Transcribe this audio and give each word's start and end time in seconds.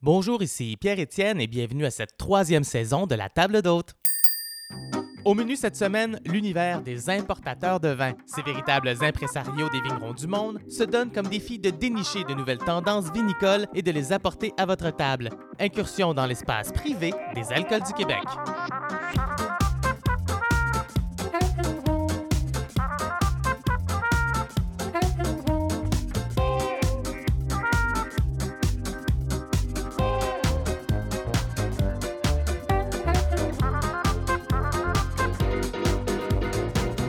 Bonjour, 0.00 0.44
ici 0.44 0.76
Pierre-Étienne 0.80 1.40
et 1.40 1.48
bienvenue 1.48 1.84
à 1.84 1.90
cette 1.90 2.16
troisième 2.16 2.62
saison 2.62 3.08
de 3.08 3.16
la 3.16 3.28
table 3.28 3.62
d'hôte. 3.62 3.94
Au 5.24 5.34
menu 5.34 5.56
cette 5.56 5.74
semaine, 5.74 6.20
l'univers 6.24 6.82
des 6.82 7.10
importateurs 7.10 7.80
de 7.80 7.88
vin. 7.88 8.12
Ces 8.24 8.42
véritables 8.42 8.94
impresarios 9.00 9.68
des 9.70 9.80
vignerons 9.80 10.14
du 10.14 10.28
monde 10.28 10.60
se 10.68 10.84
donnent 10.84 11.10
comme 11.10 11.26
défi 11.26 11.58
de 11.58 11.70
dénicher 11.70 12.22
de 12.22 12.32
nouvelles 12.32 12.58
tendances 12.58 13.12
vinicoles 13.12 13.66
et 13.74 13.82
de 13.82 13.90
les 13.90 14.12
apporter 14.12 14.52
à 14.56 14.66
votre 14.66 14.94
table. 14.94 15.30
Incursion 15.58 16.14
dans 16.14 16.26
l'espace 16.26 16.70
privé 16.70 17.12
des 17.34 17.52
alcools 17.52 17.82
du 17.82 17.92
Québec. 17.94 18.22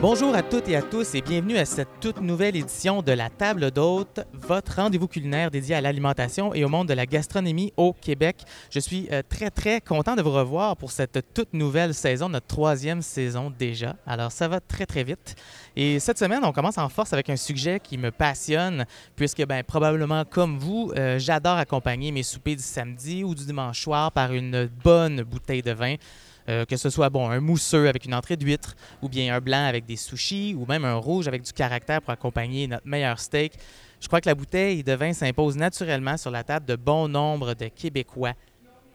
Bonjour 0.00 0.34
à 0.34 0.42
toutes 0.42 0.66
et 0.70 0.76
à 0.76 0.80
tous 0.80 1.14
et 1.14 1.20
bienvenue 1.20 1.58
à 1.58 1.66
cette 1.66 2.00
toute 2.00 2.22
nouvelle 2.22 2.56
édition 2.56 3.02
de 3.02 3.12
La 3.12 3.28
Table 3.28 3.70
d'Hôte, 3.70 4.20
votre 4.32 4.76
rendez-vous 4.76 5.08
culinaire 5.08 5.50
dédié 5.50 5.74
à 5.74 5.82
l'alimentation 5.82 6.54
et 6.54 6.64
au 6.64 6.70
monde 6.70 6.88
de 6.88 6.94
la 6.94 7.04
gastronomie 7.04 7.74
au 7.76 7.92
Québec. 7.92 8.38
Je 8.70 8.80
suis 8.80 9.08
euh, 9.12 9.20
très 9.28 9.50
très 9.50 9.82
content 9.82 10.16
de 10.16 10.22
vous 10.22 10.30
revoir 10.30 10.78
pour 10.78 10.90
cette 10.90 11.34
toute 11.34 11.52
nouvelle 11.52 11.92
saison, 11.92 12.30
notre 12.30 12.46
troisième 12.46 13.02
saison 13.02 13.52
déjà. 13.56 13.94
Alors 14.06 14.32
ça 14.32 14.48
va 14.48 14.60
très 14.60 14.86
très 14.86 15.04
vite. 15.04 15.34
Et 15.76 16.00
cette 16.00 16.18
semaine, 16.18 16.44
on 16.44 16.52
commence 16.52 16.78
en 16.78 16.88
force 16.88 17.12
avec 17.12 17.28
un 17.28 17.36
sujet 17.36 17.78
qui 17.78 17.98
me 17.98 18.10
passionne 18.10 18.86
puisque 19.16 19.44
ben, 19.44 19.62
probablement 19.62 20.24
comme 20.24 20.58
vous, 20.58 20.92
euh, 20.96 21.18
j'adore 21.18 21.58
accompagner 21.58 22.10
mes 22.10 22.22
soupers 22.22 22.56
du 22.56 22.62
samedi 22.62 23.22
ou 23.22 23.34
du 23.34 23.44
dimanche 23.44 23.82
soir 23.82 24.12
par 24.12 24.32
une 24.32 24.64
bonne 24.82 25.24
bouteille 25.24 25.62
de 25.62 25.72
vin. 25.72 25.96
Euh, 26.48 26.64
que 26.64 26.76
ce 26.76 26.90
soit 26.90 27.10
bon, 27.10 27.28
un 27.28 27.40
mousseux 27.40 27.88
avec 27.88 28.04
une 28.04 28.14
entrée 28.14 28.36
d'huître, 28.36 28.74
ou 29.02 29.08
bien 29.08 29.34
un 29.34 29.40
blanc 29.40 29.64
avec 29.66 29.84
des 29.84 29.96
sushis, 29.96 30.54
ou 30.58 30.66
même 30.66 30.84
un 30.84 30.94
rouge 30.94 31.28
avec 31.28 31.42
du 31.42 31.52
caractère 31.52 32.00
pour 32.00 32.10
accompagner 32.10 32.66
notre 32.66 32.86
meilleur 32.86 33.18
steak. 33.18 33.52
Je 34.00 34.06
crois 34.06 34.20
que 34.20 34.28
la 34.28 34.34
bouteille 34.34 34.82
de 34.82 34.92
vin 34.92 35.12
s'impose 35.12 35.56
naturellement 35.56 36.16
sur 36.16 36.30
la 36.30 36.42
table 36.42 36.66
de 36.66 36.76
bon 36.76 37.08
nombre 37.08 37.54
de 37.54 37.66
Québécois. 37.66 38.32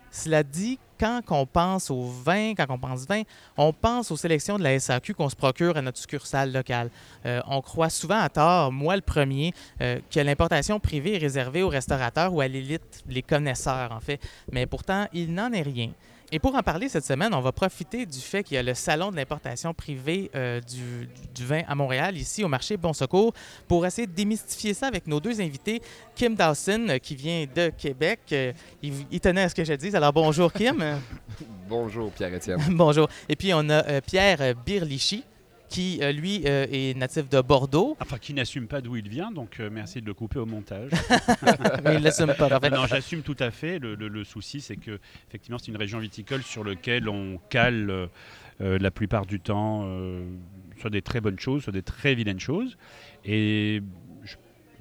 Cela 0.09 0.43
dit, 0.43 0.79
quand 0.97 1.21
on 1.29 1.45
pense 1.45 1.91
au 1.91 2.03
vin, 2.03 2.53
quand 2.55 2.65
on 2.69 2.79
pense 2.79 3.05
vin, 3.05 3.23
on 3.57 3.73
pense 3.73 4.11
aux 4.11 4.17
sélections 4.17 4.57
de 4.57 4.63
la 4.63 4.79
SAQ 4.79 5.13
qu'on 5.13 5.27
se 5.27 5.35
procure 5.35 5.75
à 5.75 5.81
notre 5.81 5.97
succursale 5.97 6.53
locale. 6.53 6.89
Euh, 7.25 7.41
on 7.47 7.61
croit 7.61 7.89
souvent 7.89 8.19
à 8.19 8.29
tort, 8.29 8.71
moi 8.71 8.95
le 8.95 9.01
premier, 9.01 9.53
euh, 9.81 9.99
que 10.09 10.21
l'importation 10.21 10.79
privée 10.79 11.15
est 11.15 11.19
réservée 11.19 11.63
aux 11.63 11.69
restaurateurs 11.69 12.33
ou 12.33 12.39
à 12.39 12.47
l'élite, 12.47 13.03
les 13.09 13.21
connaisseurs 13.21 13.91
en 13.91 13.99
fait. 13.99 14.21
Mais 14.51 14.65
pourtant, 14.65 15.05
il 15.13 15.33
n'en 15.33 15.51
est 15.51 15.63
rien. 15.63 15.91
Et 16.35 16.39
pour 16.39 16.53
en 16.53 16.63
parler 16.63 16.89
cette 16.89 17.05
semaine, 17.05 17.33
on 17.33 17.39
va 17.39 17.53
profiter 17.53 18.05
du 18.05 18.19
fait 18.19 18.43
qu'il 18.43 18.55
y 18.55 18.57
a 18.57 18.61
le 18.63 18.73
salon 18.73 19.09
de 19.09 19.15
l'importation 19.15 19.73
privée 19.73 20.29
euh, 20.35 20.59
du, 20.59 21.07
du, 21.33 21.45
vin 21.45 21.61
à 21.65 21.75
Montréal, 21.75 22.17
ici 22.17 22.43
au 22.43 22.49
marché 22.49 22.75
Bon 22.75 22.91
Secours, 22.91 23.31
pour 23.69 23.85
essayer 23.85 24.05
de 24.05 24.11
démystifier 24.11 24.73
ça 24.73 24.87
avec 24.87 25.07
nos 25.07 25.21
deux 25.21 25.39
invités. 25.39 25.81
Kim 26.13 26.35
Dawson, 26.35 26.87
euh, 26.89 26.97
qui 26.97 27.15
vient 27.15 27.45
de 27.55 27.69
Québec. 27.77 28.19
Euh, 28.33 28.51
il, 28.83 28.91
il, 29.11 29.21
tenait 29.21 29.43
à 29.43 29.49
ce 29.49 29.55
que 29.55 29.63
je 29.63 29.71
dise. 29.75 29.95
Alors 29.95 30.11
bonjour 30.11 30.51
Kim. 30.51 30.83
bonjour 31.69 32.11
Pierre-Étienne. 32.11 32.59
bonjour. 32.71 33.07
Et 33.29 33.37
puis 33.37 33.53
on 33.53 33.69
a 33.69 34.01
Pierre 34.01 34.55
Birlichi 34.65 35.23
qui, 35.69 35.99
euh, 36.01 36.11
lui, 36.11 36.43
euh, 36.45 36.67
est 36.71 36.97
natif 36.97 37.29
de 37.29 37.41
Bordeaux. 37.41 37.97
Enfin, 37.99 38.17
qui 38.17 38.33
n'assume 38.33 38.67
pas 38.67 38.81
d'où 38.81 38.95
il 38.95 39.09
vient, 39.09 39.31
donc 39.31 39.59
euh, 39.59 39.69
merci 39.71 40.01
de 40.01 40.05
le 40.05 40.13
couper 40.13 40.39
au 40.39 40.45
montage. 40.45 40.91
Mais 41.83 41.95
il 41.95 42.03
l'assume 42.03 42.33
pas, 42.37 42.55
en 42.55 42.59
fait. 42.59 42.69
Non, 42.69 42.85
j'assume 42.85 43.21
tout 43.21 43.35
à 43.39 43.51
fait. 43.51 43.79
Le, 43.79 43.95
le, 43.95 44.07
le 44.07 44.23
souci, 44.23 44.61
c'est 44.61 44.77
que, 44.77 44.99
effectivement, 45.27 45.57
c'est 45.57 45.67
une 45.67 45.77
région 45.77 45.99
viticole 45.99 46.43
sur 46.43 46.63
laquelle 46.63 47.09
on 47.09 47.39
cale 47.49 48.09
la 48.59 48.91
plupart 48.91 49.25
du 49.25 49.39
temps 49.39 49.85
soit 50.79 50.89
des 50.89 51.01
très 51.01 51.21
bonnes 51.21 51.39
choses, 51.39 51.63
soit 51.63 51.73
des 51.73 51.81
très 51.81 52.15
vilaines 52.15 52.39
choses. 52.39 52.77
Et 53.25 53.81
je, 54.23 54.35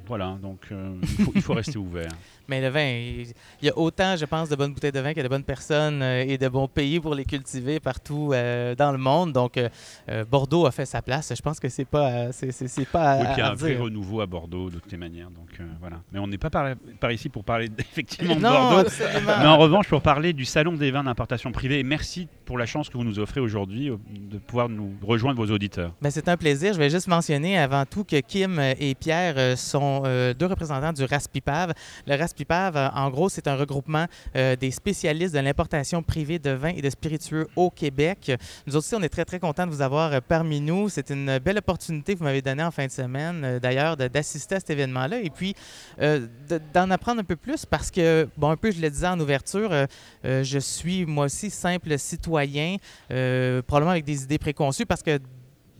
voilà, 0.06 0.38
donc 0.40 0.66
il 0.70 1.24
faut, 1.24 1.32
il, 1.34 1.42
faut, 1.42 1.54
rester 1.54 1.78
ouvert. 1.78 2.12
Mais 2.46 2.60
le 2.60 2.68
vin, 2.68 2.84
il 2.84 3.66
y 3.66 3.70
a 3.70 3.78
autant, 3.78 4.16
je 4.16 4.26
pense, 4.26 4.50
de 4.50 4.56
bonnes 4.56 4.74
bouteilles 4.74 4.92
de 4.92 5.00
vin 5.00 5.14
que 5.14 5.20
de 5.20 5.28
bonnes 5.28 5.44
personnes 5.44 6.02
euh, 6.02 6.24
et 6.26 6.36
de 6.36 6.48
bons 6.48 6.68
pays 6.68 7.00
pour 7.00 7.14
les 7.14 7.24
cultiver 7.24 7.80
partout 7.80 8.32
euh, 8.32 8.74
dans 8.74 8.92
le 8.92 8.98
monde. 8.98 9.32
Donc, 9.32 9.56
euh, 9.56 10.24
Bordeaux 10.30 10.66
a 10.66 10.70
fait 10.70 10.84
sa 10.84 11.00
place. 11.00 11.32
Je 11.34 11.40
pense 11.40 11.58
que 11.58 11.70
c'est 11.70 11.86
pas, 11.86 12.32
c'est, 12.32 12.88
pas. 12.88 13.16
Oui, 13.16 13.24
puis 13.24 13.34
il 13.36 13.38
y 13.38 13.42
a 13.42 13.50
un 13.50 13.54
vrai 13.54 13.76
renouveau 13.76 14.20
à 14.20 14.26
Bordeaux 14.26 14.68
de 14.68 14.78
toutes 14.78 14.92
les 14.92 14.98
manières. 14.98 15.30
Donc 15.30 15.58
voilà. 15.80 16.00
Mais 16.12 16.18
on 16.18 16.26
n'est 16.26 16.38
pas 16.38 16.50
par, 16.50 16.74
par, 17.00 17.12
ici 17.12 17.30
pour 17.30 17.44
parler 17.44 17.70
effectivement 17.78 18.36
de 18.36 18.40
non, 18.40 18.50
Bordeaux. 18.50 18.78
Absolument. 18.80 19.32
Mais 19.40 19.46
en 19.46 19.58
revanche, 19.58 19.88
pour 19.88 20.02
parler 20.02 20.34
du 20.34 20.44
salon 20.44 20.74
des 20.74 20.90
vins 20.90 21.04
d'importation 21.04 21.50
privée. 21.50 21.78
Et 21.78 21.82
merci 21.82 22.28
pour 22.44 22.58
la 22.58 22.66
chance 22.66 22.90
que 22.90 22.98
vous 22.98 23.04
nous 23.04 23.18
offrez 23.18 23.40
aujourd'hui 23.40 23.90
de 24.10 24.38
pouvoir 24.38 24.68
nous 24.68 24.92
rejoindre 25.02 25.42
vos 25.42 25.50
auditeurs. 25.50 25.94
Ben, 26.02 26.10
c'est 26.10 26.28
un 26.28 26.36
plaisir. 26.36 26.74
Je 26.74 26.78
vais 26.78 26.90
juste 26.90 27.08
mentionner 27.08 27.58
avant 27.58 27.86
tout 27.86 28.04
que 28.04 28.20
Kim 28.20 28.60
et 28.60 28.94
Pierre 28.94 29.56
sont 29.56 30.02
deux 30.38 30.46
représentants 30.46 30.92
du 30.92 31.04
RASPIPAV. 31.04 31.72
Le 32.06 32.16
RASPIPAV 32.16 32.33
Pipave, 32.34 32.90
en 32.94 33.10
gros, 33.10 33.28
c'est 33.28 33.48
un 33.48 33.56
regroupement 33.56 34.06
euh, 34.36 34.56
des 34.56 34.70
spécialistes 34.70 35.34
de 35.34 35.40
l'importation 35.40 36.02
privée 36.02 36.38
de 36.38 36.50
vins 36.50 36.72
et 36.76 36.82
de 36.82 36.90
spiritueux 36.90 37.48
au 37.56 37.70
Québec. 37.70 38.32
Nous 38.66 38.76
aussi, 38.76 38.94
on 38.94 39.02
est 39.02 39.08
très, 39.08 39.24
très 39.24 39.38
contents 39.38 39.66
de 39.66 39.72
vous 39.72 39.82
avoir 39.82 40.12
euh, 40.12 40.20
parmi 40.26 40.60
nous. 40.60 40.88
C'est 40.88 41.10
une 41.10 41.38
belle 41.38 41.58
opportunité 41.58 42.14
que 42.14 42.18
vous 42.18 42.24
m'avez 42.24 42.42
donnée 42.42 42.62
en 42.62 42.70
fin 42.70 42.86
de 42.86 42.90
semaine, 42.90 43.42
euh, 43.44 43.60
d'ailleurs, 43.60 43.96
d'assister 43.96 44.56
à 44.56 44.60
cet 44.60 44.70
événement-là 44.70 45.20
et 45.20 45.30
puis 45.30 45.54
euh, 46.00 46.26
d'en 46.72 46.90
apprendre 46.90 47.20
un 47.20 47.24
peu 47.24 47.36
plus 47.36 47.64
parce 47.66 47.90
que, 47.90 48.28
bon, 48.36 48.50
un 48.50 48.56
peu, 48.56 48.70
je 48.70 48.80
le 48.80 48.90
disais 48.90 49.06
en 49.06 49.18
ouverture, 49.20 49.70
euh, 49.72 50.44
je 50.44 50.58
suis 50.58 51.06
moi 51.06 51.26
aussi 51.26 51.50
simple 51.50 51.98
citoyen, 51.98 52.76
probablement 53.08 53.92
avec 53.92 54.04
des 54.04 54.24
idées 54.24 54.38
préconçues 54.38 54.86
parce 54.86 55.02
que 55.02 55.18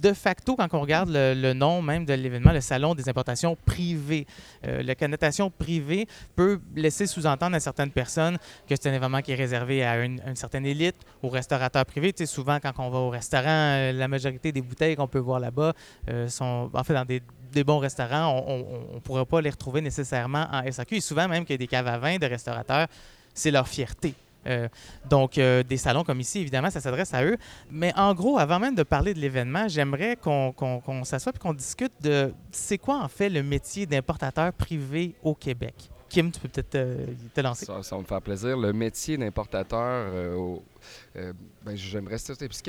de 0.05 0.13
facto, 0.13 0.55
quand 0.55 0.69
on 0.75 0.81
regarde 0.83 1.09
le, 1.11 1.53
nom 1.55 1.81
même 1.81 2.05
de 2.05 2.13
l'événement, 2.13 2.53
le 2.53 2.61
Salon 2.61 2.95
des 2.95 3.09
importations 3.09 3.57
privées, 3.65 4.27
euh, 4.67 4.83
la 4.83 4.95
connotation 4.95 5.51
privée 5.51 6.07
peut 6.37 6.61
laisser 6.77 7.07
sous-entendre 7.07 7.57
à 7.57 7.61
certaines 7.61 7.91
personnes 7.91 8.37
que 8.69 8.75
c'est 8.77 8.91
un 8.91 8.93
événement 8.93 9.23
qui 9.23 9.33
est 9.33 9.37
réservé 9.37 9.83
à 9.83 10.05
une, 10.05 10.21
certaine 10.35 10.67
élite, 10.67 10.97
aux 11.23 11.31
restaurateurs 11.31 11.87
privés. 11.87 12.13
Tu 12.13 12.27
souvent, 12.27 12.59
quand 12.61 12.73
on 12.79 12.91
va 12.91 12.99
au 12.99 13.09
restaurant, 13.09 13.47
euh, 13.49 13.93
la 13.93 14.07
majorité 14.07 14.53
des 14.53 14.61
bouteilles 14.61 14.95
qu'on 14.95 15.09
peut 15.09 15.19
voir 15.19 15.41
là-bas 15.41 15.73
euh, 16.11 16.29
sont 16.29 16.71
en 16.75 16.85
fait 16.85 16.95
dans 16.95 17.07
des 17.07 17.23
des 17.53 17.63
bons 17.63 17.79
restaurants, 17.79 18.45
on 18.49 18.95
ne 18.95 18.99
pourra 18.99 19.25
pas 19.25 19.41
les 19.41 19.49
retrouver 19.49 19.81
nécessairement 19.81 20.49
en 20.51 20.69
SAQ. 20.69 20.97
Et 20.97 21.01
souvent, 21.01 21.29
même 21.29 21.45
qu'il 21.45 21.53
y 21.53 21.55
a 21.55 21.59
des 21.59 21.69
caves 21.69 21.87
à 21.87 21.99
vin 21.99 22.17
de 22.17 22.27
restaurateurs, 22.27 22.89
c'est 23.33 23.53
leur 23.53 23.69
fierté. 23.69 24.13
Euh, 24.47 24.69
donc, 25.09 25.39
euh, 25.39 25.63
des 25.63 25.77
salons 25.77 26.05
comme 26.05 26.21
ici, 26.21 26.41
évidemment, 26.41 26.71
ça 26.71 26.81
s'adresse 26.81 27.15
à 27.15 27.25
eux. 27.25 27.37
Mais 27.71 27.93
en 27.97 28.15
gros, 28.15 28.39
avant 28.39 28.59
même 28.59 28.75
de 28.75 28.83
parler 28.83 29.15
de 29.15 29.21
l'événement, 29.21 29.69
j'aimerais 29.69 30.17
qu'on 30.17 30.53
qu 30.53 30.65
qu 30.85 31.05
s'assoie 31.05 31.33
et 31.35 31.39
qu'on 31.39 31.55
discute 31.55 31.93
de 32.03 32.33
c'est 32.51 32.79
quoi 32.79 33.01
en 33.03 33.09
fait 33.09 33.29
le 33.29 33.43
métier 33.43 33.87
d'importateur 33.87 34.53
privé 34.53 35.15
au 35.23 35.35
Québec. 35.35 35.75
Kim, 36.09 36.31
tu 36.31 36.39
peux 36.39 36.49
peut-être 36.49 36.77
euh, 36.77 37.07
te 37.35 37.41
lancer. 37.41 37.67
Ça, 37.67 37.81
va 37.91 37.99
me 37.99 38.05
faire 38.05 38.23
plaisir. 38.23 38.57
Le 38.57 38.73
métier 38.73 39.17
d'importateur, 39.17 40.13
euh, 40.15 41.33
ben, 41.65 41.75
j'aimerais. 41.75 42.17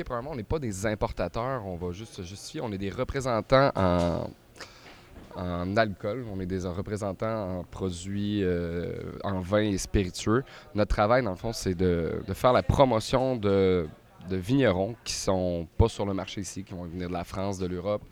Premièrement, 0.04 0.32
on 0.32 0.36
n'est 0.36 0.42
pas 0.42 0.58
des 0.58 0.84
importateurs, 0.84 1.64
on 1.64 1.76
va 1.76 1.92
juste 1.92 2.14
se 2.14 2.22
justifier. 2.22 2.60
On 2.60 2.72
est 2.72 2.78
des 2.78 2.90
représentants 2.90 3.70
en 3.76 4.30
en 5.36 5.76
alcool. 5.76 6.24
On 6.32 6.40
est 6.40 6.46
des 6.46 6.66
représentants 6.66 7.58
en 7.58 7.64
produits, 7.64 8.42
euh, 8.42 8.92
en 9.22 9.40
vin 9.40 9.62
et 9.62 9.78
spiritueux. 9.78 10.44
Notre 10.74 10.94
travail, 10.94 11.22
dans 11.22 11.30
le 11.30 11.36
fond, 11.36 11.52
c'est 11.52 11.74
de, 11.74 12.22
de, 12.26 12.34
faire 12.34 12.52
la 12.52 12.62
promotion 12.62 13.36
de, 13.36 13.86
de, 14.28 14.36
vignerons 14.36 14.94
qui 15.04 15.12
sont 15.12 15.68
pas 15.76 15.88
sur 15.88 16.06
le 16.06 16.14
marché 16.14 16.40
ici, 16.40 16.64
qui 16.64 16.74
vont 16.74 16.84
venir 16.84 17.08
de 17.08 17.12
la 17.12 17.24
France, 17.24 17.58
de 17.58 17.66
l'Europe, 17.66 18.02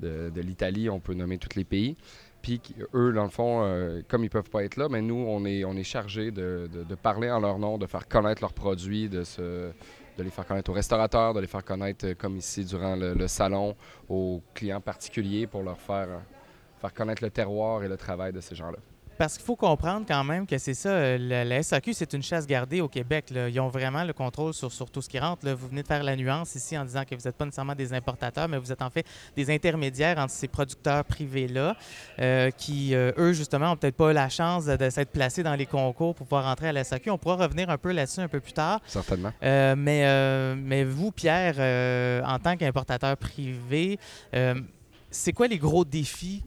de, 0.00 0.30
de 0.34 0.40
l'Italie, 0.40 0.88
on 0.90 1.00
peut 1.00 1.14
nommer 1.14 1.38
tous 1.38 1.56
les 1.56 1.64
pays. 1.64 1.96
Puis 2.42 2.60
eux, 2.94 3.12
dans 3.12 3.24
le 3.24 3.30
fond, 3.30 3.62
euh, 3.64 4.00
comme 4.06 4.22
ils 4.22 4.30
peuvent 4.30 4.48
pas 4.48 4.62
être 4.62 4.76
là, 4.76 4.88
mais 4.88 5.02
nous, 5.02 5.16
on 5.16 5.44
est, 5.44 5.64
on 5.64 5.74
est 5.74 5.82
chargés 5.82 6.30
de, 6.30 6.68
de, 6.72 6.94
parler 6.94 7.30
en 7.30 7.40
leur 7.40 7.58
nom, 7.58 7.78
de 7.78 7.86
faire 7.86 8.06
connaître 8.06 8.42
leurs 8.42 8.52
produits, 8.52 9.08
de 9.08 9.24
se 9.24 9.72
de 10.16 10.24
les 10.24 10.30
faire 10.30 10.44
connaître 10.44 10.68
aux 10.70 10.74
restaurateurs, 10.74 11.32
de 11.32 11.38
les 11.38 11.46
faire 11.46 11.64
connaître, 11.64 12.12
comme 12.14 12.38
ici, 12.38 12.64
durant 12.64 12.96
le, 12.96 13.14
le 13.14 13.28
salon, 13.28 13.76
aux 14.08 14.42
clients 14.52 14.80
particuliers 14.80 15.46
pour 15.46 15.62
leur 15.62 15.78
faire 15.78 16.08
faire 16.80 16.94
connaître 16.94 17.22
le 17.22 17.30
terroir 17.30 17.82
et 17.82 17.88
le 17.88 17.96
travail 17.96 18.32
de 18.32 18.40
ces 18.40 18.54
gens-là. 18.54 18.78
Parce 19.18 19.36
qu'il 19.36 19.44
faut 19.44 19.56
comprendre 19.56 20.06
quand 20.06 20.22
même 20.22 20.46
que 20.46 20.58
c'est 20.58 20.74
ça, 20.74 21.18
la, 21.18 21.44
la 21.44 21.60
SAQ, 21.60 21.92
c'est 21.92 22.12
une 22.12 22.22
chasse 22.22 22.46
gardée 22.46 22.80
au 22.80 22.86
Québec. 22.86 23.30
Là. 23.30 23.48
Ils 23.48 23.58
ont 23.58 23.66
vraiment 23.66 24.04
le 24.04 24.12
contrôle 24.12 24.54
sur, 24.54 24.70
sur 24.70 24.88
tout 24.92 25.02
ce 25.02 25.08
qui 25.08 25.18
rentre. 25.18 25.44
Là. 25.44 25.54
Vous 25.54 25.66
venez 25.66 25.82
de 25.82 25.88
faire 25.88 26.04
la 26.04 26.14
nuance 26.14 26.54
ici 26.54 26.78
en 26.78 26.84
disant 26.84 27.02
que 27.02 27.16
vous 27.16 27.22
n'êtes 27.24 27.34
pas 27.34 27.44
nécessairement 27.44 27.74
des 27.74 27.92
importateurs, 27.92 28.46
mais 28.46 28.58
vous 28.58 28.70
êtes 28.70 28.80
en 28.80 28.90
fait 28.90 29.04
des 29.34 29.52
intermédiaires 29.52 30.18
entre 30.18 30.32
ces 30.32 30.46
producteurs 30.46 31.04
privés-là, 31.04 31.76
euh, 32.20 32.52
qui, 32.52 32.94
euh, 32.94 33.10
eux, 33.18 33.32
justement, 33.32 33.70
n'ont 33.70 33.76
peut-être 33.76 33.96
pas 33.96 34.12
la 34.12 34.28
chance 34.28 34.66
de, 34.66 34.76
de 34.76 34.88
s'être 34.88 35.10
placés 35.10 35.42
dans 35.42 35.56
les 35.56 35.66
concours 35.66 36.14
pour 36.14 36.24
pouvoir 36.24 36.44
rentrer 36.44 36.68
à 36.68 36.72
la 36.72 36.84
SAQ. 36.84 37.10
On 37.10 37.18
pourra 37.18 37.34
revenir 37.34 37.70
un 37.70 37.78
peu 37.78 37.90
là-dessus 37.90 38.20
un 38.20 38.28
peu 38.28 38.38
plus 38.38 38.52
tard. 38.52 38.80
Certainement. 38.86 39.32
Euh, 39.42 39.74
mais, 39.76 40.54
mais 40.54 40.84
vous, 40.84 41.10
Pierre, 41.10 41.56
euh, 41.58 42.22
en 42.24 42.38
tant 42.38 42.56
qu'importateur 42.56 43.16
privé, 43.16 43.98
euh, 44.36 44.54
c'est 45.10 45.32
quoi 45.32 45.48
les 45.48 45.58
gros 45.58 45.84
défis 45.84 46.44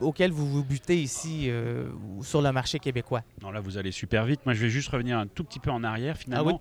auxquels 0.00 0.30
vous 0.30 0.46
vous 0.46 0.64
butez 0.64 1.00
ici 1.00 1.44
euh, 1.50 1.88
sur 2.22 2.42
le 2.42 2.50
marché 2.52 2.78
québécois? 2.78 3.22
Non, 3.42 3.50
là, 3.50 3.60
vous 3.60 3.78
allez 3.78 3.92
super 3.92 4.24
vite. 4.24 4.40
Moi, 4.46 4.54
je 4.54 4.60
vais 4.62 4.70
juste 4.70 4.88
revenir 4.88 5.18
un 5.18 5.26
tout 5.26 5.44
petit 5.44 5.60
peu 5.60 5.70
en 5.70 5.82
arrière, 5.84 6.16
finalement, 6.16 6.60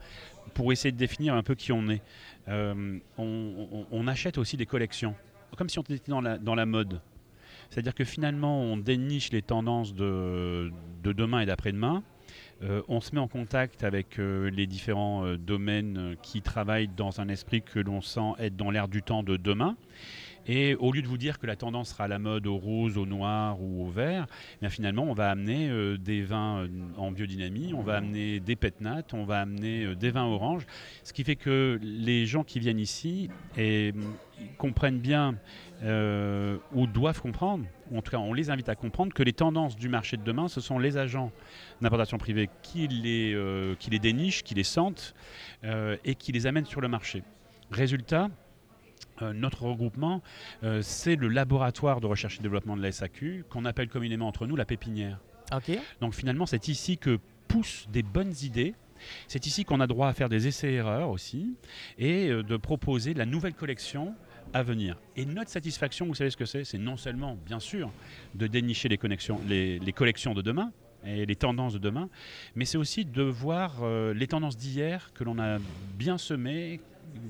pour 0.53 0.71
essayer 0.71 0.91
de 0.91 0.97
définir 0.97 1.33
un 1.33 1.43
peu 1.43 1.55
qui 1.55 1.71
on 1.71 1.87
est. 1.89 2.01
Euh, 2.47 2.99
on, 3.17 3.67
on- 3.71 3.85
on 3.91 4.07
achète 4.07 4.37
aussi 4.37 4.57
des 4.57 4.65
collections, 4.65 5.15
comme 5.57 5.69
si 5.69 5.79
on 5.79 5.83
était 5.83 5.99
dans 6.07 6.21
la, 6.21 6.37
dans 6.37 6.55
la 6.55 6.65
mode. 6.65 7.01
C'est-à-dire 7.69 7.95
que 7.95 8.03
finalement, 8.03 8.61
on 8.61 8.77
déniche 8.77 9.31
les 9.31 9.41
tendances 9.41 9.93
de, 9.95 10.71
de 11.03 11.11
demain 11.13 11.39
et 11.41 11.45
d'après-demain. 11.45 12.03
Euh, 12.63 12.81
on 12.87 13.01
se 13.01 13.13
met 13.13 13.19
en 13.19 13.27
contact 13.27 13.83
avec 13.83 14.17
euh, 14.17 14.49
les 14.49 14.65
différents 14.65 15.25
euh, 15.25 15.37
domaines 15.37 16.15
qui 16.21 16.41
travaillent 16.41 16.87
dans 16.87 17.19
un 17.19 17.27
esprit 17.27 17.61
que 17.61 17.79
l'on 17.79 17.99
sent 18.01 18.31
être 18.39 18.55
dans 18.55 18.71
l'air 18.71 18.87
du 18.87 19.01
temps 19.03 19.23
de 19.23 19.35
demain. 19.35 19.75
Et 20.47 20.75
au 20.75 20.91
lieu 20.91 21.01
de 21.01 21.07
vous 21.07 21.17
dire 21.17 21.39
que 21.39 21.47
la 21.47 21.55
tendance 21.55 21.89
sera 21.89 22.05
à 22.05 22.07
la 22.07 22.19
mode 22.19 22.45
au 22.45 22.57
rose, 22.57 22.97
au 22.97 23.05
noir 23.05 23.61
ou 23.61 23.87
au 23.87 23.89
vert, 23.89 24.27
eh 24.55 24.57
bien 24.61 24.69
finalement, 24.69 25.03
on 25.03 25.13
va 25.13 25.31
amener 25.31 25.69
euh, 25.69 25.97
des 25.97 26.21
vins 26.21 26.59
euh, 26.59 26.67
en 26.97 27.11
biodynamie, 27.11 27.73
on 27.73 27.81
va 27.81 27.97
amener 27.97 28.39
des 28.39 28.55
pétnates, 28.55 29.13
on 29.13 29.25
va 29.25 29.41
amener 29.41 29.85
euh, 29.85 29.95
des 29.95 30.11
vins 30.11 30.25
oranges. 30.25 30.65
Ce 31.03 31.13
qui 31.13 31.23
fait 31.23 31.35
que 31.35 31.79
les 31.81 32.25
gens 32.25 32.43
qui 32.43 32.59
viennent 32.59 32.79
ici 32.79 33.29
et, 33.57 33.91
mm, 33.91 34.03
comprennent 34.57 34.99
bien 34.99 35.35
ou 36.73 36.87
doivent 36.87 37.21
comprendre, 37.21 37.65
ou 37.91 37.97
en 37.97 38.01
tout 38.01 38.11
cas 38.11 38.17
on 38.17 38.33
les 38.33 38.49
invite 38.49 38.69
à 38.69 38.75
comprendre, 38.75 39.13
que 39.13 39.23
les 39.23 39.33
tendances 39.33 39.75
du 39.75 39.87
marché 39.87 40.17
de 40.17 40.23
demain, 40.23 40.47
ce 40.47 40.61
sont 40.61 40.79
les 40.79 40.97
agents 40.97 41.31
d'importation 41.81 42.17
privée 42.17 42.49
qui 42.63 42.87
les, 42.87 43.99
dénichent, 43.99 44.43
qui 44.43 44.55
les 44.55 44.63
sentent 44.63 45.13
et 45.63 46.15
qui 46.15 46.31
les 46.31 46.47
amènent 46.47 46.65
sur 46.65 46.81
le 46.81 46.87
marché. 46.87 47.23
Résultat, 47.71 48.29
euh, 49.21 49.33
notre 49.33 49.63
regroupement, 49.63 50.21
euh, 50.63 50.81
c'est 50.81 51.15
le 51.15 51.27
laboratoire 51.27 52.01
de 52.01 52.07
recherche 52.07 52.39
et 52.39 52.43
développement 52.43 52.75
de 52.75 52.81
la 52.81 52.91
SAQ, 52.91 53.45
qu'on 53.49 53.65
appelle 53.65 53.87
communément 53.87 54.27
entre 54.27 54.47
nous 54.47 54.55
la 54.55 54.65
pépinière. 54.65 55.19
Donc 56.01 56.13
finalement, 56.13 56.45
c'est 56.45 56.67
ici 56.67 56.97
que 56.97 57.19
poussent 57.47 57.87
des 57.91 58.03
bonnes 58.03 58.33
idées. 58.43 58.73
C'est 59.27 59.45
ici 59.45 59.65
qu'on 59.65 59.79
a 59.79 59.87
droit 59.87 60.07
à 60.07 60.13
faire 60.13 60.29
des 60.29 60.47
essais-erreurs 60.47 61.09
aussi 61.09 61.55
et 61.97 62.29
euh, 62.29 62.43
de 62.43 62.57
proposer 62.57 63.13
la 63.13 63.25
nouvelle 63.25 63.53
collection 63.53 64.15
à 64.53 64.63
venir. 64.63 64.97
Et 65.15 65.25
notre 65.25 65.49
satisfaction, 65.49 66.05
vous 66.05 66.15
savez 66.15 66.29
ce 66.29 66.37
que 66.37 66.45
c'est? 66.45 66.63
C'est 66.63 66.77
non 66.77 66.97
seulement, 66.97 67.37
bien 67.45 67.59
sûr, 67.59 67.91
de 68.35 68.47
dénicher 68.47 68.87
les, 68.87 68.97
connexions, 68.97 69.39
les, 69.47 69.79
les 69.79 69.93
collections 69.93 70.33
de 70.33 70.41
demain 70.41 70.71
et 71.05 71.25
les 71.25 71.35
tendances 71.35 71.73
de 71.73 71.79
demain, 71.79 72.09
mais 72.55 72.65
c'est 72.65 72.77
aussi 72.77 73.05
de 73.05 73.21
voir 73.21 73.77
euh, 73.81 74.13
les 74.13 74.27
tendances 74.27 74.57
d'hier 74.57 75.11
que 75.13 75.23
l'on 75.23 75.39
a 75.39 75.59
bien 75.97 76.17
semées, 76.17 76.79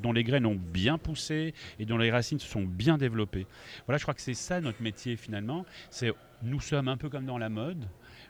dont 0.01 0.13
les 0.13 0.23
graines 0.23 0.45
ont 0.45 0.59
bien 0.59 0.97
poussé 0.97 1.53
et 1.79 1.85
dont 1.85 1.97
les 1.97 2.11
racines 2.11 2.39
se 2.39 2.47
sont 2.47 2.63
bien 2.63 2.97
développées. 2.97 3.47
Voilà, 3.85 3.97
je 3.97 4.03
crois 4.03 4.13
que 4.13 4.21
c'est 4.21 4.33
ça 4.33 4.61
notre 4.61 4.81
métier 4.81 5.15
finalement. 5.15 5.65
C'est 5.89 6.11
nous 6.43 6.59
sommes 6.59 6.87
un 6.87 6.97
peu 6.97 7.09
comme 7.09 7.25
dans 7.25 7.37
la 7.37 7.49
mode, 7.49 7.87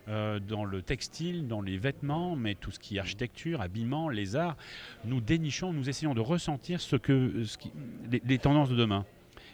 euh, 0.08 0.40
dans 0.40 0.66
le 0.66 0.82
textile, 0.82 1.48
dans 1.48 1.62
les 1.62 1.78
vêtements, 1.78 2.36
mais 2.36 2.56
tout 2.56 2.72
ce 2.72 2.80
qui 2.80 2.98
est 2.98 3.00
architecture, 3.00 3.62
habillement, 3.62 4.10
les 4.10 4.36
arts, 4.36 4.56
nous 5.04 5.22
dénichons, 5.22 5.74
nous 5.74 5.90
essayons 5.90 6.14
de 6.14 6.22
ressentir 6.22 6.80
ce 6.80 6.96
que, 6.96 7.44
les, 8.10 8.40
tendances 8.40 8.70
de 8.70 8.76
demain. 8.76 9.06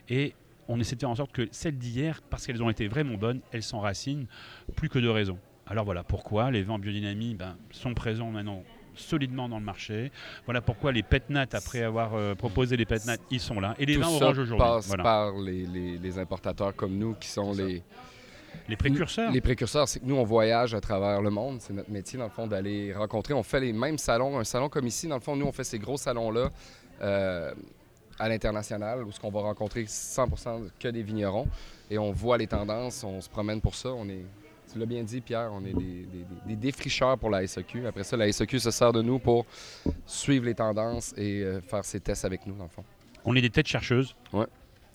Et 0.09 0.35
on 0.67 0.79
essaie 0.79 0.95
de 0.95 1.01
faire 1.01 1.09
en 1.09 1.15
sorte 1.15 1.31
que 1.31 1.47
celles 1.51 1.77
d'hier, 1.77 2.21
parce 2.29 2.45
qu'elles 2.45 2.61
ont 2.61 2.69
été 2.69 2.87
vraiment 2.87 3.15
bonnes, 3.15 3.41
elles 3.51 3.63
s'enracinent 3.63 4.27
plus 4.75 4.89
que 4.89 4.99
de 4.99 5.07
raison. 5.07 5.37
Alors 5.67 5.85
voilà 5.85 6.03
pourquoi 6.03 6.51
les 6.51 6.63
vents 6.63 6.79
biodynamie 6.79 7.35
ben, 7.35 7.57
sont 7.71 7.93
présents 7.93 8.31
maintenant 8.31 8.63
solidement 9.01 9.49
dans 9.49 9.59
le 9.59 9.65
marché. 9.65 10.11
Voilà 10.45 10.61
pourquoi 10.61 10.91
les 10.91 11.03
petnats, 11.03 11.45
après 11.51 11.83
avoir 11.83 12.13
euh, 12.15 12.35
proposé 12.35 12.77
les 12.77 12.85
petnats, 12.85 13.17
ils 13.29 13.39
sont 13.39 13.59
là. 13.59 13.75
Et 13.79 13.85
les 13.85 13.95
Tout 13.95 14.01
vins 14.01 14.07
oranges 14.09 14.39
aujourd'hui. 14.39 14.57
passe 14.65 14.87
Voilà. 14.87 15.03
par 15.03 15.31
les, 15.33 15.65
les- 15.65 15.97
les 15.97 16.19
importateurs 16.19 16.75
comme 16.75 16.97
nous 16.97 17.13
qui 17.15 17.27
sont 17.29 17.51
les, 17.53 17.83
Les 18.67 18.75
précurseurs. 18.75 19.31
Les 19.31 19.41
précurseurs, 19.41 19.87
c'est 19.87 19.99
que 19.99 20.05
nous, 20.05 20.15
on 20.15 20.23
voyage 20.23 20.73
à 20.73 20.81
travers 20.81 21.21
le 21.21 21.29
monde. 21.29 21.57
C'est 21.61 21.73
notre 21.73 21.89
métier, 21.91 22.17
dans 22.19 22.25
le 22.25 22.31
fond, 22.31 22.47
d'aller 22.47 22.93
rencontrer. 22.93 23.33
On 23.33 23.43
fait 23.43 23.59
les 23.59 23.73
mêmes 23.73 23.97
salons. 23.97 24.37
Un 24.39 24.43
salon 24.43 24.69
comme 24.69 24.87
ici, 24.87 25.07
dans 25.07 25.15
le 25.15 25.21
fond, 25.21 25.35
nous, 25.35 25.45
on 25.47 25.51
fait 25.51 25.63
ces 25.63 25.79
gros 25.79 25.97
salons-là 25.97 26.49
euh, 27.01 27.53
à 28.19 28.29
l'international 28.29 29.03
où 29.03 29.11
ce 29.11 29.19
qu'on 29.19 29.31
va 29.31 29.41
rencontrer 29.41 29.85
100 29.87 30.27
que 30.79 30.87
des 30.89 31.01
vignerons. 31.01 31.47
Et 31.89 31.97
on 31.97 32.11
voit 32.11 32.37
les 32.37 32.47
tendances, 32.47 33.03
on 33.03 33.19
se 33.21 33.29
promène 33.29 33.61
pour 33.61 33.73
ça. 33.75 33.89
On 33.89 34.07
est, 34.07 34.23
tu 34.71 34.79
l'as 34.79 34.85
bien 34.85 35.03
dit, 35.03 35.21
Pierre, 35.21 35.49
on 35.53 35.63
est 35.65 35.73
des, 35.73 36.05
des- 36.05 36.05
des- 36.05 36.25
des 36.47 36.55
défricheurs 36.55 37.17
pour 37.17 37.29
la 37.29 37.45
SEQ. 37.45 37.85
Après 37.87 38.03
ça, 38.03 38.17
la 38.17 38.31
SEQ 38.31 38.59
se 38.59 38.71
sert 38.71 38.91
de 38.93 39.01
nous 39.01 39.19
pour 39.19 39.45
suivre 40.05 40.45
les 40.45 40.55
tendances 40.55 41.13
et 41.17 41.41
euh, 41.41 41.61
faire 41.61 41.83
ses 41.85 41.99
tests 41.99 42.25
avec 42.25 42.45
nous, 42.45 42.55
dans 42.55 42.63
le 42.65 42.69
fond. 42.69 42.83
On 43.25 43.35
est 43.35 43.41
des 43.41 43.49
têtes 43.49 43.67
chercheuses. 43.67 44.15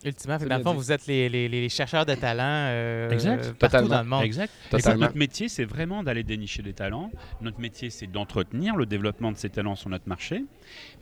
Ultimement, 0.06 0.38
fait 0.38 0.44
C'est 0.44 0.48
dans 0.48 0.56
le 0.58 0.62
bien 0.62 0.70
fond, 0.72 0.78
dit. 0.78 0.84
vous 0.84 0.92
êtes 0.92 1.06
les, 1.08 1.28
les- 1.28 1.48
les 1.48 1.68
chercheurs 1.68 2.06
de 2.06 2.14
talent 2.14 2.42
euh, 2.44 3.10
Exact. 3.10 3.38
partout 3.54 3.56
Totalement. 3.58 3.88
dans 3.88 4.02
le 4.02 4.08
monde. 4.08 4.22
Exact. 4.24 4.52
Totalement. 4.70 5.00
notre 5.06 5.16
métier, 5.16 5.48
c'est 5.48 5.64
vraiment 5.64 6.02
d'aller 6.04 6.22
dénicher 6.22 6.62
des 6.62 6.72
talents. 6.72 7.10
Notre 7.40 7.60
métier, 7.60 7.90
c'est 7.90 8.06
d'entretenir 8.06 8.76
le 8.76 8.86
développement 8.86 9.32
de 9.32 9.36
ces 9.36 9.50
talents 9.50 9.74
sur 9.74 9.90
notre 9.90 10.08
marché. 10.08 10.44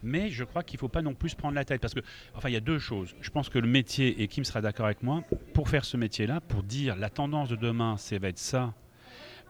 Mais 0.02 0.30
je 0.30 0.42
crois 0.44 0.62
qu'il 0.62 0.78
ne 0.78 0.80
faut 0.80 0.88
pas 0.88 1.02
non 1.02 1.14
plus 1.14 1.28
se 1.30 1.36
prendre 1.36 1.54
la 1.54 1.64
tête. 1.64 1.80
Parce 1.80 1.92
que, 1.94 2.00
enfin, 2.34 2.48
il 2.48 2.52
y 2.52 2.56
a 2.56 2.60
deux 2.60 2.78
choses. 2.78 3.14
Je 3.20 3.30
pense 3.30 3.48
que 3.50 3.58
le 3.58 3.68
métier, 3.68 4.22
et 4.22 4.26
Kim 4.28 4.42
sera 4.44 4.60
d'accord 4.62 4.86
avec 4.86 5.02
moi, 5.02 5.22
pour 5.52 5.68
faire 5.68 5.84
ce 5.84 5.96
métier-là, 5.96 6.40
pour 6.40 6.62
dire 6.62 6.96
la 6.96 7.10
tendance 7.10 7.48
de 7.50 7.56
demain, 7.56 7.96
ça 7.98 8.18
va 8.18 8.28
être 8.28 8.38
ça, 8.38 8.72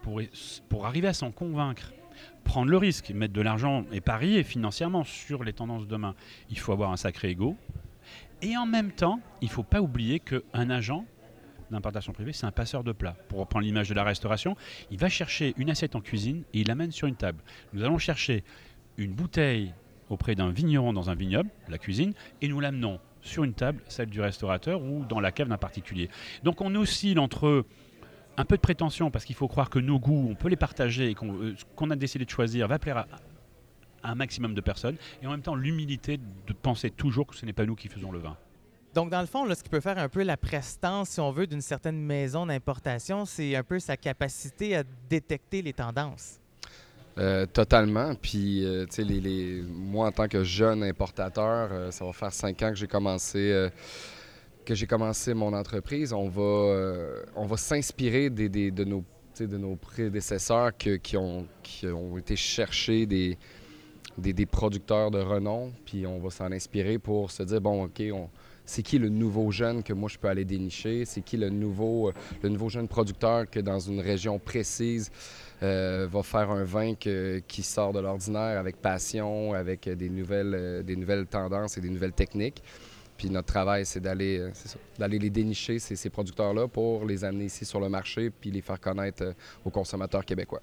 pour, 0.03 0.21
pour 0.69 0.87
arriver 0.87 1.09
à 1.09 1.13
s'en 1.15 1.31
convaincre, 1.31 1.93
prendre 2.43 2.71
le 2.71 2.77
risque, 2.77 3.11
mettre 3.11 3.33
de 3.33 3.41
l'argent 3.41 3.85
et 3.93 4.01
parier 4.01 4.43
financièrement 4.43 5.05
sur 5.05 5.45
les 5.45 5.53
tendances 5.53 5.85
de 5.87 5.91
demain, 5.91 6.15
il 6.51 6.59
faut 6.59 6.73
avoir 6.73 6.91
un 6.93 6.97
sacré 6.97 7.31
ego. 7.31 7.57
Et 8.43 8.57
en 8.57 8.67
même 8.67 8.93
temps, 8.93 9.21
il 9.41 9.47
ne 9.47 9.51
faut 9.51 9.63
pas 9.63 9.81
oublier 9.81 10.21
qu'un 10.21 10.71
agent 10.71 11.05
d'importation 11.71 12.13
privée, 12.13 12.33
c'est 12.33 12.47
un 12.47 12.53
passeur 12.53 12.85
de 12.85 12.93
plats. 12.93 13.17
Pour 13.29 13.41
reprendre 13.41 13.65
l'image 13.65 13.89
de 13.89 13.95
la 13.95 14.05
restauration, 14.05 14.57
il 14.91 14.99
va 14.99 15.09
chercher 15.09 15.55
une 15.57 15.71
assiette 15.71 15.97
en 15.97 16.01
cuisine 16.01 16.45
et 16.53 16.61
il 16.61 16.69
l'amène 16.69 16.93
sur 16.93 17.09
une 17.09 17.17
table. 17.17 17.43
Nous 17.73 17.83
allons 17.83 17.99
chercher 17.99 18.45
une 18.97 19.13
bouteille 19.13 19.73
auprès 20.09 20.35
d'un 20.35 20.51
vigneron 20.51 20.93
dans 20.93 21.11
un 21.11 21.15
vignoble, 21.15 21.51
la 21.69 21.79
cuisine, 21.79 22.13
et 22.43 22.49
nous 22.49 22.61
l'amenons 22.61 23.01
sur 23.23 23.45
une 23.45 23.55
table, 23.55 23.83
celle 23.89 24.11
du 24.11 24.21
restaurateur 24.21 24.83
ou 24.83 25.05
dans 25.05 25.21
la 25.21 25.33
cave 25.33 25.49
d'un 25.49 25.57
particulier. 25.57 26.11
Donc 26.43 26.61
on 26.61 26.75
oscille 26.75 27.19
entre 27.19 27.65
un 28.37 28.45
peu 28.45 28.57
de 28.57 28.61
prétention 28.61 29.11
parce 29.11 29.25
qu'il 29.25 29.37
faut 29.37 29.49
croire 29.49 29.71
que 29.71 29.79
nos 29.79 29.99
goûts, 29.99 30.29
on 30.31 30.35
peut 30.35 30.49
les 30.49 30.57
partager 30.57 31.11
et 31.11 31.15
qu'on 31.15 31.35
euh, 31.41 31.55
qu'on 31.77 31.91
a 31.91 31.97
décidé 31.97 32.25
de 32.25 32.31
choisir 32.31 32.69
va 32.69 32.79
plaire 32.79 32.99
à, 32.99 33.07
à 34.05 34.11
un 34.13 34.15
maximum 34.15 34.55
de 34.55 34.61
personnes, 34.61 34.97
et 35.23 35.27
en 35.27 35.31
même 35.31 35.43
temps 35.43 35.57
l'humilité 35.57 36.19
de 36.19 36.53
penser 36.53 36.91
toujours 36.91 37.27
que 37.27 37.35
ce 37.35 37.45
n'est 37.47 37.53
pas 37.53 37.67
nous 37.67 37.75
qui 37.75 37.89
faisons 37.89 38.13
le 38.13 38.21
vin. 38.21 38.37
Donc, 38.95 39.11
dans 39.11 39.21
le 39.21 39.27
fond, 39.27 39.45
là, 39.45 39.57
ce 39.57 39.65
qui 39.65 39.69
peut 39.71 39.81
faire 39.81 39.99
un 39.99 40.09
peu 40.09 40.23
la 40.23 40.37
prestance, 40.37 41.09
si 41.09 41.21
on 41.21 41.33
veut, 41.33 41.49
d'une 41.49 41.61
certaine 41.61 41.99
maison 42.01 42.47
d'importation, 42.47 43.25
c'est 43.25 43.57
un 43.57 43.65
peu 43.65 43.81
sa 43.81 43.97
capacité 43.97 44.77
à 44.77 44.85
détecter 45.11 45.63
les 45.63 45.73
tendances. 45.73 46.39
Euh, 47.19 47.45
totalement. 47.47 48.15
Puis, 48.15 48.65
euh, 48.65 48.87
tu 48.87 48.93
sais, 48.97 49.05
les, 49.05 49.21
les- 49.21 49.63
moi, 49.63 50.07
en 50.09 50.13
tant 50.13 50.29
que 50.29 50.45
jeune 50.45 50.83
importateur, 50.85 51.71
euh, 51.73 51.91
ça 51.91 52.05
va 52.05 52.13
faire 52.13 52.33
cinq 52.33 52.63
ans 52.63 52.71
que 52.71 52.77
j'ai 52.77 52.87
commencé, 52.87 53.51
euh, 53.53 53.69
que 54.65 54.75
j'ai 54.77 54.87
commencé 54.87 55.35
mon 55.35 55.53
entreprise. 55.55 56.13
On 56.13 56.29
va, 56.29 56.43
euh, 56.43 57.25
on 57.35 57.47
va 57.47 57.57
s'inspirer 57.57 58.31
des, 58.31 58.49
des- 58.49 58.71
de, 58.71 58.85
nos, 58.85 59.01
tu 59.01 59.05
sais, 59.35 59.47
de 59.49 59.59
nos 59.59 59.75
prédécesseurs 59.77 60.77
que- 60.77 60.97
qui, 60.97 61.17
ont, 61.17 61.47
qui 61.63 61.87
ont 61.87 62.17
été 62.19 62.37
chercher 62.37 63.07
des, 63.07 63.39
des, 64.19 64.47
producteurs 64.47 65.11
de 65.11 65.19
renom. 65.19 65.73
Puis, 65.85 66.07
on 66.07 66.19
va 66.19 66.31
s'en 66.31 66.51
inspirer 66.53 66.99
pour 66.99 67.31
se 67.31 67.43
dire, 67.43 67.61
bon, 67.61 67.85
OK, 67.85 68.03
on- 68.13 68.29
c'est 68.67 68.83
qui 68.83 68.99
le 68.99 69.09
nouveau 69.09 69.51
jeune 69.51 69.83
que 69.83 69.93
moi 69.93 70.09
je 70.09 70.19
peux 70.19 70.29
aller 70.29 70.45
dénicher? 70.45 71.05
C'est 71.05 71.21
qui 71.21 71.37
le 71.37 71.51
nouveau, 71.51 72.09
euh, 72.09 72.13
le 72.43 72.49
nouveau 72.49 72.69
jeune 72.69 72.89
producteur 72.89 73.49
que 73.51 73.61
dans 73.61 73.79
une 73.79 74.01
région 74.01 74.39
précise 74.39 75.11
euh, 75.63 76.09
va 76.11 76.23
faire 76.23 76.51
un 76.51 76.65
vin 76.65 76.95
qui 76.95 77.63
sort 77.63 77.93
de 77.93 78.01
l'ordinaire 78.01 78.59
avec 78.59 78.77
passion, 78.77 79.53
avec 79.53 79.89
des 79.89 80.09
nouvelles, 80.09 80.55
euh, 80.55 80.83
des 80.83 80.97
nouvelles 80.97 81.27
tendances 81.27 81.77
et 81.77 81.81
des 81.81 81.91
nouvelles 81.91 82.13
techniques? 82.13 82.63
Puis 83.17 83.31
notre 83.31 83.47
travail, 83.47 83.87
c'est 83.87 84.01
d'aller, 84.01 84.49
d'aller 84.99 85.21
les 85.21 85.31
dénicher, 85.31 85.79
ces, 85.79 85.95
ces 85.95 86.11
producteurs-là, 86.11 86.67
pour 86.67 87.05
les 87.05 87.23
amener 87.23 87.45
ici 87.45 87.65
sur 87.65 87.79
le 87.79 87.89
marché 87.89 88.31
puis 88.31 88.51
les 88.51 88.61
faire 88.61 88.81
connaître 88.81 89.35
aux 89.65 89.71
consommateurs 89.71 90.25
québécois. 90.25 90.61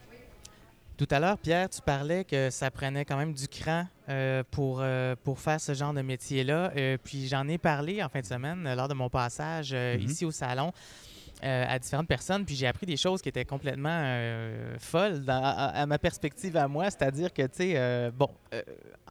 Tout 1.01 1.08
à 1.10 1.20
l'heure, 1.20 1.39
Pierre, 1.39 1.67
tu 1.67 1.81
parlais 1.81 2.24
que 2.24 2.51
ça 2.51 2.70
prenait 2.70 3.05
quand 3.05 3.17
même 3.17 3.34
du 3.34 3.48
cran 3.48 3.88
euh, 4.08 4.43
pour, 4.51 4.81
euh, 4.81 5.15
pour 5.24 5.39
faire 5.39 5.60
ce 5.60 5.74
genre 5.74 5.96
de 5.96 6.03
métier-là. 6.03 6.72
Euh, 6.77 6.96
puis 7.03 7.27
j'en 7.27 7.48
ai 7.48 7.58
parlé 7.58 8.03
en 8.03 8.10
fin 8.10 8.20
de 8.20 8.25
semaine 8.27 8.72
lors 8.75 8.88
de 8.88 8.93
mon 8.93 9.10
passage 9.10 9.74
Mhm. 9.74 10.00
ici 10.01 10.25
au 10.25 10.31
salon 10.31 10.72
à 11.41 11.79
différentes 11.79 12.08
personnes. 12.08 12.46
Puis 12.46 12.53
j'ai 12.53 12.67
appris 12.67 12.86
des 12.86 12.98
choses 12.98 13.20
qui 13.24 13.29
étaient 13.29 13.46
complètement 13.46 14.05
folles 14.77 15.25
dans- 15.25 15.43
à, 15.43 15.70
à 15.70 15.86
ma 15.88 15.98
perspective 15.98 16.55
à 16.55 16.67
moi. 16.67 16.91
C'est-à-dire 16.91 17.34
que, 17.34 17.41
tu 17.48 17.50
sais, 17.74 18.12
bon, 18.15 18.29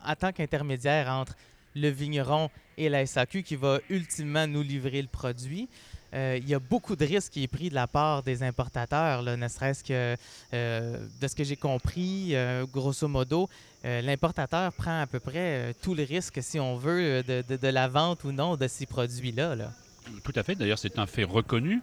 en 0.07 0.15
tant 0.15 0.31
qu'intermédiaire 0.31 1.09
entre 1.09 1.35
le 1.75 1.89
vigneron 1.89 2.49
et 2.79 2.89
la 2.89 3.05
SAQ 3.05 3.43
qui 3.43 3.57
va 3.57 3.81
ultimement 3.89 4.47
nous 4.47 4.63
livrer 4.63 5.03
le 5.03 5.09
produit, 5.09 5.69
euh, 6.15 6.39
il 6.41 6.49
y 6.49 6.55
a 6.55 6.59
beaucoup 6.59 6.97
de 6.97 7.05
risques 7.05 7.33
qui 7.33 7.43
est 7.45 7.49
pris 7.49 7.69
de 7.71 7.75
la 7.75 7.87
part 7.87 8.23
des 8.23 8.43
importateurs, 8.43 9.23
ne 9.23 9.49
serait-ce 9.49 9.85
que 9.85 10.17
euh, 10.55 11.07
de 11.21 11.29
ce 11.29 11.35
que 11.37 11.45
j'ai 11.45 11.57
compris, 11.57 12.35
euh, 12.35 12.67
grosso 12.67 13.07
modo, 13.09 13.49
l'importateur 13.85 14.73
prend 14.73 15.01
à 15.01 15.07
peu 15.07 15.21
près 15.21 15.75
tout 15.83 15.95
le 15.95 16.03
risque, 16.03 16.43
si 16.43 16.59
on 16.61 16.77
veut, 16.77 17.23
de, 17.23 17.43
de- 17.43 17.69
la 17.69 17.89
vente 17.89 18.25
ou 18.25 18.33
non 18.33 18.57
de 18.57 18.67
ces 18.69 18.85
produits-là. 18.87 19.55
là. 19.55 19.73
tout 20.25 20.33
à 20.37 20.43
fait. 20.43 20.55
D'ailleurs, 20.55 20.79
c'est 20.79 20.99
un 20.99 21.07
fait 21.07 21.25
reconnu. 21.25 21.81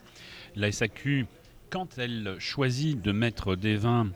La 0.56 0.72
SAQ, 0.72 1.26
quand 1.70 1.98
elle 1.98 2.36
choisit 2.40 3.02
de 3.02 3.12
mettre 3.12 3.56
des 3.56 3.78
vins, 3.78 4.10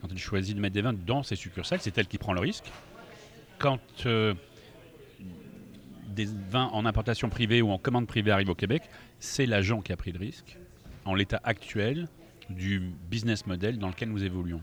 quand 0.00 0.08
elle 0.12 0.18
choisit 0.18 0.54
de 0.54 0.60
mettre 0.60 0.74
des 0.74 0.82
vins 0.82 0.92
dans 0.92 1.22
ses 1.22 1.34
succursales, 1.36 1.80
c'est 1.80 1.96
elle 1.98 2.06
qui 2.06 2.18
prend 2.18 2.32
le 2.34 2.40
risque. 2.40 2.70
Quand 3.58 3.80
des 6.08 6.26
vins 6.50 6.70
en 6.72 6.84
importation 6.86 7.28
privée 7.28 7.62
ou 7.62 7.70
en 7.70 7.78
commande 7.78 8.06
privée 8.06 8.30
arrivent 8.30 8.50
au 8.50 8.54
Québec, 8.54 8.82
c'est 9.18 9.46
l'agent 9.46 9.80
qui 9.80 9.92
a 9.92 9.96
pris 9.96 10.12
le 10.12 10.18
risque 10.18 10.56
en 11.04 11.14
l'état 11.14 11.40
actuel 11.44 12.08
du 12.50 12.80
business 13.10 13.46
model 13.46 13.78
dans 13.78 13.88
lequel 13.88 14.08
nous 14.10 14.24
évoluons. 14.24 14.62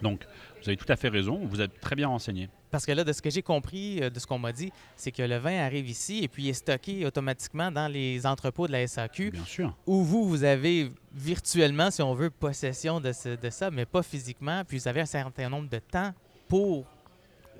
Donc, 0.00 0.24
vous 0.62 0.68
avez 0.68 0.76
tout 0.76 0.90
à 0.90 0.94
fait 0.96 1.08
raison, 1.08 1.40
vous 1.44 1.60
êtes 1.60 1.80
très 1.80 1.96
bien 1.96 2.06
renseigné. 2.06 2.48
Parce 2.70 2.86
que 2.86 2.92
là, 2.92 3.02
de 3.02 3.12
ce 3.12 3.20
que 3.20 3.30
j'ai 3.30 3.42
compris, 3.42 3.98
euh, 4.00 4.10
de 4.10 4.18
ce 4.20 4.26
qu'on 4.26 4.38
m'a 4.38 4.52
dit, 4.52 4.70
c'est 4.94 5.10
que 5.10 5.22
le 5.22 5.38
vin 5.38 5.58
arrive 5.58 5.88
ici 5.88 6.22
et 6.22 6.28
puis 6.28 6.44
il 6.44 6.48
est 6.50 6.52
stocké 6.54 7.04
automatiquement 7.04 7.72
dans 7.72 7.88
les 7.88 8.24
entrepôts 8.26 8.66
de 8.68 8.72
la 8.72 8.86
SAQ, 8.86 9.30
Bien 9.32 9.44
sûr. 9.44 9.76
où 9.86 10.04
vous, 10.04 10.28
vous 10.28 10.44
avez 10.44 10.92
virtuellement, 11.12 11.90
si 11.90 12.00
on 12.02 12.14
veut, 12.14 12.30
possession 12.30 13.00
de, 13.00 13.10
ce- 13.12 13.36
de 13.40 13.50
ça, 13.50 13.70
mais 13.72 13.86
pas 13.86 14.02
physiquement, 14.04 14.62
puis 14.64 14.78
vous 14.78 14.86
avez 14.86 15.00
un 15.00 15.06
certain 15.06 15.48
nombre 15.48 15.68
de 15.68 15.78
temps 15.80 16.12
pour 16.46 16.84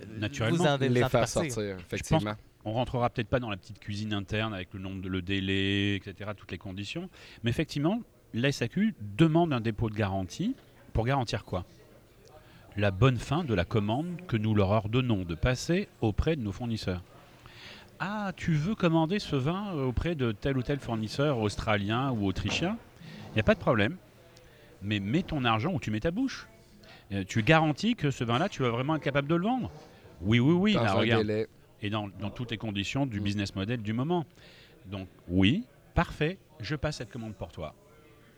euh, 0.01 0.05
Naturellement. 0.19 0.57
vous 0.59 0.67
en, 0.67 0.77
vous 0.79 0.85
Les 0.85 1.03
en 1.03 1.09
faire 1.09 1.27
sortir, 1.29 1.77
effectivement. 1.81 2.35
On 2.69 2.73
rentrera 2.73 3.09
peut-être 3.09 3.29
pas 3.29 3.41
dans 3.41 3.49
la 3.49 3.57
petite 3.57 3.79
cuisine 3.79 4.13
interne 4.13 4.53
avec 4.53 4.75
le 4.75 4.81
nombre 4.81 5.01
de 5.01 5.09
le 5.09 5.23
délai, 5.23 5.95
etc., 5.95 6.33
toutes 6.37 6.51
les 6.53 6.59
conditions. 6.59 7.09
Mais 7.43 7.49
effectivement, 7.49 8.03
la 8.35 8.53
SAQ 8.53 8.95
demande 9.17 9.55
un 9.55 9.61
dépôt 9.63 9.89
de 9.89 9.95
garantie 9.95 10.55
pour 10.93 11.07
garantir 11.07 11.47
quoi? 11.47 11.65
La 12.77 12.91
bonne 12.91 13.17
fin 13.17 13.43
de 13.43 13.55
la 13.55 13.65
commande 13.65 14.21
que 14.29 14.37
nous 14.37 14.55
leur 14.55 14.69
ordonnons 14.69 15.25
de 15.25 15.35
passer 15.35 15.89
auprès 16.03 16.37
de 16.37 16.43
nos 16.43 16.53
fournisseurs. 16.53 17.03
Ah, 18.01 18.33
tu 18.37 18.53
veux 18.53 18.75
commander 18.75 19.19
ce 19.19 19.35
vin 19.35 19.73
auprès 19.73 20.15
de 20.15 20.33
tel 20.33 20.59
ou 20.59 20.63
tel 20.63 20.79
fournisseur 20.79 21.39
australien 21.39 22.11
ou 22.11 22.27
autrichien? 22.27 22.77
Il 23.31 23.35
n'y 23.35 23.41
a 23.41 23.45
pas 23.45 23.55
de 23.55 23.61
problème. 23.61 23.97
Mais 24.83 25.01
mets 25.01 25.23
ton 25.23 25.45
argent 25.47 25.73
où 25.73 25.81
tu 25.81 25.91
mets 25.91 26.01
ta 26.01 26.11
bouche. 26.11 26.47
Euh, 27.13 27.25
Tu 27.27 27.43
garantis 27.43 27.97
que 27.97 28.11
ce 28.11 28.25
vin-là, 28.25 28.51
tu 28.51 28.61
vas 28.63 28.69
vraiment 28.69 28.97
être 28.97 29.03
capable 29.03 29.27
de 29.27 29.37
le 29.37 29.43
vendre? 29.43 29.71
Oui, 30.21 30.39
oui, 30.39 30.53
oui. 30.53 30.73
Là, 30.75 30.93
un 30.93 30.95
regarde 30.95 31.27
délai. 31.27 31.49
Et 31.83 31.91
dans, 31.91 32.09
dans 32.21 32.31
toutes 32.31 32.51
les 32.51 32.59
conditions 32.59 33.07
du 33.07 33.21
Mm. 33.21 33.25
business 33.25 33.55
model 33.55 33.83
du 33.83 33.93
moment. 33.93 34.25
Donc 34.87 35.09
oui, 35.29 35.65
parfait, 35.95 36.39
je 36.61 36.75
passe 36.77 36.97
cette 36.97 37.11
commande 37.11 37.35
pour 37.35 37.53
toi. 37.53 37.75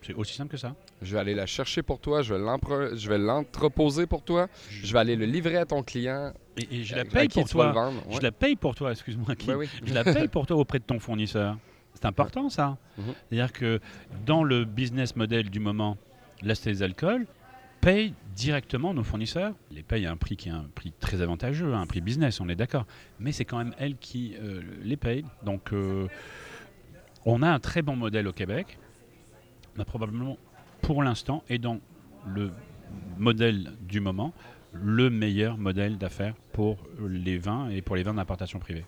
C'est 0.02 0.14
aussi 0.14 0.34
simple 0.34 0.50
que 0.52 0.56
ça. 0.56 0.74
Je 1.02 1.12
vais 1.12 1.20
aller 1.20 1.34
la 1.34 1.44
chercher 1.44 1.82
pour 1.82 2.00
toi, 2.00 2.22
je 2.22 2.32
vais 2.32 2.40
l'empre- 2.40 2.96
je 2.96 3.08
vais 3.08 3.18
l'entreposer 3.18 4.06
pour 4.06 4.22
toi, 4.22 4.48
je 4.70 4.90
vais 4.92 4.98
aller 4.98 5.14
le 5.14 5.26
livrer 5.26 5.56
à 5.58 5.66
ton 5.66 5.82
client. 5.82 6.32
Et, 6.56 6.78
et 6.80 6.84
je 6.84 6.96
la 6.96 7.04
paye 7.04 7.28
pour 7.28 7.46
toi. 7.48 7.92
Je 8.10 8.20
la 8.20 8.32
paye 8.32 8.56
pour 8.56 8.74
toi, 8.74 8.92
excuse-moi. 8.92 9.34
Oui. 9.56 9.68
Je 9.84 9.92
la 9.92 10.04
paye 10.04 10.28
pour 10.28 10.46
toi 10.46 10.56
auprès 10.64 10.78
de 10.78 10.84
ton 10.84 10.98
fournisseur. 10.98 11.58
C'est 11.94 12.06
important 12.06 12.48
ça. 12.48 12.78
Mhm. 12.96 13.04
C'est-à-dire 13.28 13.52
que 13.52 13.80
dans 14.24 14.42
le 14.42 14.64
business 14.64 15.16
model 15.16 15.50
du 15.50 15.60
moment, 15.60 15.98
l'acheter 16.40 16.70
des 16.70 16.82
alcools 16.82 17.26
paye 17.80 18.14
directement 18.34 18.94
nos 18.94 19.04
fournisseurs. 19.04 19.54
Les 19.70 19.82
paye 19.82 20.06
à 20.06 20.10
un 20.12 20.16
prix 20.16 20.36
qui 20.36 20.48
est 20.48 20.52
un 20.52 20.66
prix 20.74 20.92
très 20.98 21.20
avantageux, 21.22 21.74
un 21.74 21.86
prix 21.86 22.00
business, 22.00 22.40
on 22.40 22.48
est 22.48 22.54
d'accord. 22.54 22.86
Mais 23.18 23.32
c'est 23.32 23.44
quand 23.44 23.58
même 23.58 23.74
elle 23.78 23.96
qui 23.96 24.34
euh, 24.40 24.62
les 24.82 24.96
paye. 24.96 25.24
Donc 25.44 25.72
euh, 25.72 26.06
on 27.24 27.42
a 27.42 27.48
un 27.50 27.58
très 27.58 27.82
bon 27.82 27.96
modèle 27.96 28.26
au 28.28 28.32
Québec. 28.32 28.78
On 29.76 29.80
a 29.80 29.84
probablement, 29.84 30.36
pour 30.82 31.02
l'instant, 31.02 31.44
et 31.48 31.58
dans 31.58 31.80
le 32.26 32.50
modèle 33.18 33.72
du 33.82 34.00
moment, 34.00 34.32
le 34.72 35.10
meilleur 35.10 35.58
modèle 35.58 35.98
d'affaires 35.98 36.34
pour 36.52 36.78
les 37.06 37.38
vins 37.38 37.68
et 37.70 37.82
pour 37.82 37.96
les 37.96 38.02
vins 38.02 38.14
d'importation 38.14 38.58
privée. 38.58 38.84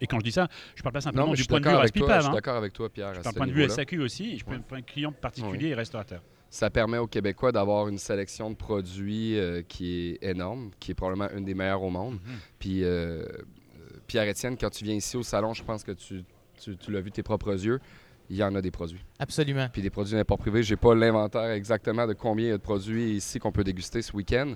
Et 0.00 0.06
quand 0.06 0.18
je 0.20 0.24
dis 0.24 0.32
ça, 0.32 0.48
je 0.76 0.82
parle 0.82 0.92
pas 0.92 1.00
simplement 1.00 1.26
Non, 1.26 1.32
du 1.34 1.44
point 1.44 1.58
de 1.58 1.64
vue 1.64 1.70
toi, 1.70 1.78
je 1.78 1.82
Raspipave. 1.82 2.20
suis 2.22 2.30
hein. 2.30 2.34
d'accord 2.34 2.56
avec 2.56 2.72
toi, 2.72 2.88
Pierre. 2.88 3.14
Je 3.14 3.20
parle 3.20 3.34
ce 3.34 3.38
point 3.38 3.46
de 3.48 3.52
vue. 3.52 3.68
SAQ 3.68 3.98
aussi, 4.00 4.38
je 4.38 4.44
Ouais. 4.44 4.58
prends 4.66 4.76
un 4.76 4.82
client 4.82 5.12
particulier 5.12 5.68
et 5.68 5.74
restaurateur. 5.74 6.22
Ça 6.56 6.70
permet 6.70 6.96
aux 6.96 7.06
Québécois 7.06 7.52
d'avoir 7.52 7.86
une 7.88 7.98
sélection 7.98 8.48
de 8.50 8.56
produits 8.56 9.38
euh, 9.38 9.60
qui 9.68 10.16
est 10.22 10.30
énorme, 10.30 10.70
qui 10.80 10.92
est 10.92 10.94
probablement 10.94 11.28
une 11.36 11.44
des 11.44 11.54
meilleures 11.54 11.82
au 11.82 11.90
monde. 11.90 12.14
Mhm. 12.14 12.20
Puis, 12.58 12.82
euh, 12.82 12.86
euh, 12.88 13.24
Pierre-Étienne, 14.06 14.56
quand 14.58 14.70
tu 14.70 14.82
viens 14.82 14.94
ici 14.94 15.18
au 15.18 15.22
salon, 15.22 15.52
je 15.52 15.62
pense 15.62 15.84
que 15.84 15.92
tu, 15.92 16.24
tu- 16.58 16.76
tu 16.78 16.90
l'as 16.90 17.02
vu 17.02 17.10
de 17.10 17.14
tes 17.14 17.22
propres 17.22 17.52
yeux, 17.62 17.78
il 18.30 18.36
y 18.36 18.42
en 18.42 18.54
a 18.54 18.62
des 18.62 18.70
produits. 18.70 19.04
Absolument. 19.18 19.68
Puis 19.70 19.82
des 19.82 19.90
produits 19.90 20.14
d'import 20.14 20.38
privé, 20.38 20.62
j'ai 20.62 20.76
pas 20.76 20.94
l'inventaire 20.94 21.50
exactement 21.50 22.06
de 22.06 22.14
combien 22.14 22.46
il 22.46 22.48
y 22.48 22.52
a 22.52 22.56
de 22.56 22.62
produits 22.62 23.16
ici 23.16 23.38
qu'on 23.38 23.52
peut 23.52 23.62
déguster 23.62 24.00
ce 24.00 24.12
week-end, 24.16 24.54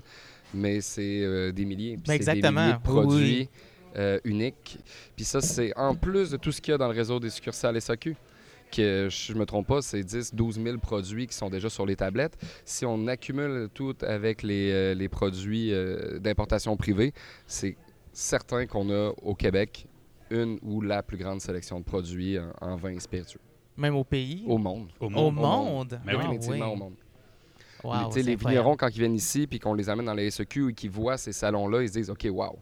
mais 0.55 0.81
c'est 0.81 1.21
euh, 1.21 1.51
des 1.51 1.65
milliers. 1.65 1.97
Puis 1.97 2.05
Ben, 2.07 2.13
exactement. 2.15 2.49
Des 2.49 2.65
milliers 2.65 2.73
de 2.73 2.77
oui. 2.77 2.81
produits 3.05 3.49
euh, 3.97 4.19
uniques. 4.23 4.79
Puis 5.15 5.23
ça, 5.23 5.39
c'est 5.39 5.71
en 5.77 5.93
plus 5.93 6.31
de 6.31 6.37
tout 6.37 6.51
ce 6.51 6.61
qu'il 6.61 6.71
y 6.71 6.75
a 6.75 6.77
dans 6.79 6.87
le 6.87 6.95
réseau 6.95 7.19
des 7.19 7.29
succursales 7.29 7.79
SAQ 7.79 8.15
que 8.71 9.07
je 9.09 9.33
me 9.33 9.45
trompe 9.45 9.67
pas, 9.67 9.81
c'est 9.81 10.03
10 10.03 10.33
12 10.33 10.61
000 10.63 10.77
produits 10.79 11.27
qui 11.27 11.35
sont 11.35 11.49
déjà 11.49 11.69
sur 11.69 11.85
les 11.85 11.95
tablettes. 11.95 12.37
Si 12.65 12.85
on 12.85 13.07
accumule 13.07 13.69
tout 13.73 13.95
avec 14.01 14.41
les, 14.43 14.71
euh, 14.71 14.93
les 14.93 15.09
produits 15.09 15.73
euh, 15.73 16.17
d'importation 16.19 16.75
privée, 16.77 17.13
c'est 17.45 17.75
certain 18.13 18.65
qu'on 18.65 18.89
a 18.89 19.11
au 19.21 19.35
Québec 19.35 19.85
une 20.29 20.57
ou 20.63 20.81
la 20.81 21.03
plus 21.03 21.17
grande 21.17 21.41
sélection 21.41 21.79
de 21.79 21.85
produits 21.85 22.39
en, 22.39 22.51
en 22.61 22.75
vin 22.77 22.91
et 22.91 22.99
spiritueux 22.99 23.41
Même 23.77 23.95
au 23.95 24.03
pays? 24.03 24.43
au 24.47 24.57
monde. 24.57 24.89
Au 24.99 25.05
Au 25.07 25.09
monde. 25.09 25.35
monde? 25.35 25.99
Mais 26.05 26.13
oui. 26.13 26.19
Ah, 26.23 26.27
Définitivement 26.27 26.67
oui. 26.67 26.73
au 26.73 26.75
monde. 26.77 26.93
Wow, 27.83 27.93
les 27.93 27.99
incroyable. 27.99 28.37
vignerons, 28.47 28.75
quand 28.77 28.87
ils 28.89 28.99
viennent 28.99 29.15
ici 29.15 29.47
puis 29.47 29.59
qu'on 29.59 29.73
les 29.73 29.89
amène 29.89 30.05
dans 30.05 30.13
les 30.13 30.29
SEQ 30.29 30.69
et 30.69 30.73
qu'ils 30.73 30.91
voient 30.91 31.17
ces 31.17 31.33
salons-là, 31.33 31.81
ils 31.81 31.87
se 31.89 31.93
disent 31.93 32.09
OK, 32.11 32.27
wow. 32.31 32.57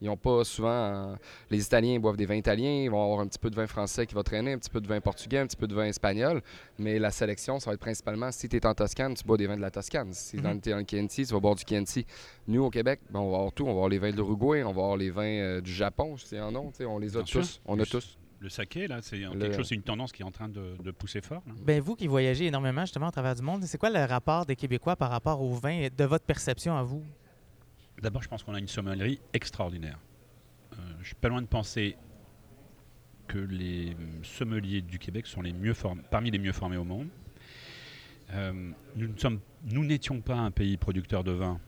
Ils 0.00 0.06
n'ont 0.06 0.16
pas 0.16 0.44
souvent. 0.44 0.68
euh, 0.70 1.16
les 1.50 1.64
Italiens 1.64 1.98
boivent 1.98 2.16
des 2.16 2.26
vins 2.26 2.36
italiens, 2.36 2.82
ils 2.84 2.90
vont 2.90 3.02
avoir 3.02 3.20
un 3.20 3.26
petit 3.26 3.38
peu 3.38 3.50
de 3.50 3.56
vin 3.56 3.66
français 3.66 4.06
qui 4.06 4.14
va 4.14 4.22
traîner, 4.22 4.52
un 4.52 4.58
petit 4.58 4.70
peu 4.70 4.80
de 4.80 4.86
vin 4.86 5.00
portugais, 5.00 5.38
un 5.38 5.46
petit 5.46 5.56
peu 5.56 5.66
de 5.66 5.74
vin 5.74 5.86
espagnol. 5.86 6.40
Mais 6.78 6.98
la 6.98 7.10
sélection, 7.10 7.58
ça 7.58 7.70
va 7.70 7.74
être 7.74 7.80
principalement 7.80 8.30
si 8.30 8.48
tu 8.48 8.56
es 8.56 8.66
en 8.66 8.74
Toscane, 8.74 9.14
tu 9.14 9.24
bois 9.24 9.36
des 9.36 9.46
vins 9.46 9.56
de 9.56 9.60
la 9.62 9.70
Toscane. 9.70 10.12
Si 10.12 10.36
tu 10.36 10.70
es 10.70 10.74
en 10.74 10.84
Chianti, 10.86 11.26
tu 11.26 11.32
vas 11.34 11.40
boire 11.40 11.54
du 11.56 11.64
Chianti. 11.66 12.06
Nous, 12.46 12.62
au 12.62 12.70
Québec, 12.70 13.00
ben, 13.10 13.20
on 13.20 13.30
va 13.30 13.36
avoir 13.38 13.52
tout. 13.52 13.64
On 13.64 13.66
va 13.66 13.72
avoir 13.72 13.88
les 13.88 13.98
vins 13.98 14.10
de 14.10 14.16
l'Uruguay, 14.16 14.62
on 14.62 14.72
va 14.72 14.82
avoir 14.82 14.96
les 14.96 15.10
vins 15.10 15.24
euh, 15.24 15.60
du 15.60 15.72
Japon, 15.72 16.16
je 16.16 16.24
sais 16.26 16.40
en 16.40 16.52
nom. 16.52 16.70
On 16.86 16.98
les 16.98 17.16
a 17.16 17.22
tous. 17.22 17.60
On 17.66 17.74
a 17.74 17.78
Le- 17.78 17.86
tous. 17.86 18.16
Le 18.40 18.48
saké, 18.48 18.86
là, 18.86 19.00
c'est 19.02 19.16
Le- 19.16 19.30
quelque 19.36 19.56
chose, 19.56 19.66
c'est 19.68 19.74
une 19.74 19.82
tendance 19.82 20.12
qui 20.12 20.22
est 20.22 20.24
en 20.24 20.30
train 20.30 20.48
de, 20.48 20.76
de 20.80 20.90
pousser 20.92 21.20
fort. 21.20 21.42
là. 21.44 21.52
Ben, 21.60 21.80
vous 21.80 21.96
qui 21.96 22.06
voyagez 22.06 22.46
énormément 22.46 22.82
justement 22.82 23.08
à 23.08 23.10
travers 23.10 23.34
du 23.34 23.42
monde, 23.42 23.64
c'est 23.64 23.78
quoi 23.78 23.90
le 23.90 24.04
rapport 24.04 24.46
des 24.46 24.54
Québécois 24.54 24.94
par 24.94 25.10
rapport 25.10 25.42
au 25.42 25.52
vin? 25.54 25.70
Et 25.80 25.90
de 25.90 26.04
votre 26.04 26.24
perception 26.24 26.76
à 26.76 26.84
vous? 26.84 27.02
D'abord, 28.02 28.22
je 28.22 28.28
pense 28.28 28.42
qu'on 28.42 28.54
a 28.54 28.58
une 28.58 28.68
sommellerie 28.68 29.20
extraordinaire. 29.32 29.98
Euh, 30.74 30.76
je 31.00 31.06
suis 31.06 31.14
pas 31.14 31.28
loin 31.28 31.42
de 31.42 31.46
penser 31.46 31.96
que 33.26 33.38
les 33.38 33.96
sommeliers 34.22 34.80
du 34.80 34.98
Québec 34.98 35.26
sont 35.26 35.42
les 35.42 35.52
mieux 35.52 35.74
parmi 36.10 36.30
les 36.30 36.38
mieux 36.38 36.52
formés 36.52 36.76
au 36.76 36.84
monde. 36.84 37.08
Euh, 38.32 38.70
nous 38.96 39.84
n'étions 39.84 40.20
pas 40.20 40.36
un 40.36 40.50
pays 40.50 40.76
producteur 40.76 41.24
de 41.24 41.32
vin 41.32 41.60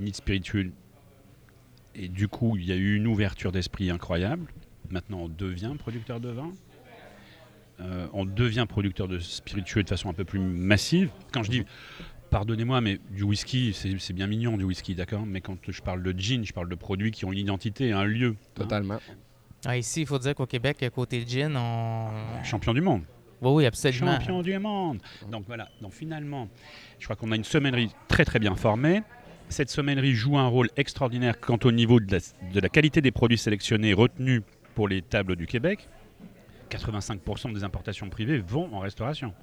ni 0.00 0.10
de 0.10 0.16
spiritueux, 0.16 0.72
et 1.94 2.08
du 2.08 2.28
coup, 2.28 2.56
il 2.56 2.64
y 2.64 2.72
a 2.72 2.76
eu 2.76 2.96
une 2.96 3.06
ouverture 3.06 3.52
d'esprit 3.52 3.90
incroyable. 3.90 4.52
Maintenant, 4.90 5.20
on 5.20 5.28
devient 5.28 5.74
producteur 5.78 6.20
de 6.20 6.30
vin. 6.30 6.52
Euh, 7.80 8.06
on 8.12 8.24
devient 8.24 8.66
producteur 8.68 9.08
de 9.08 9.18
spiritueux 9.18 9.82
de 9.82 9.88
façon 9.88 10.08
un 10.08 10.14
peu 10.14 10.24
plus 10.24 10.38
massive. 10.38 11.10
Quand 11.32 11.42
je 11.42 11.50
dis 11.50 11.64
Pardonnez-moi, 12.32 12.80
mais 12.80 12.98
du 13.10 13.24
whisky, 13.24 13.74
c'est 13.74 14.12
bien 14.14 14.26
mignon 14.26 14.56
du 14.56 14.64
whisky, 14.64 14.94
d'accord? 14.94 15.26
Mais 15.26 15.42
quand 15.42 15.58
je 15.68 15.82
parle 15.82 16.02
de 16.02 16.18
gin, 16.18 16.42
je 16.46 16.54
parle 16.54 16.70
de 16.70 16.74
produits 16.74 17.10
qui 17.10 17.26
ont 17.26 17.32
une 17.32 17.38
identité, 17.38 17.92
un 17.92 18.04
lieu. 18.04 18.36
hein. 18.40 18.46
Totalement. 18.54 18.98
Ah, 19.66 19.76
ici, 19.76 20.00
il 20.00 20.06
faut 20.06 20.18
dire 20.18 20.34
qu'au 20.34 20.46
Québec, 20.46 20.82
côté 20.94 21.24
gin, 21.28 21.54
on. 21.54 22.08
Champion 22.42 22.72
du 22.72 22.80
monde. 22.80 23.02
Oui, 23.42 23.50
oui, 23.52 23.66
absolument. 23.66 24.18
Champion 24.18 24.40
du 24.40 24.58
monde. 24.58 25.02
Donc 25.30 25.44
voilà, 25.46 25.68
donc 25.82 25.92
finalement, 25.92 26.48
je 26.98 27.04
crois 27.04 27.16
qu'on 27.16 27.32
a 27.32 27.36
une 27.36 27.44
sommellerie 27.44 27.90
très 28.08 28.24
très 28.24 28.38
bien 28.38 28.54
formée. 28.54 29.02
Cette 29.50 29.68
sommellerie 29.68 30.14
joue 30.14 30.38
un 30.38 30.46
rôle 30.46 30.70
extraordinaire 30.78 31.38
quant 31.38 31.58
au 31.64 31.70
niveau 31.70 32.00
de 32.00 32.10
la, 32.12 32.18
de 32.50 32.60
la 32.60 32.70
qualité 32.70 33.02
des 33.02 33.10
produits 33.10 33.36
sélectionnés 33.36 33.90
et 33.90 33.94
retenus 33.94 34.40
pour 34.74 34.88
les 34.88 35.02
tables 35.02 35.36
du 35.36 35.46
Québec. 35.46 35.86
85% 36.70 37.52
des 37.52 37.62
importations 37.62 38.08
privées 38.08 38.38
vont 38.38 38.74
en 38.74 38.78
restauration. 38.78 39.34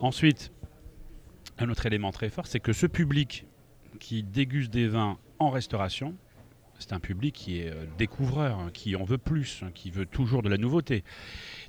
Ensuite, 0.00 0.50
un 1.58 1.68
autre 1.68 1.86
élément 1.86 2.10
très 2.12 2.28
fort, 2.30 2.46
c'est 2.46 2.60
que 2.60 2.72
ce 2.72 2.86
public 2.86 3.46
qui 4.00 4.22
déguste 4.22 4.70
des 4.72 4.88
vins 4.88 5.18
en 5.38 5.50
restauration, 5.50 6.14
c'est 6.78 6.92
un 6.92 7.00
public 7.00 7.34
qui 7.34 7.58
est 7.60 7.70
euh, 7.70 7.84
découvreur, 7.98 8.58
hein, 8.58 8.70
qui 8.72 8.96
en 8.96 9.04
veut 9.04 9.18
plus, 9.18 9.62
hein, 9.62 9.70
qui 9.74 9.90
veut 9.90 10.06
toujours 10.06 10.42
de 10.42 10.48
la 10.48 10.56
nouveauté. 10.56 11.04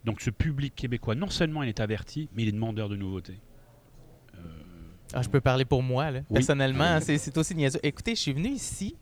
Donc 0.05 0.21
ce 0.21 0.29
public 0.31 0.73
québécois, 0.75 1.15
non 1.15 1.29
seulement 1.29 1.61
il 1.63 1.69
est 1.69 1.79
averti, 1.79 2.29
mais 2.33 2.43
il 2.43 2.49
est 2.49 2.53
demandeur 2.53 2.89
de 2.89 2.95
nouveautés. 2.95 3.39
Euh, 4.35 4.39
Ah, 5.13 5.21
je 5.21 5.29
peux 5.29 5.41
parler 5.41 5.65
pour 5.65 5.83
moi, 5.83 6.09
là. 6.09 6.19
Oui. 6.21 6.33
personnellement. 6.35 6.99
c'est- 6.99 7.19
C'est 7.19 7.37
aussi 7.37 7.53
niaiseux. 7.53 7.79
Écoutez, 7.83 8.15
je 8.15 8.21
suis 8.21 8.33
venu 8.33 8.49
ici 8.49 8.95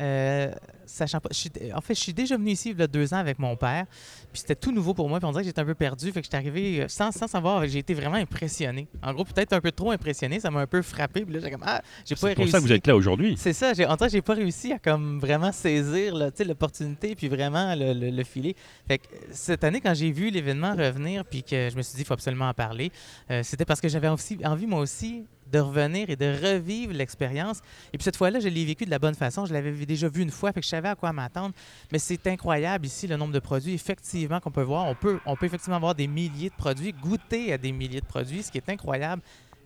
Euh, 0.00 0.52
sachant 0.84 1.20
pas, 1.20 1.28
je 1.32 1.36
suis- 1.38 1.50
en 1.74 1.80
fait, 1.80 1.94
je 1.94 2.00
suis 2.00 2.12
déjà 2.14 2.36
venu 2.36 2.50
ici 2.50 2.70
il 2.70 2.78
y 2.78 2.82
a 2.82 2.86
deux 2.86 3.12
ans 3.14 3.16
avec 3.18 3.38
mon 3.38 3.56
père. 3.56 3.86
Puis 4.32 4.40
c'était 4.40 4.54
tout 4.54 4.72
nouveau 4.72 4.94
pour 4.94 5.08
moi. 5.08 5.18
Puis 5.18 5.26
on 5.26 5.32
dirait 5.32 5.42
que 5.42 5.48
j'étais 5.48 5.60
un 5.60 5.64
peu 5.64 5.74
perdu. 5.74 6.12
Fait 6.12 6.20
que 6.20 6.26
j'étais 6.26 6.36
arrivé 6.36 6.82
euh, 6.82 6.88
sans, 6.88 7.10
sans 7.12 7.26
savoir. 7.26 7.66
J'ai 7.66 7.78
été 7.78 7.94
vraiment 7.94 8.16
impressionné. 8.16 8.86
En 9.02 9.12
gros, 9.14 9.24
peut-être 9.24 9.52
un 9.52 9.60
peu 9.60 9.72
trop 9.72 9.90
impressionné. 9.90 10.38
Ça 10.40 10.50
m'a 10.50 10.60
un 10.60 10.66
peu 10.66 10.82
frappé. 10.82 11.24
Puis 11.24 11.34
là, 11.34 11.40
j'ai 11.42 11.50
comme 11.50 11.64
ah, 11.64 11.82
j'ai 12.04 12.14
pas 12.14 12.20
C'est 12.28 12.34
pour 12.34 12.44
réussi. 12.44 12.52
ça 12.52 12.58
que 12.58 12.62
vous 12.64 12.72
êtes 12.72 12.86
là 12.86 12.94
aujourd'hui. 12.96 13.36
C'est 13.38 13.52
ça, 13.52 13.72
j'ai, 13.74 13.86
en 13.86 13.92
tout 13.96 14.04
cas, 14.04 14.08
j'ai 14.08 14.22
pas 14.22 14.34
réussi 14.34 14.72
à 14.72 14.78
comme 14.78 15.18
vraiment 15.18 15.50
saisir 15.52 16.14
l'opportunité 16.14 17.14
puis 17.14 17.28
vraiment 17.28 17.74
le, 17.74 17.92
le, 17.92 18.10
le 18.10 18.24
filer. 18.24 18.54
Fait 18.86 18.98
que 18.98 19.04
cette 19.32 19.64
année, 19.64 19.80
quand 19.80 19.94
j'ai 19.94 20.10
vu 20.10 20.30
l'événement 20.30 20.74
revenir 20.74 21.24
puis 21.24 21.42
que 21.42 21.68
je 21.70 21.76
me 21.76 21.82
suis 21.82 21.96
dit, 21.96 22.02
il 22.02 22.04
faut 22.04 22.14
absolument 22.14 22.48
en 22.48 22.54
parler, 22.54 22.92
euh, 23.30 23.42
c'était 23.42 23.64
parce 23.64 23.80
que 23.80 23.88
j'avais 23.88 24.08
aussi 24.08 24.38
envie, 24.44 24.66
moi 24.66 24.80
aussi, 24.80 25.24
de 25.50 25.58
revenir 25.58 26.10
et 26.10 26.16
de 26.16 26.26
revivre 26.26 26.92
l'expérience. 26.92 27.60
Et 27.92 27.98
puis 27.98 28.04
cette 28.04 28.16
fois-là, 28.16 28.40
je 28.40 28.48
l'ai 28.48 28.64
vécu 28.64 28.84
de 28.84 28.90
la 28.90 28.98
bonne 28.98 29.14
façon. 29.14 29.46
Je 29.46 29.52
l'avais 29.52 29.72
déjà 29.86 30.08
vu 30.08 30.22
une 30.22 30.30
fois, 30.30 30.52
fait 30.52 30.60
que 30.60 30.64
je 30.64 30.70
savais 30.70 30.88
à 30.88 30.94
quoi 30.94 31.12
m'attendre. 31.12 31.54
Mais 31.92 31.98
c'est 31.98 32.26
incroyable 32.26 32.86
ici, 32.86 33.06
le 33.06 33.16
nombre 33.16 33.32
de 33.32 33.38
produits, 33.38 33.74
effectivement, 33.74 34.40
qu'on 34.40 34.50
peut 34.50 34.62
voir. 34.62 34.86
On 34.86 34.94
peut, 34.94 35.18
on 35.26 35.36
peut 35.36 35.46
effectivement 35.46 35.76
avoir 35.76 35.94
des 35.94 36.06
milliers 36.06 36.50
de 36.50 36.54
produits, 36.54 36.92
goûter 36.92 37.52
à 37.52 37.58
des 37.58 37.72
milliers 37.72 38.00
de 38.00 38.06
produits, 38.06 38.42
ce 38.42 38.50
qui 38.50 38.58
est 38.58 38.68
incroyable. 38.68 39.22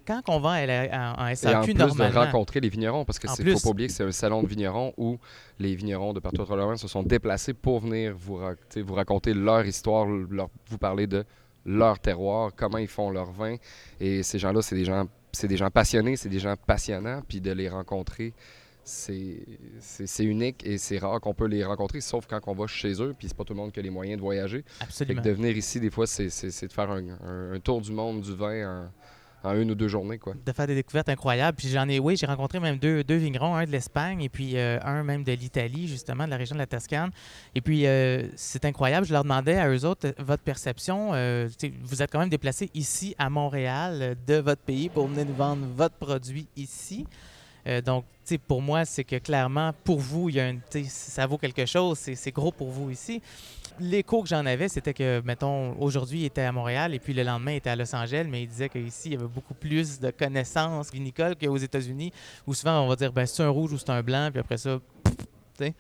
Quand 0.06 0.22
on 0.28 0.40
la- 0.40 1.14
en, 1.18 1.22
en 1.22 1.26
Et 1.28 1.32
en 1.32 1.34
SAQ, 1.36 1.74
plus 1.74 1.74
de 1.74 1.98
rencontrer 2.26 2.58
les 2.60 2.68
vignerons, 2.68 3.04
parce 3.04 3.18
que 3.18 3.28
c'est 3.36 3.44
faut 3.60 3.60
pas 3.68 3.70
oublier 3.70 3.88
que 3.88 3.94
c'est 3.94 4.02
un 4.02 4.10
salon 4.12 4.42
de 4.42 4.48
vignerons 4.48 4.92
où 4.96 5.18
les 5.58 5.74
vignerons 5.74 6.12
de 6.12 6.20
partout 6.20 6.42
à 6.42 6.46
travers 6.46 6.78
se 6.78 6.88
sont 6.88 7.02
déplacés 7.02 7.54
pour 7.54 7.80
venir 7.80 8.14
vous, 8.16 8.36
ra- 8.36 8.54
vous 8.76 8.94
raconter 8.94 9.34
leur 9.34 9.64
histoire, 9.64 10.06
leur- 10.06 10.48
vous 10.68 10.78
parler 10.78 11.06
de 11.06 11.24
leur 11.66 11.98
terroir, 12.00 12.50
comment 12.56 12.78
ils 12.78 12.88
font 12.88 13.10
leur 13.10 13.30
vin. 13.30 13.56
Et 14.00 14.22
ces 14.22 14.38
gens-là, 14.38 14.62
c'est 14.62 14.74
des 14.74 14.86
gens, 14.86 15.06
c'est 15.32 15.48
des 15.48 15.56
gens 15.56 15.70
passionnés, 15.70 16.16
c'est 16.16 16.28
des 16.28 16.38
gens 16.40 16.54
passionnants, 16.56 17.22
puis 17.26 17.40
de 17.40 17.52
les 17.52 17.68
rencontrer, 17.68 18.32
c'est 18.82 20.24
unique 20.24 20.66
et 20.66 20.78
c'est 20.78 20.98
rare 20.98 21.20
qu'on 21.20 21.34
peut 21.34 21.46
les 21.46 21.64
rencontrer, 21.64 22.00
sauf 22.00 22.26
quand 22.26 22.40
on 22.46 22.54
va 22.54 22.66
chez 22.66 23.00
eux, 23.02 23.14
puis 23.16 23.28
c'est 23.28 23.36
pas 23.36 23.44
tout 23.44 23.52
le 23.52 23.58
monde 23.60 23.72
qui 23.72 23.78
a 23.78 23.82
les 23.82 23.90
moyens 23.90 24.16
de 24.16 24.22
voyager. 24.22 24.64
Fait 24.66 24.84
Absolument. 24.84 25.22
que 25.22 25.28
de 25.28 25.32
venir 25.34 25.56
ici, 25.56 25.80
des 25.80 25.90
fois, 25.90 26.06
c'est 26.06 26.26
de 26.26 26.72
faire 26.72 26.90
un, 26.90 27.04
un- 27.24 27.52
un 27.54 27.60
tour 27.60 27.80
du 27.80 27.92
monde 27.92 28.22
du 28.22 28.34
vin 28.34 28.90
en, 29.42 29.54
une 29.54 29.70
ou 29.70 29.74
deux 29.74 29.88
journées, 29.88 30.18
quoi. 30.18 30.34
de 30.34 30.52
faire 30.52 30.66
des 30.66 30.74
découvertes 30.74 31.08
incroyables. 31.08 31.56
Puis 31.56 31.68
j'en 31.68 31.88
ai, 31.88 31.98
oui, 31.98 32.16
j'ai 32.16 32.26
rencontré 32.26 32.60
même 32.60 32.78
deux, 32.78 33.04
deux 33.04 33.16
vignerons, 33.16 33.54
un 33.54 33.64
de 33.64 33.70
l'Espagne 33.70 34.22
et 34.22 34.28
puis 34.28 34.56
euh, 34.56 34.78
un 34.82 35.02
même 35.02 35.24
de 35.24 35.32
l'Italie, 35.32 35.88
justement, 35.88 36.24
de 36.24 36.30
la 36.30 36.36
région 36.36 36.54
de 36.54 36.60
la 36.60 36.66
Toscane. 36.66 37.10
Et 37.54 37.60
puis 37.60 37.86
euh, 37.86 38.26
c'est 38.36 38.64
incroyable. 38.64 39.06
Je 39.06 39.12
leur 39.12 39.22
demandais 39.22 39.58
à 39.58 39.68
eux 39.68 39.84
autres, 39.84 40.08
euh, 40.08 40.12
votre 40.18 40.42
perception, 40.42 41.10
vous 41.82 42.02
êtes 42.02 42.10
quand 42.10 42.18
même 42.18 42.28
déplacés 42.28 42.70
ici 42.74 43.14
à 43.18 43.30
Montréal 43.30 44.16
de 44.26 44.34
votre 44.36 44.62
pays 44.62 44.88
pour 44.88 45.06
venir 45.06 45.26
nous 45.26 45.34
vendre 45.34 45.66
votre 45.74 45.94
produit 45.96 46.46
ici. 46.56 47.06
Euh, 47.70 47.80
donc, 47.80 48.04
tu 48.24 48.34
sais, 48.34 48.38
pour 48.38 48.60
moi, 48.60 48.84
c'est 48.84 49.04
que 49.04 49.16
clairement, 49.16 49.72
pour 49.84 49.98
vous, 49.98 50.28
il 50.28 50.36
y 50.36 50.40
a 50.40 50.46
un, 50.46 50.56
tu 50.56 50.82
sais, 50.82 50.84
ça 50.84 51.26
vaut 51.26 51.38
quelque 51.38 51.66
chose. 51.66 51.98
C'est 51.98 52.32
gros 52.32 52.52
pour 52.52 52.70
vous 52.70 52.90
ici. 52.90 53.22
L'écho 53.78 54.22
que 54.22 54.28
j'en 54.28 54.44
avais, 54.44 54.68
c'était 54.68 54.92
que, 54.92 55.22
mettons, 55.24 55.74
aujourd'hui, 55.80 56.20
il 56.20 56.24
était 56.26 56.42
à 56.42 56.52
Montréal 56.52 56.94
et 56.94 56.98
puis 56.98 57.14
le 57.14 57.22
lendemain, 57.22 57.52
il 57.52 57.56
était 57.56 57.70
à 57.70 57.76
Los 57.76 57.94
Angeles, 57.94 58.26
mais 58.28 58.42
il 58.42 58.48
disait 58.48 58.68
qu'ici, 58.68 59.08
il 59.08 59.12
y 59.12 59.16
avait 59.16 59.26
beaucoup 59.26 59.54
plus 59.54 59.98
de 60.00 60.10
connaissances 60.10 60.92
vinicoles 60.92 61.36
qu'aux 61.36 61.56
États-Unis, 61.56 62.12
où 62.46 62.52
souvent, 62.52 62.82
on 62.82 62.88
va 62.88 62.96
dire, 62.96 63.12
ben, 63.12 63.24
c'est 63.24 63.42
un 63.42 63.48
rouge 63.48 63.72
ou 63.72 63.78
c'est 63.78 63.90
un 63.90 64.02
blanc, 64.02 64.28
puis 64.30 64.40
après 64.40 64.58
ça, 64.58 64.78
Mais 65.60 65.74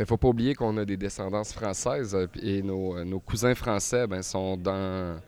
il 0.00 0.06
faut 0.06 0.16
pas 0.16 0.28
oublier 0.28 0.54
qu'on 0.54 0.76
a 0.78 0.84
des 0.84 0.96
descendances 0.96 1.52
françaises 1.52 2.14
euh, 2.14 2.26
et 2.42 2.62
nos, 2.62 2.96
euh, 2.96 3.04
nos 3.04 3.20
cousins 3.20 3.54
français 3.54 4.06
ben, 4.06 4.22
sont 4.22 4.56
dans, 4.56 5.18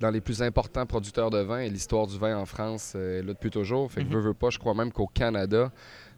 dans 0.00 0.10
les 0.10 0.20
plus 0.20 0.42
importants 0.42 0.84
producteurs 0.86 1.30
de 1.30 1.38
vin 1.38 1.60
et 1.60 1.70
l'histoire 1.70 2.06
du 2.06 2.18
vin 2.18 2.36
en 2.36 2.44
France 2.46 2.92
euh, 2.96 3.20
est 3.20 3.22
là 3.22 3.32
depuis 3.32 3.50
toujours. 3.50 3.90
Fait 3.90 4.02
que 4.02 4.08
Mhm. 4.08 4.14
veux, 4.14 4.20
veux 4.20 4.34
pas, 4.34 4.50
je 4.50 4.58
crois 4.58 4.74
même 4.74 4.92
qu'au 4.92 5.06
Canada, 5.06 5.70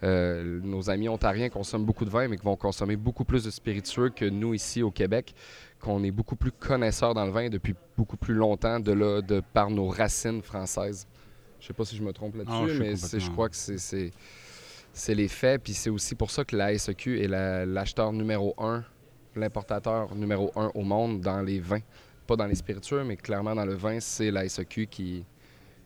euh, 0.03 0.61
nos 0.63 0.89
amis 0.91 1.09
ontariens 1.09 1.49
consomment 1.49 1.85
beaucoup 1.85 2.05
de 2.05 2.11
vin, 2.11 2.27
mais 2.29 2.37
qui 2.37 2.45
vont 2.45 2.57
consommer 2.57 2.97
beaucoup 2.97 3.25
plus 3.25 3.45
de 3.45 3.51
spiritueux 3.51 4.11
que 4.11 4.25
nous 4.25 4.55
ici 4.55 4.83
au 4.83 4.91
Québec, 4.91 5.35
qu'on 5.81 6.03
est 6.05 6.11
beaucoup 6.11 6.37
plus 6.37 6.53
connaisseurs 6.53 7.15
dans 7.15 7.25
le 7.27 7.33
vin 7.33 7.49
depuis 7.49 7.75
beaucoup 7.97 8.17
plus 8.17 8.35
longtemps 8.35 8.81
de, 8.81 8.93
là, 8.93 9.21
de 9.23 9.43
par 9.53 9.71
nos 9.71 9.89
racines 9.89 10.43
françaises. 10.43 11.07
Je 11.61 11.67
sais 11.67 11.73
pas 11.75 11.85
si 11.85 11.97
je 11.97 12.03
me 12.03 12.13
trompe 12.13 12.35
Ah, 12.37 12.45
là-dessus, 12.45 12.75
suis 12.75 12.81
mais 13.15 13.21
je 13.21 13.31
crois 13.31 13.49
que 13.49 13.57
c'est- 13.57 14.11
c'est 14.93 15.15
les 15.15 15.29
faits. 15.29 15.63
Puis 15.63 15.75
c'est 15.75 15.91
aussi 15.91 16.15
pour 16.15 16.31
ça 16.31 16.45
que 16.45 16.57
la 16.57 16.73
SEQ 16.73 17.21
est 17.23 17.29
la- 17.29 17.67
l'acheteur 17.67 18.13
numéro 18.13 18.55
un, 18.59 18.85
l'importateur 19.35 20.15
numéro 20.15 20.51
un 20.57 20.71
au 20.75 20.83
monde 20.83 21.21
dans 21.21 21.41
les 21.43 21.61
vins. 21.61 21.81
Pas 22.27 22.37
dans 22.37 22.47
les 22.47 22.55
spiritueux, 22.55 23.05
mais 23.05 23.17
clairement 23.17 23.55
dans 23.55 23.65
le 23.65 23.75
vin, 23.75 24.01
c'est 24.01 24.31
la 24.31 24.49
SEQ 24.49 24.87
qui, 24.89 25.25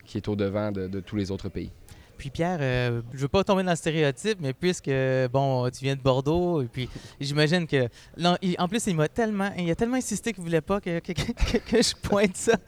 qui 0.04 0.16
est 0.18 0.28
au 0.28 0.36
devant 0.36 0.72
de, 0.72 0.86
de 0.88 1.00
tous 1.00 1.16
les 1.16 1.30
autres 1.30 1.48
pays. 1.48 1.70
Puis 2.16 2.28
Pierre, 2.28 2.58
euh, 2.60 3.00
je 3.14 3.18
veux 3.18 3.28
pas 3.28 3.42
tomber 3.44 3.62
dans 3.62 3.70
le 3.70 3.76
stéréotype, 3.76 4.38
mais 4.42 4.52
puisque 4.52 4.90
bon, 5.32 5.70
tu 5.70 5.84
viens 5.84 5.96
de 5.96 6.02
Bordeaux, 6.02 6.60
et 6.60 6.66
puis 6.66 6.86
j'imagine 7.18 7.66
que 7.66 7.88
non, 8.18 8.36
il- 8.42 8.56
en 8.58 8.68
plus 8.68 8.86
il 8.88 8.94
m'a 8.94 9.08
tellement, 9.08 9.50
il 9.56 9.70
a 9.70 9.74
tellement 9.74 9.96
insisté 9.96 10.34
qu'il 10.34 10.42
voulait 10.42 10.60
pas 10.60 10.80
que, 10.82 10.98
que- 10.98 11.12
que- 11.12 11.56
que 11.58 11.82
je 11.82 11.94
pointe 12.02 12.36
ça. 12.36 12.58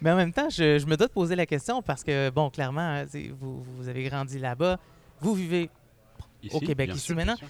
Mais 0.00 0.12
en 0.12 0.16
même 0.16 0.32
temps, 0.32 0.48
je, 0.48 0.78
je 0.78 0.86
me 0.86 0.96
dois 0.96 1.08
de 1.08 1.12
poser 1.12 1.34
la 1.34 1.44
question 1.46 1.82
parce 1.82 2.04
que 2.04 2.30
bon, 2.30 2.50
clairement, 2.50 3.02
vous, 3.40 3.64
vous 3.64 3.88
avez 3.88 4.04
grandi 4.04 4.38
là-bas, 4.38 4.78
vous 5.20 5.34
vivez, 5.34 5.70
Ici, 6.42 6.56
Au 6.56 6.60
Québec, 6.60 6.90
ici 6.94 7.00
sûr, 7.06 7.16
bien 7.16 7.24
maintenant. 7.26 7.48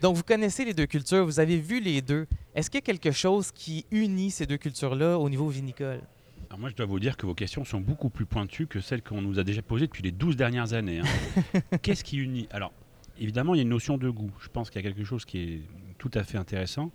Donc 0.00 0.16
vous 0.16 0.22
connaissez 0.22 0.64
les 0.64 0.74
deux 0.74 0.86
cultures, 0.86 1.24
vous 1.24 1.40
avez 1.40 1.58
vu 1.58 1.80
les 1.80 2.02
deux. 2.02 2.26
Est-ce 2.54 2.70
qu'il 2.70 2.78
y 2.78 2.82
a 2.82 2.86
quelque 2.86 3.10
chose 3.12 3.50
qui 3.52 3.86
unit 3.90 4.30
ces 4.30 4.46
deux 4.46 4.56
cultures-là 4.56 5.18
au 5.18 5.28
niveau 5.28 5.48
vinicole? 5.48 6.00
Alors 6.48 6.60
moi, 6.60 6.70
je 6.70 6.74
dois 6.76 6.86
vous 6.86 7.00
dire 7.00 7.16
que 7.16 7.26
vos 7.26 7.34
questions 7.34 7.64
sont 7.64 7.80
beaucoup 7.80 8.08
plus 8.08 8.26
pointues 8.26 8.66
que 8.66 8.80
celles 8.80 9.02
qu'on 9.02 9.20
nous 9.20 9.38
a 9.38 9.44
déjà 9.44 9.62
posées 9.62 9.86
depuis 9.86 10.02
les 10.02 10.12
12 10.12 10.36
dernières 10.36 10.74
années. 10.74 11.00
hein. 11.00 11.60
Qu'est-ce 11.82 12.04
qui 12.04 12.18
unit? 12.18 12.46
Alors, 12.50 12.72
évidemment, 13.18 13.54
il 13.54 13.58
y 13.58 13.60
a 13.60 13.62
une 13.62 13.68
notion 13.68 13.98
de 13.98 14.08
goût. 14.08 14.30
Je 14.40 14.48
pense 14.48 14.70
qu'il 14.70 14.80
y 14.80 14.86
a 14.86 14.88
quelque 14.88 15.04
chose 15.04 15.24
qui 15.24 15.38
est 15.38 15.60
tout 15.98 16.10
à 16.14 16.22
fait 16.22 16.38
intéressant. 16.38 16.92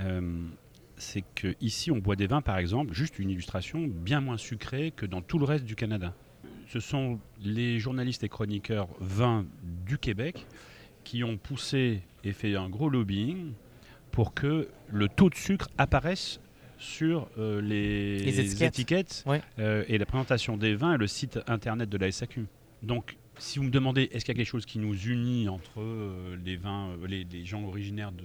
Euh, 0.00 0.44
c'est 0.96 1.24
qu'ici, 1.34 1.90
on 1.90 1.98
boit 1.98 2.16
des 2.16 2.26
vins, 2.26 2.42
par 2.42 2.58
exemple, 2.58 2.92
juste 2.92 3.18
une 3.18 3.30
illustration, 3.30 3.86
bien 3.86 4.20
moins 4.20 4.36
sucrés 4.36 4.92
que 4.94 5.06
dans 5.06 5.22
tout 5.22 5.38
le 5.38 5.44
reste 5.44 5.64
du 5.64 5.76
Canada. 5.76 6.14
Ce 6.68 6.80
sont 6.80 7.18
les 7.42 7.78
journalistes 7.78 8.22
et 8.22 8.28
chroniqueurs 8.28 8.88
vins 9.00 9.46
du 9.86 9.98
Québec 9.98 10.46
qui 11.04 11.24
ont 11.24 11.36
poussé 11.36 12.02
et 12.24 12.32
fait 12.32 12.54
un 12.56 12.68
gros 12.68 12.88
lobbying 12.88 13.52
pour 14.10 14.34
que 14.34 14.68
le 14.88 15.08
taux 15.08 15.30
de 15.30 15.34
sucre 15.34 15.68
apparaisse 15.78 16.40
sur 16.78 17.28
euh, 17.38 17.60
les, 17.60 18.18
Les 18.18 18.40
étiquettes. 18.40 18.74
étiquettes 18.74 19.24
Ouais. 19.26 19.42
euh, 19.58 19.84
et 19.88 19.98
la 19.98 20.06
présentation 20.06 20.56
des 20.56 20.74
vins 20.74 20.94
et 20.94 20.98
le 20.98 21.06
site 21.06 21.38
internet 21.46 21.88
de 21.88 21.98
la 21.98 22.10
SAQ. 22.10 22.46
Donc, 22.82 23.16
si 23.38 23.58
vous 23.58 23.66
me 23.66 23.70
demandez 23.70 24.08
est-ce 24.12 24.24
qu'il 24.24 24.34
y 24.34 24.36
a 24.36 24.38
quelque 24.42 24.50
chose 24.50 24.66
qui 24.66 24.78
nous 24.78 24.94
unit 24.94 25.48
entre 25.48 25.80
euh, 25.80 26.36
les 26.44 26.56
vins, 26.56 26.96
les, 27.06 27.24
les 27.24 27.44
gens 27.44 27.62
originaires 27.64 28.12
de 28.12 28.24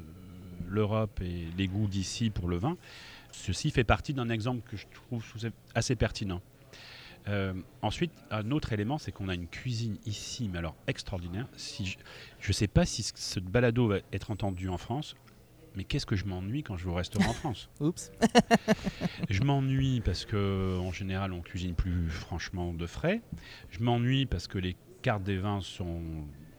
l'Europe 0.67 1.19
et 1.21 1.45
les 1.57 1.67
goûts 1.67 1.87
d'ici 1.87 2.29
pour 2.29 2.47
le 2.47 2.57
vin, 2.57 2.77
ceci 3.31 3.71
fait 3.71 3.83
partie 3.83 4.13
d'un 4.13 4.29
exemple 4.29 4.61
que 4.69 4.77
je 4.77 4.85
trouve 4.93 5.23
assez 5.75 5.95
pertinent. 5.95 6.41
Euh, 7.27 7.53
ensuite, 7.81 8.11
un 8.29 8.51
autre 8.51 8.71
élément, 8.73 8.97
c'est 8.97 9.11
qu'on 9.11 9.29
a 9.29 9.33
une 9.33 9.47
cuisine 9.47 9.97
ici, 10.05 10.47
mais 10.51 10.59
alors 10.59 10.75
extraordinaire. 10.87 11.47
Si 11.57 11.97
je 12.39 12.47
ne 12.49 12.53
sais 12.53 12.67
pas 12.67 12.85
si 12.85 13.03
ce- 13.03 13.39
balado 13.39 13.87
va 13.87 13.97
être 14.13 14.29
entendu 14.31 14.69
en 14.69 14.77
France, 14.77 15.15
mais 15.75 15.83
qu'est-ce 15.83 16.05
que 16.05 16.15
je 16.15 16.25
m'ennuie 16.25 16.61
quand 16.63 16.77
je 16.77 16.85
vais 16.85 16.91
au 16.91 16.95
restaurant 16.95 17.29
en 17.29 17.33
France? 17.33 17.69
Oups. 17.79 18.11
Je 19.29 19.43
m'ennuie 19.43 20.01
parce 20.01 20.25
que 20.25 20.77
en 20.79 20.91
général 20.91 21.33
on 21.33 21.41
cuisine 21.41 21.73
plus 21.75 22.09
franchement 22.09 22.73
de 22.73 22.85
frais. 22.85 23.21
Je 23.69 23.79
m'ennuie 23.79 24.25
parce 24.25 24.47
que 24.47 24.57
les 24.57 24.75
cartes 25.01 25.23
des 25.23 25.37
vins 25.37 25.61
sont 25.61 26.01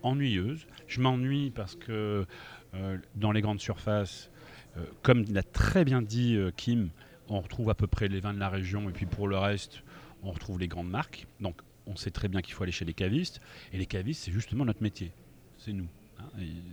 ennuyeuses. 0.02 0.66
Je 0.86 1.00
m'ennuie 1.00 1.50
parce 1.50 1.76
que 1.76 2.26
euh, 2.74 2.98
dans 3.14 3.32
les 3.32 3.40
grandes 3.40 3.60
surfaces, 3.60 4.30
euh, 4.76 4.84
comme 5.02 5.24
l'a 5.30 5.42
très 5.42 5.84
bien 5.84 6.02
dit 6.02 6.36
Kim, 6.56 6.90
on 7.28 7.40
retrouve 7.40 7.70
à 7.70 7.74
peu 7.74 7.86
près 7.86 8.08
les 8.08 8.20
vins 8.20 8.34
de 8.34 8.38
la 8.40 8.48
région 8.50 8.88
et 8.90 8.92
puis 8.92 9.06
pour 9.06 9.28
le 9.28 9.38
reste, 9.38 9.82
on 10.22 10.30
retrouve 10.32 10.58
les 10.58 10.68
grandes 10.68 10.90
marques. 10.90 11.26
Donc 11.40 11.60
on 11.86 11.96
sait 11.96 12.10
très 12.10 12.28
bien 12.28 12.42
qu'il 12.42 12.54
faut 12.54 12.62
aller 12.64 12.72
chez 12.72 12.84
les 12.84 12.94
cavistes 12.94 13.40
et 13.72 13.78
les 13.78 13.86
cavistes 13.86 14.24
c'est 14.24 14.32
justement 14.32 14.64
notre 14.64 14.82
métier. 14.82 15.12
C'est 15.58 15.72
nous. 15.72 15.86
hein, 16.18 16.24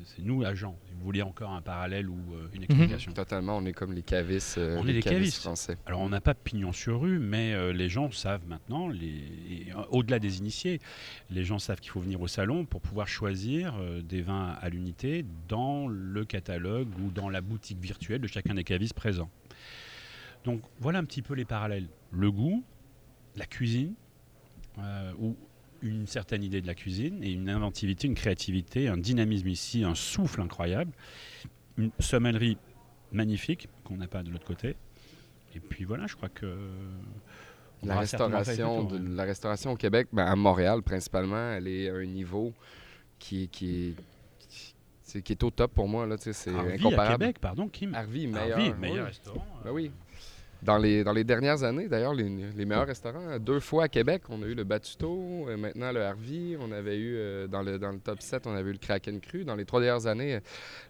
c'est 0.05 0.21
nous 0.23 0.43
agents. 0.43 0.77
Si 0.87 0.93
vous 0.93 1.03
voulez 1.03 1.21
encore 1.21 1.51
un 1.51 1.61
parallèle 1.61 2.09
ou 2.09 2.17
euh, 2.33 2.47
une 2.53 2.63
explication. 2.63 3.13
Totalement, 3.13 3.57
on 3.57 3.65
est 3.65 3.73
comme 3.73 3.93
les 3.93 4.01
cavistes, 4.01 4.57
euh, 4.57 4.77
On 4.79 4.87
est 4.87 4.93
les 4.93 5.01
cavistes 5.01 5.19
cavistes. 5.19 5.41
français. 5.41 5.77
Alors 5.85 6.01
on 6.01 6.09
n'a 6.09 6.19
pas 6.21 6.33
pignon 6.33 6.71
sur 6.73 7.01
rue, 7.01 7.19
mais 7.19 7.53
euh, 7.53 7.71
les 7.73 7.87
gens 7.89 8.11
savent 8.11 8.45
maintenant, 8.47 8.89
euh, 8.91 9.83
au-delà 9.91 10.19
des 10.19 10.39
initiés, 10.39 10.79
les 11.29 11.43
gens 11.43 11.59
savent 11.59 11.79
qu'il 11.79 11.91
faut 11.91 12.01
venir 12.01 12.19
au 12.21 12.27
salon 12.27 12.65
pour 12.65 12.81
pouvoir 12.81 13.07
choisir 13.07 13.75
euh, 13.79 14.01
des 14.01 14.21
vins 14.21 14.57
à 14.59 14.69
l'unité 14.69 15.25
dans 15.47 15.87
le 15.87 16.25
catalogue 16.25 16.87
ou 16.99 17.11
dans 17.11 17.29
la 17.29 17.41
boutique 17.41 17.79
virtuelle 17.79 18.19
de 18.21 18.27
chacun 18.27 18.53
des 18.55 18.63
cavistes 18.63 18.95
présents. 18.95 19.29
Donc 20.43 20.61
voilà 20.79 20.99
un 20.99 21.05
petit 21.05 21.21
peu 21.21 21.35
les 21.35 21.45
parallèles. 21.45 21.87
Le 22.11 22.29
goût, 22.31 22.63
la 23.35 23.45
cuisine, 23.45 23.93
euh, 24.79 25.11
ou 25.19 25.35
une 25.81 26.07
certaine 26.07 26.43
idée 26.43 26.61
de 26.61 26.67
la 26.67 26.75
cuisine, 26.75 27.23
et 27.23 27.31
une 27.31 27.49
inventivité, 27.49 28.07
une 28.07 28.15
créativité, 28.15 28.87
un 28.87 28.97
dynamisme 28.97 29.47
ici, 29.49 29.83
un 29.83 29.95
souffle 29.95 30.41
incroyable, 30.41 30.91
une 31.77 31.91
sommellerie 31.99 32.57
magnifique 33.11 33.67
qu'on 33.83 33.97
n'a 33.97 34.07
pas 34.07 34.23
de 34.23 34.29
l'autre 34.29 34.45
côté. 34.45 34.75
Et 35.55 35.59
puis 35.59 35.83
voilà, 35.83 36.07
je 36.07 36.15
crois 36.15 36.29
que. 36.29 36.57
on 37.83 37.87
La 37.87 37.99
restauration, 37.99 38.83
de- 38.85 39.15
la 39.15 39.25
au 39.73 39.75
Québec, 39.75 40.07
ben, 40.13 40.25
à 40.25 40.35
Montréal 40.35 40.81
principalement, 40.81 41.51
elle 41.51 41.67
est 41.67 41.89
à 41.89 41.95
un 41.95 42.05
niveau 42.05 42.53
qui, 43.19 43.49
qui 43.49 43.87
est. 43.89 43.95
c'est- 45.03 45.21
qui 45.21 45.33
est 45.33 45.43
au 45.43 45.51
top 45.51 45.73
pour 45.73 45.87
moi. 45.87 46.07
Là, 46.07 46.15
c'est 46.17 46.49
Harvey 46.49 46.71
à 46.71 46.75
incomparable. 46.75 47.19
Québec, 47.19 47.39
pardon, 47.39 47.67
Kim. 47.67 47.93
Harvey, 47.93 48.25
meilleur. 48.25 48.57
Harvey, 48.57 48.71
oui. 48.71 48.79
meilleur 48.79 49.05
restaurant. 49.07 49.45
Ben 49.65 49.71
oui. 49.71 49.91
Dans 50.63 50.77
les, 50.77 51.03
dans 51.03 51.11
les 51.11 51.25
dernières 51.25 51.63
années, 51.63 51.89
d'ailleurs, 51.89 52.13
les, 52.13 52.29
meilleurs 52.29 52.87
restaurants, 52.87 53.37
deux 53.37 53.59
fois 53.59 53.85
à 53.85 53.87
Québec, 53.89 54.23
on 54.29 54.41
a 54.43 54.45
eu 54.45 54.53
le 54.53 54.63
Batuto, 54.63 55.45
euh, 55.49 55.57
maintenant 55.57 55.91
le 55.91 56.01
Harvey, 56.01 56.57
on 56.59 56.71
avait 56.71 56.97
eu, 56.97 57.15
euh, 57.17 57.47
dans, 57.47 57.61
le, 57.61 57.77
dans 57.77 57.91
le 57.91 57.99
top 57.99 58.21
7, 58.21 58.47
on 58.47 58.55
avait 58.55 58.69
eu 58.69 58.73
le 58.73 58.79
Kraken 58.79 59.19
Cru. 59.19 59.43
Dans 59.43 59.55
les 59.55 59.65
trois 59.65 59.81
dernières 59.81 60.07
années, 60.07 60.35
euh, 60.35 60.39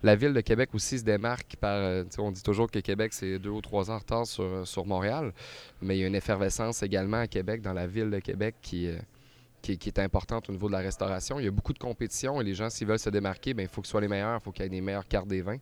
la 0.03 0.15
ville 0.15 0.33
de 0.33 0.41
Québec 0.41 0.69
aussi 0.73 0.99
se 0.99 1.03
démarque 1.03 1.55
par, 1.59 2.03
on 2.19 2.31
dit 2.31 2.43
toujours 2.43 2.69
que 2.69 2.79
Québec, 2.79 3.13
c'est 3.13 3.39
deux 3.39 3.49
ou 3.49 3.61
trois 3.61 3.89
heures 3.89 3.99
retard 3.99 4.27
sur, 4.27 4.67
sur 4.67 4.85
Montréal, 4.85 5.33
mais 5.81 5.97
il 5.97 6.01
y 6.01 6.03
a 6.03 6.07
une 6.07 6.15
effervescence 6.15 6.83
également 6.83 7.17
à 7.17 7.27
Québec, 7.27 7.61
dans 7.61 7.73
la 7.73 7.87
ville 7.87 8.11
de 8.11 8.19
Québec, 8.19 8.55
qui, 8.61 8.89
qui, 9.63 9.89
est 9.89 9.99
importante 9.99 10.49
au 10.49 10.51
niveau 10.51 10.67
de 10.67 10.73
la 10.73 10.79
restauration. 10.79 11.39
Il 11.39 11.45
y 11.45 11.47
a 11.47 11.51
beaucoup 11.51 11.73
de 11.73 11.79
compétition 11.79 12.39
et 12.41 12.43
les 12.43 12.53
gens, 12.53 12.69
s'ils 12.69 12.85
veulent 12.85 12.99
se 12.99 13.09
démarquer, 13.09 13.53
ben, 13.53 13.63
il 13.63 13.69
faut 13.69 13.81
que 13.81 13.87
ce 13.87 13.91
soit 13.91 14.01
les 14.01 14.07
meilleurs, 14.07 14.39
il 14.39 14.43
faut 14.43 14.51
qu'il 14.51 14.65
y 14.65 14.67
ait 14.67 14.71
les 14.71 14.81
meilleures 14.81 15.07
cartes 15.07 15.27
des 15.27 15.41
vins. 15.41 15.57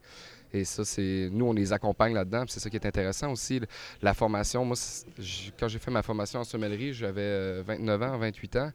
Et 0.53 0.65
ça, 0.65 0.83
c'est 0.83 1.29
nous, 1.31 1.45
on 1.45 1.53
les 1.53 1.71
accompagne 1.71 2.13
là-dedans. 2.13 2.43
C'est 2.47 2.59
ça 2.59 2.69
qui 2.69 2.75
est 2.75 2.85
intéressant 2.85 3.31
aussi. 3.31 3.61
La 4.01 4.13
formation, 4.13 4.65
moi, 4.65 4.75
quand 5.59 5.67
j'ai 5.67 5.79
fait 5.79 5.91
ma 5.91 6.01
formation 6.01 6.39
en 6.39 6.43
sommellerie, 6.43 6.93
j'avais 6.93 7.21
euh, 7.21 7.63
29 7.65 8.01
ans, 8.03 8.17
28 8.17 8.55
ans. 8.57 8.71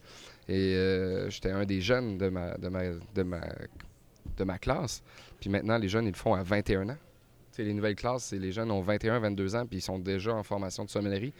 Et 0.48 0.74
euh, 0.74 1.28
j'étais 1.28 1.50
un 1.50 1.64
des 1.64 1.80
jeunes 1.80 2.18
de 2.18 2.28
ma, 2.28 2.56
de, 2.56 2.68
ma, 2.68 2.82
de, 3.14 3.22
ma, 3.22 3.40
de 4.36 4.44
ma 4.44 4.58
classe. 4.58 5.02
Puis 5.40 5.50
maintenant, 5.50 5.76
les 5.76 5.88
jeunes, 5.88 6.06
ils 6.06 6.12
le 6.12 6.16
font 6.16 6.34
à 6.34 6.42
21 6.42 6.88
ans. 6.90 6.96
Les 7.58 7.72
nouvelles 7.72 7.94
classes, 7.94 8.32
les 8.32 8.52
jeunes 8.52 8.70
ont 8.70 8.80
21, 8.80 9.18
22 9.18 9.56
ans, 9.56 9.66
puis 9.66 9.78
ils 9.78 9.82
sont 9.82 9.98
déjà 9.98 10.34
en 10.34 10.42
formation 10.42 10.84
de 10.84 10.90
sommellerie. 10.90 11.32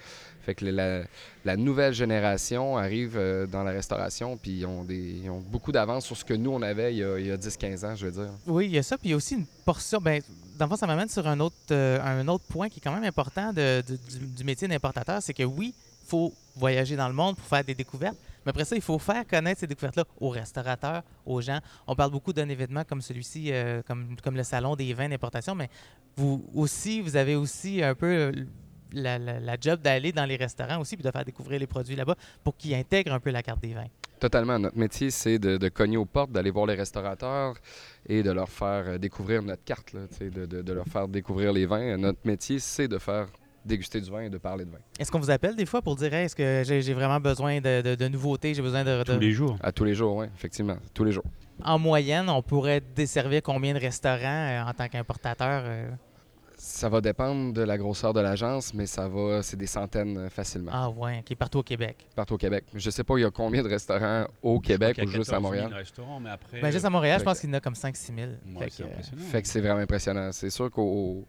Fait 0.43 0.55
que 0.55 0.65
la, 0.65 1.57
nouvelle 1.57 1.93
génération 1.93 2.77
arrive 2.77 3.17
euh, 3.17 3.47
dans 3.47 3.63
la 3.63 3.73
restauration, 3.73 4.37
puis 4.37 4.59
ils 4.59 4.67
ont, 4.67 4.85
des, 4.85 5.21
ils 5.25 5.31
ont 5.31 5.41
beaucoup 5.41 5.73
d'avance 5.73 6.07
sur 6.07 6.17
ce 6.17 6.25
que 6.25 6.35
nous, 6.35 6.51
on 6.51 6.63
avait 6.63 6.95
il 6.95 6.99
y 6.99 7.05
a, 7.05 7.19
il 7.19 7.27
y 7.27 7.31
a 7.31 7.37
10-15 7.37 7.87
ans, 7.87 7.95
je 7.97 8.07
veux 8.07 8.13
dire. 8.13 8.33
Oui, 8.47 8.67
il 8.67 8.73
y 8.73 8.79
a 8.79 8.83
ça. 8.83 8.97
Puis 8.97 9.09
il 9.09 9.11
y 9.11 9.15
a 9.15 9.17
aussi 9.17 9.35
une 9.35 9.47
portion. 9.65 10.01
Ben, 10.01 10.23
dans 10.59 10.67
le 10.67 10.71
fond, 10.71 10.77
ça 10.77 10.87
m'amène 10.87 11.09
sur 11.09 11.27
un 11.27 11.39
autre, 11.41 11.57
euh, 11.71 12.01
un 12.03 12.27
autre 12.29 12.45
point 12.49 12.69
qui 12.69 12.79
est 12.79 12.83
quand 12.83 12.95
même 12.95 13.05
important 13.05 13.53
du, 13.53 13.83
du 14.37 14.45
métier 14.45 14.69
d'importateur. 14.69 15.23
C'est 15.23 15.35
que 15.35 15.43
oui, 15.43 15.75
il 16.05 16.09
faut 16.09 16.33
voyager 16.57 16.97
dans 16.97 17.09
le 17.09 17.15
monde 17.15 17.37
pour 17.37 17.47
faire 17.47 17.65
des 17.65 17.75
découvertes. 17.75 18.17
Mais 18.47 18.51
après 18.51 18.65
ça, 18.65 18.77
il 18.77 18.83
faut 18.83 18.99
faire 19.01 19.27
connaître 19.27 19.61
ces 19.61 19.67
découvertes-là 19.67 20.05
aux 20.21 20.29
restaurateurs, 20.31 21.03
aux 21.27 21.41
gens. 21.41 21.59
On 21.89 21.97
parle 21.97 22.13
beaucoup 22.13 22.33
d'un 22.33 22.49
événement 22.49 22.85
comme 22.85 23.03
celui-ci, 23.03 23.53
euh, 23.53 23.83
comme, 23.87 24.17
comme 24.23 24.37
le 24.37 24.45
Salon 24.45 24.77
des 24.77 24.95
vins 24.95 25.09
d'importation, 25.09 25.57
mais 25.57 25.69
vous 26.17 26.49
aussi, 26.55 27.01
vous 27.01 27.17
avez 27.17 27.35
aussi 27.35 27.83
un 27.83 27.95
peu 27.97 28.07
euh, 28.07 28.33
la, 28.93 29.19
la- 29.19 29.57
job 29.61 29.81
d'aller 29.83 30.13
dans 30.13 30.25
les 30.25 30.37
restaurants 30.37 30.79
aussi 30.81 30.97
puis 30.97 31.03
de 31.05 31.11
faire 31.11 31.25
découvrir 31.25 31.59
les 31.59 31.67
produits 31.67 31.97
là-bas 31.97 32.15
pour 32.45 32.57
qu'ils 32.57 32.75
intègrent 32.75 33.13
un 33.13 33.21
peu 33.21 33.31
la 33.31 33.43
carte 33.43 33.61
des 33.61 33.75
vins. 33.75 33.89
Totalement. 34.21 34.59
Notre 34.59 34.79
métier, 34.79 35.11
c'est 35.11 35.39
de, 35.39 35.69
cogner 35.69 35.97
aux 35.99 36.07
portes, 36.07 36.31
d'aller 36.31 36.51
voir 36.51 36.67
les 36.67 36.75
restaurateurs 36.75 37.55
et 38.09 38.23
de 38.23 38.31
leur 38.31 38.49
faire 38.49 38.85
euh, 38.87 38.99
découvrir 38.99 39.43
notre 39.43 39.65
carte, 39.65 39.93
là, 39.93 40.03
de, 40.21 40.47
de- 40.47 40.63
de 40.63 40.73
leur 40.73 40.87
faire 40.87 41.09
découvrir 41.09 41.53
les 41.53 41.67
vins. 41.67 41.97
Notre 41.99 42.21
métier, 42.25 42.59
c'est 42.61 42.89
de 42.89 42.99
faire 42.99 43.27
déguster 43.67 44.01
du 44.01 44.11
vin 44.11 44.23
et 44.23 44.31
de 44.31 44.39
parler 44.39 44.65
de 44.65 44.71
vin. 44.71 44.79
Est-ce 44.99 45.11
qu'on 45.11 45.19
vous 45.21 45.31
appelle 45.31 45.57
des 45.57 45.67
fois 45.67 45.83
pour 45.83 45.97
dire 45.97 46.13
Hey, 46.15 46.27
est-ce 46.27 46.37
que 46.37 46.63
j'ai 46.67 46.81
j'ai 46.83 46.95
vraiment 46.95 47.21
besoin 47.21 47.61
de, 47.61 47.83
de- 47.83 47.95
de 47.95 48.09
nouveautés, 48.09 48.55
j'ai 48.55 48.63
besoin 48.63 48.85
de, 48.85 48.99
de- 48.99 49.15
Tous 49.15 49.19
les 49.21 49.33
jours. 49.33 49.57
À 49.63 49.73
tous 49.73 49.85
les 49.85 49.95
jours, 49.95 50.17
oui, 50.17 50.27
effectivement. 50.35 50.77
Tous 50.95 51.05
les 51.05 51.13
jours. 51.13 51.25
En 51.65 51.79
moyenne, 51.79 52.29
on 52.29 52.43
pourrait 52.43 52.83
desservir 52.95 53.43
combien 53.43 53.75
de 53.75 53.79
restaurants 53.81 54.21
euh, 54.25 54.63
en 54.63 54.73
tant 54.73 54.89
qu'importateur 54.89 55.63
euh? 55.67 55.91
Ça 56.59 56.89
va 56.89 57.03
dépendre 57.03 57.53
de 57.53 57.61
la 57.61 57.77
grosseur 57.77 58.15
de 58.15 58.21
l'agence, 58.21 58.73
mais 58.73 58.87
ça 58.87 59.07
va, 59.09 59.43
c'est 59.43 59.59
des 59.59 59.67
centaines 59.67 60.17
euh, 60.17 60.31
facilement, 60.31 60.71
Ah 60.73 60.89
ouais, 60.89 61.23
qui 61.23 61.35
est 61.35 61.37
partout 61.37 61.59
au 61.59 61.63
Québec. 61.63 62.07
partout 62.17 62.35
au 62.35 62.39
Québec. 62.39 62.65
Je 62.75 62.89
sais 62.89 63.05
pas, 63.05 63.19
il 63.19 63.23
y 63.23 63.25
a 63.27 63.31
combien 63.31 63.63
de 63.63 63.69
restaurants 63.69 64.27
au 64.43 64.59
Québec 64.59 64.99
ou 65.05 65.07
juste 65.07 65.33
à 65.35 65.39
Montréal. 65.39 65.71
restaurants, 65.75 66.19
mais 66.19 66.31
après. 66.31 66.61
Ben, 66.63 66.71
juste 66.73 66.87
à 66.87 66.91
Montréal, 66.91 67.19
je 67.21 67.25
pense 67.25 67.35
que- 67.37 67.41
qu'il 67.43 67.51
y 67.51 67.53
en 67.53 67.59
a 67.59 67.61
comme 67.61 67.75
5-6 67.75 68.15
000. 68.17 68.29
Ouais, 68.55 68.65
Fait 68.65 68.71
c'est 68.71 68.83
que, 68.83 68.89
euh, 68.89 68.91
impressionnant. 68.93 69.23
Fait 69.31 69.43
que 69.43 69.49
c'est 69.49 69.61
vraiment 69.61 69.81
impressionnant. 69.81 70.33
C'est 70.33 70.51
sûr 70.51 70.71
qu'au 70.71 71.27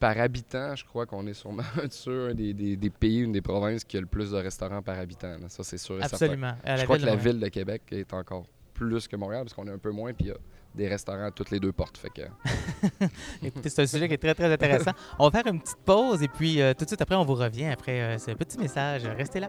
par 0.00 0.18
habitant, 0.18 0.74
je 0.74 0.84
crois 0.84 1.06
qu'on 1.06 1.26
est 1.26 1.34
sûrement 1.34 1.62
sur 1.90 2.30
un 2.30 2.34
des, 2.34 2.52
des- 2.54 2.76
des 2.76 2.90
pays, 2.90 3.20
une 3.20 3.32
des 3.32 3.42
provinces 3.42 3.84
qui 3.84 3.96
a 3.96 4.00
le 4.00 4.06
plus 4.06 4.30
de 4.32 4.36
restaurants 4.38 4.82
par 4.82 4.98
habitant. 4.98 5.28
là. 5.38 5.48
Ça, 5.48 5.62
c'est 5.62 5.78
sûr 5.78 6.00
et 6.00 6.02
absolument. 6.02 6.54
Je 6.66 6.84
crois 6.84 6.98
que 6.98 7.04
la 7.06 7.16
ville 7.16 7.38
de 7.38 7.48
Québec 7.48 7.82
est 7.92 8.12
encore 8.14 8.44
plus 8.74 9.06
que 9.06 9.14
Montréal, 9.16 9.42
parce 9.44 9.52
qu'on 9.54 9.66
est 9.68 9.72
un 9.72 9.78
peu 9.78 9.90
moins, 9.90 10.12
puis 10.14 10.26
il 10.26 10.28
y 10.28 10.32
a 10.32 10.36
des 10.74 10.88
restaurants 10.88 11.26
à 11.26 11.30
toutes 11.30 11.50
les 11.50 11.60
deux 11.60 11.72
portes. 11.72 11.98
Fait 11.98 12.08
que... 12.08 12.22
Écoutez, 13.42 13.68
c'est 13.68 13.82
un 13.82 13.86
sujet 13.86 14.08
qui 14.08 14.14
est 14.14 14.18
très, 14.18 14.34
très 14.34 14.50
intéressant. 14.50 14.92
on 15.18 15.28
va 15.28 15.42
faire 15.42 15.52
une 15.52 15.60
petite 15.60 15.78
pause 15.84 16.22
et 16.22 16.28
puis 16.28 16.62
euh, 16.62 16.72
tout 16.72 16.84
de 16.84 16.88
suite 16.88 17.02
après, 17.02 17.16
on 17.16 17.24
vous 17.24 17.34
revient 17.34 17.66
après 17.66 18.00
euh, 18.00 18.18
ce 18.18 18.30
petit 18.30 18.58
message. 18.58 19.02
Restez 19.04 19.40
là. 19.40 19.48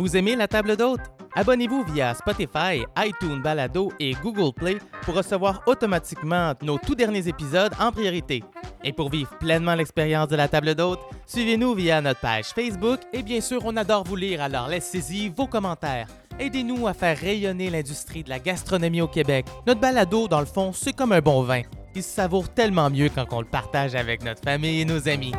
Vous 0.00 0.16
aimez 0.16 0.34
la 0.34 0.48
table 0.48 0.78
d'hôte? 0.78 1.02
Abonnez-vous 1.34 1.84
via 1.92 2.14
Spotify, 2.14 2.86
iTunes 2.96 3.42
Balado 3.42 3.92
et 4.00 4.14
Google 4.22 4.54
Play 4.54 4.78
pour 5.02 5.14
recevoir 5.14 5.62
automatiquement 5.66 6.54
nos 6.62 6.78
tout 6.78 6.94
derniers 6.94 7.28
épisodes 7.28 7.74
en 7.78 7.92
priorité. 7.92 8.42
Et 8.82 8.94
pour 8.94 9.10
vivre 9.10 9.36
pleinement 9.36 9.74
l'expérience 9.74 10.28
de 10.28 10.36
la 10.36 10.48
table 10.48 10.74
d'hôte, 10.74 11.00
suivez-nous 11.26 11.74
via 11.74 12.00
notre 12.00 12.20
page 12.20 12.46
Facebook 12.46 13.00
et 13.12 13.22
bien 13.22 13.42
sûr, 13.42 13.60
on 13.66 13.76
adore 13.76 14.04
vous 14.04 14.16
lire, 14.16 14.40
alors 14.40 14.68
laissez-y 14.68 15.28
vos 15.28 15.46
commentaires. 15.46 16.06
Aidez-nous 16.38 16.86
à 16.86 16.94
faire 16.94 17.18
rayonner 17.18 17.68
l'industrie 17.68 18.24
de 18.24 18.30
la 18.30 18.38
gastronomie 18.38 19.02
au 19.02 19.08
Québec. 19.08 19.44
Notre 19.66 19.80
balado, 19.80 20.28
dans 20.28 20.40
le 20.40 20.46
fond, 20.46 20.72
c'est 20.72 20.96
comme 20.96 21.12
un 21.12 21.20
bon 21.20 21.42
vin. 21.42 21.60
Il 21.94 22.02
se 22.02 22.08
savoure 22.08 22.48
tellement 22.48 22.88
mieux 22.88 23.10
quand 23.14 23.26
on 23.32 23.40
le 23.40 23.46
partage 23.46 23.94
avec 23.94 24.24
notre 24.24 24.42
famille 24.42 24.80
et 24.80 24.86
nos 24.86 25.10
amis. 25.10 25.34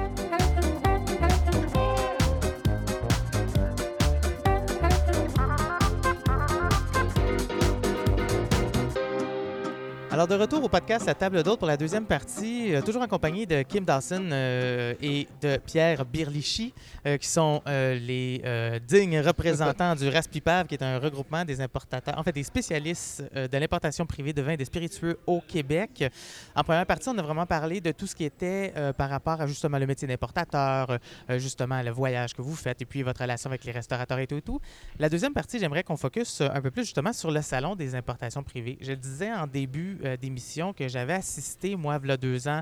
Alors, 10.22 10.38
de 10.38 10.40
retour 10.40 10.64
au 10.64 10.70
podcast 10.70 11.08
La 11.08 11.16
table 11.16 11.42
d'hôte 11.42 11.58
pour 11.58 11.68
la 11.68 11.78
deuxième 11.78 12.06
partie, 12.06 12.76
euh, 12.76 12.84
toujours 12.84 13.02
accompagné 13.02 13.48
de 13.48 13.64
Kim 13.64 13.84
Dawson 13.84 14.30
euh, 14.32 14.94
et 15.02 15.28
de 15.42 15.58
Pierre 15.58 16.06
Birlichi, 16.06 16.76
euh, 17.08 17.18
qui 17.18 17.28
sont 17.28 17.64
euh, 17.66 17.96
les 17.96 18.80
dignes 18.88 19.20
représentants 19.20 19.96
du 19.96 20.08
RASPIPAV, 20.08 20.68
qui 20.68 20.76
est 20.76 20.84
un 20.84 21.00
regroupement 21.00 21.44
des 21.44 21.60
importateurs, 21.60 22.20
en 22.20 22.22
fait 22.22 22.34
des 22.34 22.44
spécialistes 22.44 23.24
de 23.34 23.58
l'importation 23.58 24.06
privée 24.06 24.32
de 24.32 24.44
vins 24.44 24.52
et 24.52 24.58
de 24.58 24.64
spiritueux 24.64 25.18
au 25.26 25.42
Québec. 25.42 26.04
En 26.56 26.64
première 26.64 26.86
partie, 26.86 27.10
on 27.10 27.18
a 27.18 27.24
vraiment 27.24 27.48
parlé 27.48 27.82
de 27.82 27.92
tout 27.92 28.06
ce 28.06 28.14
qui 28.14 28.24
était 28.24 28.76
par 29.00 29.10
rapport 29.10 29.42
à 29.42 29.48
justement 29.48 29.80
le 29.80 29.88
métier 29.88 30.08
d'importateur, 30.08 31.00
justement 31.30 31.82
le 31.82 31.90
voyage 31.90 32.36
que 32.36 32.44
vous 32.44 32.56
faites 32.56 32.80
et 32.80 32.86
puis 32.86 33.02
votre 33.02 33.22
relation 33.22 33.50
avec 33.50 33.64
les 33.64 33.72
restaurateurs 33.72 34.20
et 34.20 34.28
tout 34.28 34.38
et 34.38 34.44
tout. 34.44 34.60
La 35.00 35.10
deuxième 35.10 35.34
partie, 35.34 35.58
j'aimerais 35.58 35.84
qu'on 35.84 35.98
focus 35.98 36.42
un 36.42 36.62
peu 36.62 36.70
plus 36.70 36.84
justement 36.84 37.12
sur 37.12 37.32
le 37.32 37.42
salon 37.42 37.76
des 37.76 37.96
importations 37.96 38.44
privées. 38.44 38.78
Je 38.82 38.92
le 38.92 38.98
disais 38.98 39.34
en 39.34 39.48
début 39.48 39.98
d'émission 40.18 40.74
que 40.74 40.88
j'avais 40.88 41.14
assisté, 41.14 41.76
moi, 41.76 42.00
il 42.04 42.10
y 42.10 42.12
a 42.12 42.18
deux 42.18 42.48
ans, 42.48 42.62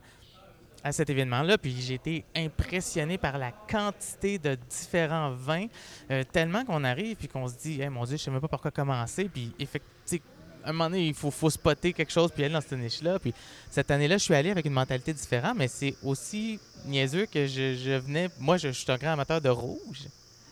à 0.84 0.92
cet 0.92 1.10
événement-là, 1.10 1.58
puis 1.58 1.76
j'ai 1.80 1.96
été 1.96 2.24
impressionné 2.36 3.18
par 3.18 3.38
la 3.38 3.52
quantité 3.52 4.40
de 4.40 4.58
différents 4.70 5.32
vins, 5.32 5.68
euh, 6.12 6.24
tellement 6.32 6.64
qu'on 6.64 6.84
arrive 6.84 7.18
puis 7.18 7.28
qu'on 7.28 7.48
se 7.48 7.56
dit, 7.56 7.82
Hey, 7.82 7.90
mon 7.90 8.06
Dieu, 8.06 8.18
je 8.18 8.24
sais 8.24 8.32
même 8.32 8.42
pas 8.42 8.48
par 8.48 8.62
quoi 8.62 8.72
commencer, 8.72 9.26
puis 9.26 9.52
effectivement, 9.60 10.36
à 10.64 10.70
un 10.70 10.74
moment 10.74 10.90
donné, 10.90 11.08
il 11.08 11.14
faut, 11.14 11.32
faut 11.32 11.50
spotter 11.50 11.94
quelque 11.94 12.12
chose 12.12 12.32
puis 12.32 12.44
aller 12.44 12.54
dans 12.54 12.62
cette 12.62 12.78
niche-là. 12.78 13.18
Puis 13.18 13.34
cette 13.72 13.90
année-là, 13.92 14.18
je 14.18 14.24
suis 14.24 14.36
allé 14.36 14.52
avec 14.52 14.66
une 14.66 14.74
mentalité 14.74 15.14
différente, 15.14 15.56
mais 15.58 15.70
c'est 15.70 15.96
aussi 16.04 16.60
niaiseux 16.86 17.26
que 17.28 17.48
je, 17.48 17.98
venais. 17.98 18.30
Moi, 18.40 18.58
je, 18.58 18.68
je 18.68 18.74
suis 18.74 18.92
un 18.92 18.98
grand 18.98 19.12
amateur 19.12 19.40
de 19.40 19.50
rouge. 19.50 20.08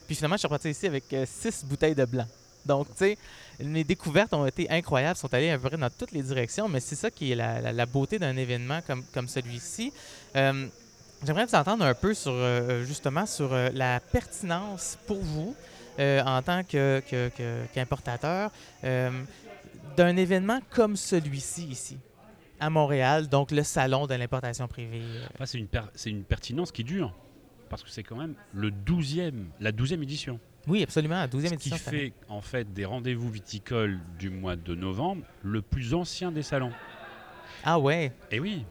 Puis 0.05 0.15
finalement, 0.15 0.37
je 0.37 0.39
suis 0.39 0.47
reparti 0.47 0.69
ici 0.69 0.87
avec 0.87 1.11
euh, 1.11 1.25
six 1.27 1.65
bouteilles 1.65 1.93
de 1.93 2.05
blanc. 2.05 2.25
Donc, 2.67 2.87
tu 2.89 2.97
sais, 2.97 3.17
mes 3.63 3.83
découvertes 3.83 4.33
ont 4.33 4.45
été 4.45 4.69
incroyables, 4.69 5.17
sont 5.17 5.33
allées 5.33 5.49
à 5.49 5.57
peu 5.57 5.69
dans 5.75 5.89
toutes 5.89 6.11
les 6.11 6.21
directions, 6.21 6.67
mais 6.69 6.79
c'est 6.79 6.95
ça 6.95 7.09
qui 7.09 7.31
est 7.31 7.35
la, 7.35 7.85
beauté 7.85 8.19
d'un 8.19 8.35
événement 8.37 8.81
comme, 8.85 9.03
comme 9.13 9.27
celui-ci. 9.27 9.91
Euh, 10.35 10.67
J'aimerais 11.25 11.45
vous 11.47 11.55
entendre 11.55 11.83
un 11.83 11.95
peu 11.95 12.13
sur, 12.13 12.31
euh, 12.31 12.83
justement, 12.83 13.25
sur 13.25 13.51
euh, 13.51 13.69
la 13.73 13.99
pertinence 13.99 14.99
pour 15.07 15.17
vous, 15.17 15.55
en 15.99 16.41
tant 16.43 16.63
que- 16.63 17.01
que- 17.09 17.29
que- 17.35 17.65
qu'importateur, 17.73 18.51
euh, 18.83 19.09
d'un 19.95 20.15
événement 20.15 20.59
comme 20.69 20.95
celui-ci 20.95 21.63
ici, 21.69 21.97
à 22.59 22.69
Montréal, 22.69 23.27
donc 23.29 23.49
le 23.49 23.63
salon 23.63 24.05
de 24.05 24.13
l'importation 24.13 24.67
privée. 24.67 25.01
Enfin, 25.33 25.47
c'est 25.47 25.57
une, 25.57 25.65
per- 25.67 25.89
une 26.05 26.23
pertinence 26.23 26.71
qui 26.71 26.83
dure. 26.83 27.11
Parce 27.69 27.81
que 27.83 27.89
c'est 27.89 28.03
quand 28.03 28.15
même 28.15 28.35
le 28.53 28.69
12e, 28.69 29.45
la 29.59 29.71
12e 29.71 30.03
édition. 30.03 30.39
Oui, 30.67 30.83
absolument, 30.83 31.15
la 31.15 31.27
12e 31.27 31.47
Ce 31.49 31.55
qui 31.55 31.69
édition. 31.69 31.75
année. 31.87 31.97
fait 31.99 32.13
en 32.29 32.41
fait 32.41 32.73
des 32.73 32.85
rendez-vous 32.85 33.29
viticoles 33.29 33.99
du 34.19 34.29
mois 34.29 34.55
de 34.55 34.75
novembre 34.75 35.23
le 35.43 35.61
plus 35.61 35.93
ancien 35.93 36.31
des 36.31 36.41
salons. 36.43 36.71
Ah 37.63 37.79
ouais, 37.79 38.11
Et 38.31 38.39
oui, 38.39 38.65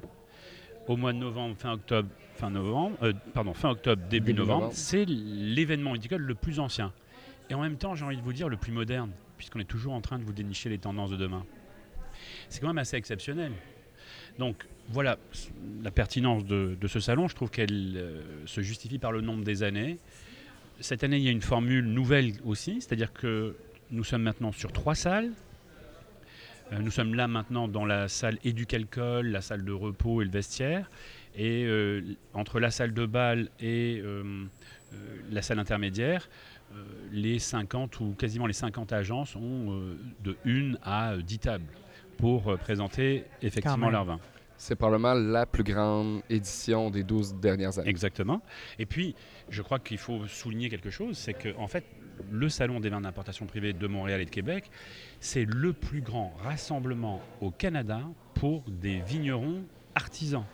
au 0.88 0.96
mois 0.96 1.12
de 1.12 1.18
novembre, 1.18 1.56
fin 1.58 1.72
octobre, 1.72 2.08
fin 2.34 2.50
novembre, 2.50 2.96
euh, 3.02 3.12
pardon, 3.34 3.54
fin 3.54 3.70
octobre, 3.70 4.02
début, 4.08 4.26
Début 4.26 4.38
novembre, 4.40 4.60
novembre. 4.64 4.74
c'est 4.76 5.04
l'événement 5.06 5.92
viticole 5.94 6.22
le 6.22 6.34
plus 6.34 6.60
ancien. 6.60 6.92
Et 7.48 7.54
en 7.54 7.62
même 7.62 7.76
temps, 7.76 7.94
j'ai 7.94 8.04
envie 8.04 8.16
de 8.16 8.22
vous 8.22 8.32
dire 8.32 8.48
le 8.48 8.56
plus 8.56 8.72
moderne, 8.72 9.10
puisqu'on 9.38 9.60
est 9.60 9.64
toujours 9.64 9.92
en 9.94 10.00
train 10.00 10.18
de 10.18 10.24
vous 10.24 10.32
dénicher 10.32 10.68
les 10.68 10.78
tendances 10.78 11.10
de 11.10 11.16
demain. 11.16 11.44
C'est 12.48 12.60
quand 12.60 12.68
même 12.68 12.78
assez 12.78 12.96
exceptionnel. 12.96 13.52
Donc 14.38 14.66
voilà 14.88 15.18
la 15.82 15.90
pertinence 15.90 16.44
de, 16.44 16.76
de 16.80 16.86
ce 16.88 17.00
salon. 17.00 17.26
Je 17.28 17.34
trouve 17.34 17.50
qu'elle 17.50 17.94
euh, 17.96 18.22
se 18.46 18.60
justifie 18.60 18.98
par 18.98 19.12
le 19.12 19.20
nombre 19.20 19.44
des 19.44 19.62
années. 19.62 19.98
Cette 20.80 21.04
année, 21.04 21.16
il 21.16 21.22
y 21.22 21.28
a 21.28 21.32
une 21.32 21.42
formule 21.42 21.86
nouvelle 21.86 22.32
aussi, 22.44 22.80
c'est-à-dire 22.80 23.12
que 23.12 23.56
nous 23.90 24.04
sommes 24.04 24.22
maintenant 24.22 24.52
sur 24.52 24.72
trois 24.72 24.94
salles 24.94 25.32
Euh, 26.72 26.78
nous 26.80 26.90
sommes 26.90 27.14
là 27.14 27.28
maintenant 27.28 27.68
dans 27.68 27.84
la 27.84 28.08
salle 28.08 28.38
éducalcool, 28.44 29.28
la 29.28 29.40
salle 29.40 29.64
de 29.64 29.72
repos 29.72 30.22
et 30.22 30.24
le 30.24 30.30
vestiaire. 30.30 30.90
Et 31.36 31.64
euh, 31.64 32.02
entre 32.34 32.60
la 32.60 32.70
salle 32.70 32.92
de 32.92 33.06
bal 33.06 33.50
et 33.60 34.00
euh, 34.02 34.44
la 35.30 35.42
salle 35.42 35.58
intermédiaire, 35.58 36.28
les 37.12 37.38
50 37.38 38.00
ou 38.00 38.14
quasiment 38.18 38.46
les 38.46 38.52
50 38.52 38.92
agences 38.92 39.36
ont 39.36 39.80
de 40.24 40.36
1 40.44 40.74
à 40.82 41.16
10 41.16 41.38
tables 41.38 41.72
pour 42.18 42.58
présenter 42.58 43.24
effectivement 43.40 43.88
leur 43.88 44.04
vin. 44.04 44.18
C'est 44.58 44.74
probablement 44.76 45.14
la 45.14 45.44
plus 45.46 45.64
grande 45.64 46.22
édition 46.30 46.90
des 46.90 47.02
12 47.04 47.34
dernières 47.34 47.78
années. 47.78 47.90
Exactement. 47.90 48.40
Et 48.78 48.86
puis, 48.86 49.14
je 49.50 49.62
crois 49.62 49.78
qu'il 49.78 49.98
faut 49.98 50.26
souligner 50.26 50.68
quelque 50.70 50.90
chose, 50.90 51.16
c'est 51.18 51.34
que 51.34 51.54
en 51.58 51.68
fait, 51.68 51.84
le 52.30 52.48
salon 52.48 52.80
des 52.80 52.88
vins 52.88 53.00
d'importation 53.02 53.44
privée 53.46 53.74
de 53.74 53.86
Montréal 53.86 54.20
et 54.22 54.24
de 54.24 54.30
Québec, 54.30 54.70
c'est 55.20 55.44
le 55.44 55.72
plus 55.74 56.00
grand 56.00 56.32
rassemblement 56.42 57.20
au 57.40 57.50
Canada 57.50 58.00
pour 58.34 58.62
des 58.68 59.00
vignerons 59.00 59.62
artisans, 59.94 60.44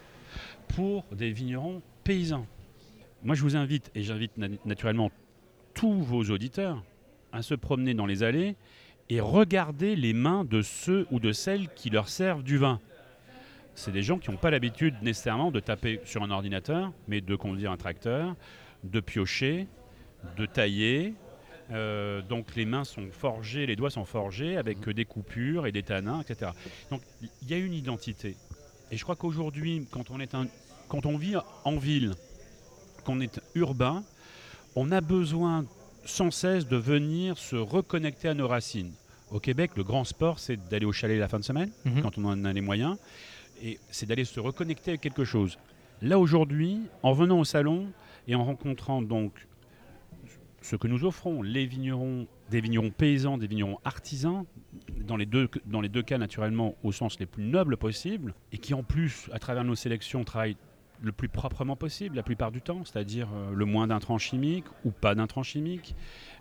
pour 0.69 1.05
des 1.13 1.31
vignerons 1.31 1.81
paysans. 2.03 2.47
Moi, 3.23 3.37
je 3.37 3.43
vous 3.43 3.55
invite, 3.57 3.91
et 3.95 4.03
j'invite 4.03 4.37
na- 4.37 4.49
naturellement 4.65 5.11
tous 5.75 6.01
vos 6.03 6.25
auditeurs, 6.25 6.83
à 7.33 7.43
se 7.43 7.55
promener 7.55 7.95
dans 7.95 8.07
les 8.07 8.25
allées 8.25 8.57
et 9.09 9.21
regarder 9.21 9.95
les 9.97 10.13
mains 10.13 10.45
de 10.45 10.61
ceux 10.61 11.07
ou 11.13 11.21
de 11.21 11.33
celles 11.33 11.69
qui 11.75 11.89
leur 11.89 12.09
servent 12.09 12.43
du 12.43 12.59
vin 12.59 12.81
c'est 13.75 13.93
des 13.93 14.03
gens 14.03 14.19
qui 14.19 14.31
n'ont 14.31 14.37
pas 14.37 14.51
l'habitude 14.51 14.95
nécessairement 15.03 15.51
de 15.51 15.61
taper 15.61 16.01
sur 16.05 16.23
un 16.23 16.31
ordinateur, 16.31 16.93
mais 17.09 17.21
de 17.21 17.35
conduire 17.37 17.71
un 17.73 17.77
tracteur, 17.77 18.35
de 18.85 19.01
piocher, 19.01 19.67
de 20.37 20.47
tailler. 20.47 21.15
Euh, 21.71 22.21
donc 22.23 22.55
les 22.55 22.67
mains 22.67 22.85
sont 22.85 23.09
forgées, 23.11 23.65
les 23.67 23.77
doigts 23.77 23.91
sont 23.91 24.05
forgés 24.05 24.57
avec 24.57 24.87
euh, 24.89 24.93
des 24.93 25.05
coupures 25.05 25.67
et 25.67 25.73
des 25.73 25.83
tanins, 25.83 26.21
etc. 26.21 26.51
Donc 26.91 27.01
il 27.41 27.49
y 27.49 27.55
a 27.55 27.57
une 27.59 27.73
identité. 27.73 28.37
Et 28.91 28.97
je 28.97 29.03
crois 29.05 29.17
qu'aujourd'hui, 29.17 29.87
quand 29.91 30.11
on 30.11 30.21
est 30.21 30.35
un, 30.35 30.47
quand 30.89 31.07
on 31.07 31.17
vit 31.17 31.35
en 31.65 31.77
ville, 31.79 32.13
qu'on 33.05 33.21
est 33.21 33.41
urbain, 33.55 34.05
on 34.77 34.93
a 34.93 35.01
besoin 35.01 35.65
sans 36.05 36.31
cesse 36.31 36.67
de 36.67 36.77
venir 36.77 37.39
se 37.39 37.57
reconnecter 37.57 38.29
à 38.29 38.35
nos 38.35 38.49
racines. 38.49 38.93
Au 39.31 39.41
Québec, 39.41 39.71
le 39.77 39.85
grand 39.85 40.05
sport, 40.05 40.39
c'est 40.41 40.57
d'aller 40.69 40.85
au 40.85 40.93
chalet 40.93 41.19
la 41.19 41.29
fin 41.29 41.39
de 41.39 41.45
semaine, 41.45 41.71
Mhm. 41.87 42.03
quand 42.03 42.19
on 42.19 42.25
en 42.27 42.45
a 42.45 42.53
les 42.53 42.61
moyens, 42.61 42.99
et 43.63 43.79
c'est 43.91 44.07
d'aller 44.07 44.25
se 44.25 44.41
reconnecter 44.41 44.91
avec 44.91 45.01
quelque 45.01 45.25
chose. 45.25 45.59
Là 46.03 46.19
aujourd'hui, 46.19 46.81
en 47.03 47.13
venant 47.13 47.39
au 47.39 47.45
salon 47.45 47.87
et 48.27 48.35
en 48.35 48.45
rencontrant 48.45 49.01
donc 49.01 49.47
ce 50.61 50.77
que 50.77 50.89
nous 50.89 51.05
offrons, 51.05 51.43
les 51.43 51.67
vignerons, 51.67 52.27
des 52.51 52.61
vignerons 52.61 52.91
paysans, 52.91 53.39
des 53.39 53.47
vignerons 53.47 53.79
artisans, 53.85 54.45
dans 55.07 55.17
les 55.17 55.27
deux, 55.27 56.03
cas 56.03 56.19
naturellement 56.19 56.77
au 56.83 56.93
sens 56.93 57.19
les 57.19 57.27
plus 57.27 57.45
nobles 57.45 57.77
possibles, 57.77 58.35
et 58.53 58.59
qui 58.59 58.75
en 58.75 58.83
plus, 58.83 59.29
à 59.33 59.39
travers 59.39 59.65
nos 59.65 59.75
sélections, 59.75 60.25
travaillent 60.25 60.57
le 61.01 61.11
plus 61.11 61.29
proprement 61.29 61.75
possible 61.75 62.15
la 62.15 62.23
plupart 62.23 62.53
du 62.53 62.61
temps, 62.61 62.85
c'est-à-dire 62.85 63.29
euh, 63.35 63.53
le 63.53 63.65
moins 63.65 63.89
d'intrants 63.89 64.19
chimiques 64.19 64.67
ou 64.85 64.93
pas 64.93 65.17
d'intrants 65.17 65.43
chimiques, 65.43 65.97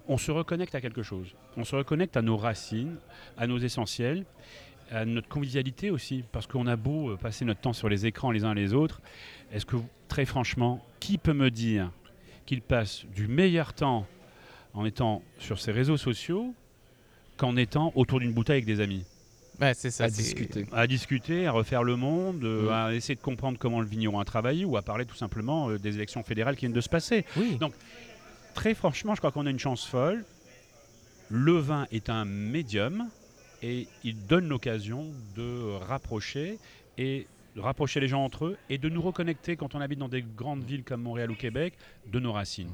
on 0.07 0.19
se 0.19 0.31
reconnecte 0.31 0.75
à 0.75 0.81
quelque 0.81 1.01
chose. 1.01 1.35
On 1.57 1.63
se 1.63 1.75
reconnecte 1.75 2.15
à 2.15 2.21
nos 2.21 2.37
racines, 2.37 2.97
à 3.37 3.47
nos 3.47 3.57
essentiels, 3.57 4.23
à 4.91 5.05
notre 5.05 5.27
convivialité 5.29 5.89
aussi, 5.89 6.23
parce 6.31 6.45
qu'on 6.47 6.67
a 6.67 6.75
beau 6.75 7.11
euh, 7.11 7.17
passer 7.17 7.45
notre 7.45 7.61
temps 7.61 7.73
sur 7.73 7.89
les 7.89 8.05
écrans 8.05 8.29
les 8.31 8.43
uns 8.43 8.53
les 8.53 8.73
autres, 8.73 9.01
est-ce 9.51 9.65
que, 9.65 9.77
très 10.07 10.25
franchement, 10.25 10.83
qui 10.99 11.17
peut 11.17 11.33
me 11.33 11.49
dire 11.49 11.91
qu'il 12.45 12.61
passe 12.61 13.05
du 13.15 13.27
meilleur 13.27 13.73
temps 13.73 14.05
en 14.73 14.85
étant 14.85 15.21
sur 15.39 15.59
ses 15.59 15.71
réseaux 15.71 15.97
sociaux 15.97 16.53
qu'en 17.37 17.55
étant 17.55 17.91
autour 17.95 18.19
d'une 18.19 18.33
bouteille 18.33 18.55
avec 18.57 18.65
des 18.65 18.81
amis? 18.81 19.05
Ouais, 19.59 19.73
c'est 19.75 19.91
ça. 19.91 20.05
à 20.05 20.09
c'est- 20.09 20.21
discuter. 20.23 20.65
à 20.71 20.87
discuter, 20.87 21.45
à 21.47 21.51
refaire 21.51 21.83
le 21.83 21.95
monde, 21.95 22.43
euh, 22.43 22.69
à 22.71 22.93
essayer 22.95 23.15
de 23.15 23.21
comprendre 23.21 23.57
comment 23.59 23.79
le 23.79 23.85
vigneron 23.87 24.19
a 24.19 24.25
travaillé 24.25 24.65
ou 24.65 24.75
à 24.75 24.81
parler 24.81 25.05
tout 25.05 25.15
simplement 25.15 25.69
euh, 25.69 25.77
des 25.77 25.95
élections 25.95 26.23
fédérales 26.23 26.55
qui 26.55 26.61
viennent 26.61 26.73
de 26.73 26.81
se 26.81 26.89
passer. 26.89 27.25
Oui. 27.37 27.57
Donc, 27.57 27.73
Très 28.53 28.73
franchement, 28.73 29.15
je 29.15 29.21
crois 29.21 29.31
qu'on 29.31 29.45
a 29.45 29.49
une 29.49 29.59
chance 29.59 29.85
folle. 29.85 30.25
Le 31.29 31.53
vin 31.53 31.87
est 31.93 32.09
un 32.09 32.25
médium 32.25 33.07
et 33.61 33.87
il 34.03 34.25
donne 34.25 34.47
l'occasion 34.47 35.05
de 35.35 35.77
rapprocher 35.87 36.57
et 36.97 37.27
de 37.55 37.61
rapprocher 37.61 37.99
les 37.99 38.07
gens 38.07 38.23
entre 38.23 38.45
eux 38.45 38.57
et 38.69 38.77
de 38.77 38.89
nous 38.89 39.01
reconnecter 39.01 39.55
quand 39.55 39.75
on 39.75 39.81
habite 39.81 39.99
dans 39.99 40.09
des 40.09 40.21
grandes 40.21 40.63
villes 40.63 40.83
comme 40.83 41.01
Montréal 41.01 41.31
ou 41.31 41.35
Québec 41.35 41.73
de 42.11 42.19
nos 42.19 42.31
racines. 42.31 42.71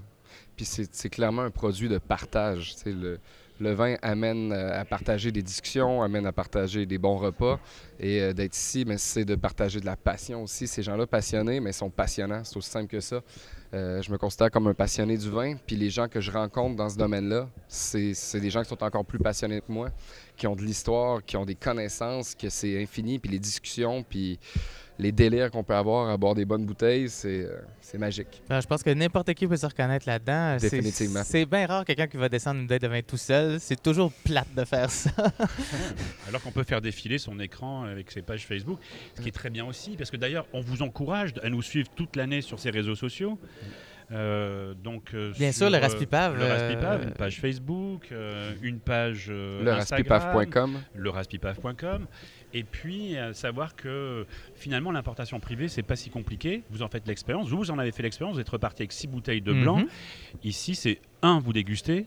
Puis 0.56 0.66
c'est 0.66 1.10
clairement 1.10 1.44
un 1.44 1.52
produit 1.52 1.90
de 1.90 1.98
partage. 1.98 2.76
Le, 2.86 3.20
le 3.60 3.74
vin 3.74 3.96
amène 4.02 4.52
euh, 4.52 4.80
à 4.80 4.86
partager 4.86 5.32
des 5.32 5.42
discussions, 5.42 6.02
amène 6.04 6.26
à 6.26 6.32
partager 6.32 6.86
des 6.86 6.98
bons 6.98 7.18
repas. 7.18 7.60
Et 8.00 8.22
euh, 8.22 8.34
d'être 8.34 8.56
ici, 8.56 8.84
mais 8.86 8.98
c'est 8.98 9.26
de 9.26 9.36
partager 9.36 9.80
de 9.80 9.86
la 9.86 9.96
passion 9.96 10.44
aussi. 10.44 10.68
Ces 10.68 10.84
gens-là 10.84 11.08
passionnés, 11.08 11.60
mais 11.60 11.72
sont 11.72 11.90
passionnants. 11.90 12.44
C'est 12.44 12.58
aussi 12.58 12.70
simple 12.70 12.88
que 12.88 13.00
ça. 13.00 13.22
Euh, 13.74 14.02
je 14.02 14.12
me 14.12 14.18
considère 14.18 14.50
comme 14.52 14.68
un 14.68 14.74
passionné 14.74 15.18
du 15.18 15.30
vin. 15.30 15.56
Puis 15.66 15.76
les 15.76 15.90
gens 15.90 16.08
que 16.08 16.22
je 16.22 16.32
rencontre 16.32 16.76
dans 16.76 16.90
ce 16.90 16.98
domaine-là, 16.98 17.50
c'est 17.68 18.14
des 18.40 18.50
gens 18.50 18.62
qui 18.64 18.70
sont 18.70 18.84
encore 18.84 19.04
plus 19.06 19.20
passionnés 19.20 19.60
que 19.62 19.72
moi, 19.72 19.90
qui 20.36 20.48
ont 20.48 20.56
de 20.56 20.62
l'histoire, 20.62 21.24
qui 21.26 21.36
ont 21.38 21.46
des 21.46 21.56
connaissances, 21.56 22.36
que 22.36 22.50
c'est 22.50 22.82
infini. 22.82 23.20
Puis 23.20 23.32
les 23.32 23.40
discussions, 23.40 24.04
puis 24.08 24.40
les 25.00 25.12
délires 25.12 25.52
qu'on 25.52 25.64
peut 25.64 25.76
avoir 25.76 26.10
à 26.10 26.18
boire 26.18 26.34
des 26.34 26.46
bonnes 26.46 26.66
bouteilles, 26.66 27.08
c'est 27.10 27.44
euh, 27.46 27.98
magique. 28.00 28.42
Ben, 28.50 28.60
je 28.62 28.66
pense 28.68 28.82
que 28.82 28.90
n'importe 28.90 29.32
qui 29.36 29.46
peut 29.48 29.56
se 29.58 29.66
reconnaître 29.66 30.08
là-dedans. 30.08 30.58
C'est- 30.60 30.70
Définitivement. 30.72 31.22
C'est 31.24 31.46
bien 31.46 31.68
rare 31.68 31.86
quelqu'un 31.86 32.08
qui 32.08 32.18
va 32.18 32.30
descendre 32.30 32.58
une 32.62 32.64
bouteille 32.68 32.80
de 32.80 32.88
vin 32.88 33.02
tout 33.02 33.18
seul. 33.18 33.47
C'est 33.60 33.82
toujours 33.82 34.12
plate 34.12 34.54
de 34.56 34.66
faire 34.66 34.90
ça. 34.90 35.12
Alors 36.28 36.42
qu'on 36.42 36.52
peut 36.52 36.64
faire 36.64 36.82
défiler 36.82 37.18
son 37.18 37.40
écran 37.40 37.84
avec 37.84 38.12
ses 38.12 38.22
pages 38.22 38.46
Facebook, 38.46 38.80
ce 39.16 39.22
qui 39.22 39.30
est 39.30 39.32
très 39.32 39.50
bien 39.50 39.66
aussi, 39.66 39.96
parce 39.98 40.12
que 40.12 40.18
d'ailleurs, 40.18 40.46
on 40.54 40.62
vous 40.62 40.82
encourage 40.82 41.34
à 41.44 41.50
nous 41.50 41.62
suivre 41.62 41.90
toute 41.96 42.16
l'année 42.16 42.42
sur 42.42 42.60
ces 42.60 42.70
réseaux 42.70 42.96
sociaux. 42.96 43.40
Euh, 44.12 44.74
donc, 44.74 45.14
euh, 45.14 45.34
Bien 45.38 45.52
sur, 45.52 45.68
sûr, 45.68 45.70
le 45.70 45.76
euh, 45.76 45.82
Raspipave, 45.82 46.38
le 46.38 46.46
Raspipave, 46.46 47.02
euh, 47.02 47.08
une 47.08 47.14
page 47.14 47.42
Facebook, 47.42 48.08
euh, 48.12 48.54
une 48.62 48.80
page 48.80 49.28
euh, 49.30 49.62
Le 49.62 49.72
Instagram, 49.74 50.22
raspipaf.com. 50.22 50.80
le 50.96 51.10
raspipave.com. 51.10 52.08
Et 52.54 52.64
puis, 52.64 53.18
euh, 53.18 53.34
savoir 53.34 53.76
que 53.76 54.26
finalement, 54.56 54.92
l'importation 54.92 55.42
privée, 55.42 55.68
c'est 55.68 55.84
pas 55.84 55.98
si 55.98 56.10
compliqué. 56.10 56.64
Vous 56.70 56.84
en 56.84 56.88
faites 56.88 57.06
l'expérience. 57.06 57.50
Vous, 57.50 57.58
vous 57.58 57.72
en 57.72 57.80
avez 57.80 57.92
fait 57.92 58.04
l'expérience. 58.04 58.36
Vous 58.36 58.42
êtes 58.42 58.48
reparti 58.48 58.84
avec 58.84 58.94
six 58.94 59.08
bouteilles 59.08 59.42
de 59.42 59.52
blanc. 59.52 59.80
Mhm. 59.80 59.88
Ici, 60.46 60.76
c'est 60.76 61.02
un, 61.22 61.40
vous 61.40 61.52
dégustez. 61.52 62.06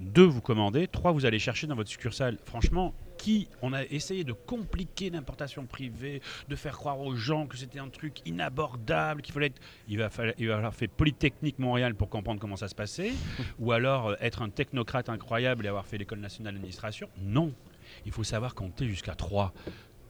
Deux, 0.00 0.24
vous 0.24 0.40
commandez. 0.40 0.88
Trois, 0.88 1.12
vous 1.12 1.26
allez 1.26 1.38
chercher 1.38 1.66
dans 1.66 1.74
votre 1.76 1.90
succursale. 1.90 2.38
Franchement, 2.46 2.94
qui 3.18 3.48
on 3.60 3.74
a 3.74 3.84
essayé 3.84 4.24
de 4.24 4.32
compliquer 4.32 5.10
l'importation 5.10 5.66
privée, 5.66 6.22
de 6.48 6.56
faire 6.56 6.78
croire 6.78 6.98
aux 7.00 7.14
gens 7.14 7.46
que 7.46 7.58
c'était 7.58 7.80
un 7.80 7.90
truc 7.90 8.26
inabordable, 8.26 9.20
qu'il 9.20 9.34
fallait 9.34 9.48
être, 9.48 9.60
il 9.88 9.98
va 9.98 10.08
falloir, 10.08 10.34
il 10.38 10.48
va 10.48 10.54
falloir 10.54 10.74
faire 10.74 10.88
Polytechnique 10.88 11.58
Montréal 11.58 11.94
pour 11.94 12.08
comprendre 12.08 12.40
comment 12.40 12.56
ça 12.56 12.68
se 12.68 12.74
passait, 12.74 13.12
ou 13.58 13.72
alors 13.72 14.08
euh, 14.08 14.14
être 14.20 14.40
un 14.40 14.48
technocrate 14.48 15.10
incroyable 15.10 15.66
et 15.66 15.68
avoir 15.68 15.86
fait 15.86 15.98
l'école 15.98 16.20
nationale 16.20 16.54
d'administration. 16.54 17.10
Non, 17.20 17.52
il 18.06 18.12
faut 18.12 18.24
savoir 18.24 18.54
compter 18.54 18.88
jusqu'à 18.88 19.14
3. 19.14 19.52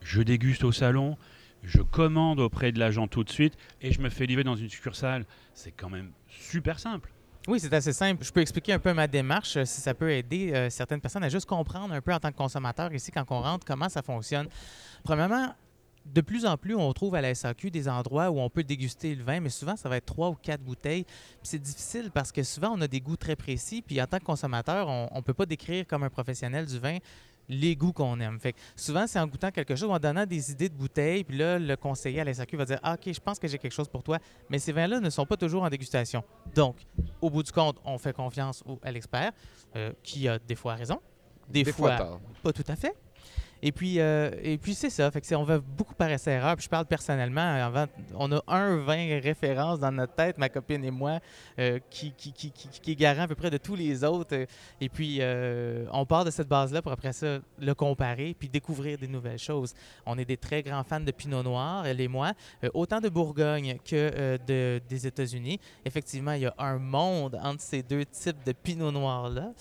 Je 0.03 0.23
déguste 0.23 0.63
au 0.63 0.71
salon, 0.71 1.19
je 1.65 1.83
commande 1.83 2.39
auprès 2.39 2.71
de 2.71 2.79
l'agent 2.79 3.09
tout 3.09 3.25
de 3.25 3.31
suite 3.31 3.57
et 3.81 3.91
je 3.91 4.01
me 4.01 4.09
fais 4.09 4.27
livrer 4.27 4.45
dans 4.45 4.55
une 4.55 4.71
succursale. 4.71 5.27
C'est 5.53 5.73
quand 5.73 5.91
même 5.91 6.13
super 6.29 6.79
simple. 6.79 7.13
Oui, 7.49 7.59
c'est 7.59 7.73
assez 7.73 7.93
simple. 7.93 8.23
Je 8.23 8.31
peux 8.31 8.41
expliquer 8.41 8.75
un 8.75 8.79
peu 8.79 8.93
ma 8.93 9.07
démarche, 9.07 9.57
euh, 9.57 9.65
si 9.65 9.81
ça 9.81 9.95
peut 9.95 10.11
aider 10.11 10.53
euh, 10.53 10.69
certaines 10.69 11.01
personnes 11.01 11.25
à 11.25 11.29
juste 11.31 11.47
comprendre 11.47 11.95
un 11.95 12.01
peu 12.03 12.13
en 12.13 12.21
tant 12.21 12.31
que 12.31 12.37
consommateur 12.37 12.93
ici, 12.93 13.11
quand 13.11 13.25
on 13.31 13.41
rentre, 13.41 13.65
comment 13.67 13.89
ça 13.89 14.03
fonctionne. 14.03 14.47
Premièrement, 15.03 15.55
de 16.05 16.21
plus 16.21 16.45
en 16.45 16.57
plus, 16.59 16.75
on 16.75 16.93
trouve 16.93 17.15
à 17.15 17.23
la 17.23 17.35
SAQ 17.35 17.71
des 17.71 17.89
endroits 17.89 18.31
où 18.31 18.41
on 18.41 18.51
peut 18.51 18.63
déguster 18.63 19.15
le 19.15 19.23
vin, 19.23 19.41
mais 19.41 19.49
souvent, 19.49 19.77
ça 19.77 19.89
va 19.89 19.97
être 19.97 20.07
trois 20.07 20.29
ou 20.29 20.35
quatre 20.35 20.63
bouteilles. 20.63 21.07
C'est 21.43 21.59
difficile 21.59 22.11
parce 22.13 22.31
que 22.31 22.43
souvent, 22.43 22.73
on 22.77 22.81
a 22.83 22.89
des 22.89 23.01
goûts 23.01 23.17
très 23.17 23.37
précis. 23.37 23.83
Puis 23.83 24.01
en 24.01 24.07
tant 24.07 24.19
que 24.19 24.25
consommateur, 24.25 24.89
on 24.89 25.17
ne 25.17 25.23
peut 25.23 25.35
pas 25.35 25.47
décrire 25.47 25.87
comme 25.87 26.03
un 26.03 26.11
professionnel 26.11 26.67
du 26.67 26.79
vin 26.79 26.99
les 27.51 27.75
goûts 27.77 27.93
qu'on 27.93 28.19
aime. 28.21 28.39
Fait 28.41 28.53
que 28.55 28.59
souvent, 28.77 29.07
c'est 29.07 29.19
en 29.19 29.27
goûtant 29.27 29.51
quelque 29.51 29.75
chose, 29.77 29.91
en 29.91 29.99
donnant 29.99 30.25
des 30.25 30.53
idées 30.53 30.69
de 30.69 30.75
bouteilles, 30.75 31.25
puis 31.25 31.37
là, 31.37 31.59
le 31.59 31.77
conseiller 31.77 32.21
à 32.21 32.25
la 32.25 32.33
SAQ 32.33 32.57
va 32.57 32.65
dire 32.65 32.79
ah, 32.83 32.95
OK, 32.95 33.13
je 33.13 33.21
pense 33.21 33.39
que 33.39 33.49
j'ai 33.49 33.59
quelque 33.59 33.73
chose 33.73 33.89
pour 33.89 34.03
toi. 34.03 34.19
Mais 34.49 34.59
ces 34.59 34.73
vins-là 34.73 35.01
ne 35.01 35.11
sont 35.11 35.27
pas 35.27 35.37
toujours 35.37 35.63
en 35.65 35.69
dégustation. 35.69 36.23
Donc, 36.55 36.77
au 37.21 37.29
bout 37.29 37.43
du 37.43 37.53
compte, 37.53 37.79
on 37.85 37.99
fait 37.99 38.13
confiance 38.15 38.63
au- 38.67 38.79
à 38.83 38.93
l'expert, 38.93 39.33
euh, 39.77 39.93
qui 40.03 40.29
a 40.29 40.39
des 40.39 40.55
fois 40.55 40.75
raison, 40.75 41.01
des, 41.49 41.65
Des 41.65 41.73
fois, 41.73 41.97
pas 42.43 42.53
tout 42.53 42.65
à 42.69 42.77
fait. 42.77 42.95
Et 43.63 43.73
puis, 43.73 44.01
euh, 44.01 44.31
puis 44.61 44.75
c'est 44.75 44.91
ça. 44.91 45.11
On 45.33 45.43
va 45.43 45.59
beaucoup 45.59 45.95
par 45.95 46.11
essai-erreur. 46.11 46.57
Je 46.59 46.69
parle 46.69 46.87
personnellement. 46.87 47.73
On 48.15 48.33
a 48.33 48.43
un 48.49 48.77
vin 48.77 49.21
référence 49.21 49.81
dans 49.81 49.93
notre 49.93 50.15
tête, 50.15 50.39
ma 50.39 50.49
copine 50.49 50.85
et 50.85 50.91
moi, 50.91 51.21
euh, 51.59 51.79
qui, 51.91 52.15
est 52.87 52.95
garant 52.95 53.23
à 53.23 53.29
peu 53.29 53.35
près 53.35 53.51
de 53.51 53.59
tous 53.59 53.77
les 53.77 54.03
autres. 54.05 54.47
Et 54.81 54.89
puis, 54.89 55.19
euh, 55.21 55.85
on 55.93 56.07
part 56.07 56.25
de 56.25 56.31
cette 56.31 56.49
base-là 56.49 56.81
pour 56.83 56.93
après 56.93 57.13
ça 57.13 57.39
le 57.59 57.75
comparer 57.75 58.35
puis 58.39 58.49
découvrir 58.49 58.99
des 58.99 59.09
nouvelles 59.09 59.39
choses. 59.39 59.75
On 60.07 60.17
est 60.19 60.25
des 60.25 60.37
très 60.37 60.63
grands 60.63 60.85
fans 60.85 61.01
de 61.01 61.11
Pinot 61.11 61.43
Noir, 61.43 61.87
elle 61.87 62.01
et 62.01 62.09
moi, 62.09 62.33
autant 62.75 63.01
de 63.01 63.09
Bourgogne 63.09 63.79
que 63.85 64.39
de, 64.47 64.81
des 64.89 65.07
États-Unis. 65.07 65.61
Effectivement, 65.85 66.33
il 66.33 66.43
y 66.43 66.47
a 66.47 66.55
un 66.59 66.79
monde 66.79 67.39
entre 67.43 67.63
ces 67.63 67.83
deux 67.83 68.05
types 68.05 68.43
de 68.45 68.53
Pinot 68.53 68.91
Noir-là. 68.91 69.53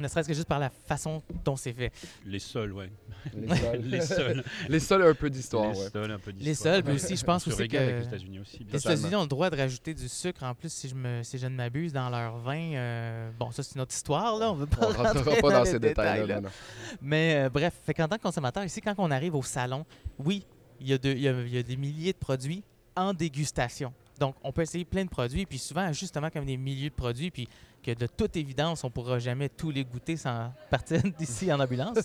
Ne 0.00 0.08
serait-ce 0.08 0.26
que 0.28 0.34
juste 0.34 0.48
par 0.48 0.58
la 0.58 0.70
façon 0.70 1.22
dont 1.44 1.54
c'est 1.56 1.72
fait. 1.72 1.92
Les 2.26 2.38
sols, 2.40 2.72
ouais. 2.72 2.90
Les 3.34 3.48
sols. 3.56 3.80
Les 3.84 4.00
sols. 4.00 4.44
Les 4.68 4.92
un 5.10 5.14
peu 5.14 5.30
d'histoire, 5.30 5.72
les 5.72 5.78
ouais. 5.78 5.90
sols, 5.90 6.10
un 6.10 6.18
peu 6.18 6.32
d'histoire. 6.32 6.48
Les 6.48 6.54
sols, 6.54 6.82
mais 6.84 6.90
Ouais. 6.90 6.96
aussi, 6.96 7.16
je 7.16 7.24
pense 7.24 7.46
aussi 7.46 7.56
régale 7.62 7.82
avec 7.84 7.94
que- 7.96 8.00
les 8.00 8.06
États-Unis 8.08 8.38
aussi. 8.40 8.58
bien 8.64 8.72
Les. 8.72 8.78
États-Unis 8.80 9.14
ont 9.16 9.22
le 9.22 9.28
droit 9.28 9.50
de 9.50 9.56
rajouter 9.56 9.94
du 9.94 10.08
sucre 10.08 10.42
en 10.42 10.54
plus, 10.54 10.72
si 10.72 10.88
je, 10.88 10.94
me, 10.94 11.22
si 11.22 11.38
je 11.38 11.46
ne 11.46 11.54
m'abuse, 11.54 11.92
dans 11.92 12.10
leur 12.10 12.36
vin. 12.38 12.72
euh, 12.74 13.30
bon, 13.38 13.50
ça, 13.52 13.62
c'est 13.62 13.76
une 13.76 13.80
autre 13.82 13.94
histoire, 13.94 14.36
là. 14.38 14.50
On 14.50 14.54
veut 14.54 14.66
pas 14.66 14.86
rentrera 14.86 15.12
rentrer 15.12 15.40
pas 15.40 15.50
dans 15.52 15.64
ces 15.64 15.78
détails-là. 15.78 16.40
détails. 16.40 16.52
Mais 17.00 17.44
euh, 17.44 17.50
bref, 17.50 17.74
fait 17.84 17.94
qu'en 17.94 18.08
tant 18.08 18.16
que 18.16 18.22
consommateur, 18.22 18.64
ici, 18.64 18.80
quand 18.80 18.94
on 18.98 19.10
arrive 19.10 19.34
au 19.36 19.42
salon, 19.42 19.84
oui, 20.18 20.44
il 20.80 20.88
y, 20.88 20.92
a 20.92 20.98
de- 20.98 21.10
il 21.12 21.20
y 21.20 21.28
a- 21.28 21.40
il 21.42 21.54
y 21.54 21.58
a 21.58 21.62
des 21.62 21.76
milliers 21.76 22.12
de 22.12 22.18
produits 22.18 22.64
en 22.96 23.12
dégustation. 23.14 23.92
Donc, 24.18 24.36
on 24.42 24.52
peut 24.52 24.62
essayer 24.62 24.84
plein 24.84 25.04
de 25.04 25.10
produits, 25.10 25.44
puis 25.46 25.58
souvent, 25.58 25.92
justement, 25.92 26.30
comme 26.30 26.44
des 26.44 26.56
milliers 26.56 26.90
de 26.90 26.94
produits, 26.94 27.30
puis 27.30 27.48
que 27.82 27.90
de 27.92 28.06
toute 28.06 28.36
évidence, 28.36 28.84
on 28.84 28.86
ne 28.86 28.92
pourra 28.92 29.18
jamais 29.18 29.48
tous 29.48 29.70
les 29.70 29.84
goûter 29.84 30.16
sans 30.16 30.52
partir 30.70 31.02
d'ici 31.18 31.52
en 31.52 31.60
ambulance. 31.60 31.98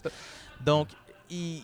Donc, 0.66 0.90
il- 1.30 1.62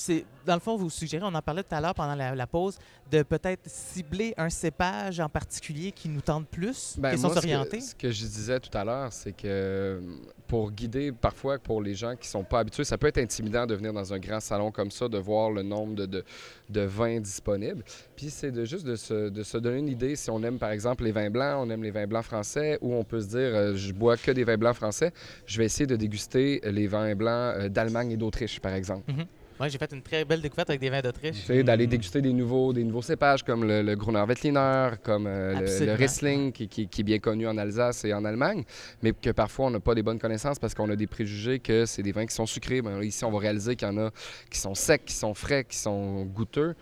c'est 0.00 0.24
dans 0.46 0.54
le 0.54 0.60
fond, 0.60 0.76
vous 0.76 0.88
suggérez, 0.90 1.22
on 1.24 1.34
en 1.34 1.42
parlait 1.42 1.62
tout 1.62 1.74
à 1.74 1.80
l'heure 1.80 1.94
pendant 1.94 2.14
la, 2.14 2.34
la 2.34 2.46
pause, 2.46 2.78
de 3.10 3.22
peut-être 3.22 3.60
cibler 3.68 4.32
un 4.38 4.48
cépage 4.48 5.20
en 5.20 5.28
particulier 5.28 5.92
qui 5.92 6.08
nous 6.08 6.22
tente 6.22 6.48
plus, 6.48 6.96
moi, 7.18 7.30
ce 7.30 7.34
que- 7.34 7.40
s'orienter. 7.40 7.80
Ce 7.80 7.94
que 7.94 8.10
je 8.10 8.20
disais 8.24 8.58
tout 8.58 8.76
à 8.76 8.82
l'heure, 8.84 9.12
c'est 9.12 9.32
que 9.32 9.42
euh, 9.44 10.00
pour 10.48 10.70
guider, 10.72 11.12
parfois, 11.12 11.58
pour 11.58 11.82
les 11.82 11.94
gens 11.94 12.16
qui 12.16 12.26
sont 12.26 12.42
pas 12.42 12.60
habitués, 12.60 12.84
ça 12.84 12.96
peut 12.96 13.06
être 13.08 13.18
intimidant 13.18 13.66
de 13.66 13.74
venir 13.74 13.92
dans 13.92 14.12
un 14.14 14.18
grand 14.18 14.40
salon 14.40 14.70
comme 14.72 14.90
ça, 14.90 15.08
de 15.08 15.18
voir 15.18 15.50
le 15.50 15.62
nombre 15.62 15.94
de, 15.94 16.06
de, 16.06 16.24
de 16.70 16.80
vins 16.80 17.20
disponibles. 17.20 17.84
Puis 18.16 18.30
c'est 18.30 18.50
de 18.50 18.64
juste 18.64 18.86
de 18.86 18.96
se, 18.96 19.28
de 19.28 19.42
se 19.42 19.58
donner 19.58 19.78
une 19.78 19.88
idée 19.88 20.16
si 20.16 20.30
on 20.30 20.42
aime, 20.42 20.58
par 20.58 20.70
exemple, 20.70 21.04
les 21.04 21.12
vins 21.12 21.30
blancs, 21.30 21.58
on 21.60 21.68
aime 21.70 21.82
les 21.82 21.90
vins 21.90 22.06
blancs 22.06 22.24
français, 22.24 22.78
ou 22.80 22.94
on 22.94 23.04
peut 23.04 23.20
se 23.20 23.28
dire, 23.28 23.38
euh, 23.54 23.76
je 23.76 23.92
bois 23.92 24.16
que 24.16 24.30
des 24.30 24.44
vins 24.44 24.56
blancs 24.58 24.74
français, 24.76 25.12
je 25.46 25.58
vais 25.58 25.66
essayer 25.66 25.86
de 25.86 25.96
déguster 25.96 26.60
les 26.64 26.86
vins 26.86 27.14
blancs 27.14 27.54
euh, 27.56 27.68
d'Allemagne 27.68 28.12
et 28.12 28.16
d'Autriche, 28.16 28.58
par 28.60 28.72
exemple. 28.72 29.12
Moi, 29.60 29.68
j'ai 29.68 29.76
fait 29.76 29.92
une 29.92 30.00
très 30.00 30.24
belle 30.24 30.40
découverte 30.40 30.70
avec 30.70 30.80
des 30.80 30.88
vins 30.88 31.02
d'Autriche. 31.02 31.36
Tu 31.36 31.42
sais, 31.42 31.62
d'aller 31.62 31.86
déguster 31.86 32.22
des 32.22 32.32
nouveaux, 32.32 32.72
des 32.72 32.82
nouveaux 32.82 33.02
cépages 33.02 33.42
comme 33.42 33.64
le, 33.64 33.82
le 33.82 33.94
Gruner 33.94 34.24
Veltliner, 34.26 34.92
comme 35.02 35.26
euh, 35.26 35.52
le-. 35.60 35.92
Riesling, 35.96 36.50
qui, 36.50 36.66
qui- 36.66 36.88
qui 36.88 37.02
est 37.02 37.04
bien 37.04 37.18
connu 37.18 37.46
en 37.46 37.58
Alsace 37.58 38.06
et 38.06 38.14
en 38.14 38.24
Allemagne, 38.24 38.64
mais 39.02 39.12
que 39.12 39.28
parfois 39.32 39.66
on 39.66 39.70
n'a 39.70 39.78
pas 39.80 39.94
des 39.94 40.02
bonnes 40.02 40.18
connaissances 40.18 40.58
parce 40.58 40.72
qu'on 40.74 40.88
a 40.88 40.96
des 40.96 41.06
préjugés 41.06 41.58
que 41.58 41.84
c'est 41.84 42.02
des 42.02 42.12
vins 42.12 42.24
qui 42.24 42.34
sont 42.34 42.46
sucrés. 42.46 42.80
Ben, 42.80 43.02
ici, 43.02 43.22
on 43.22 43.30
va 43.30 43.38
réaliser 43.38 43.76
qu'il 43.76 43.86
y 43.86 43.90
en 43.90 43.98
a 43.98 44.10
qui 44.50 44.58
sont 44.58 44.74
secs, 44.74 45.04
qui 45.04 45.12
sont 45.12 45.34
frais, 45.34 45.64
qui 45.64 45.76
sont 45.76 46.24
goûteux. 46.24 46.74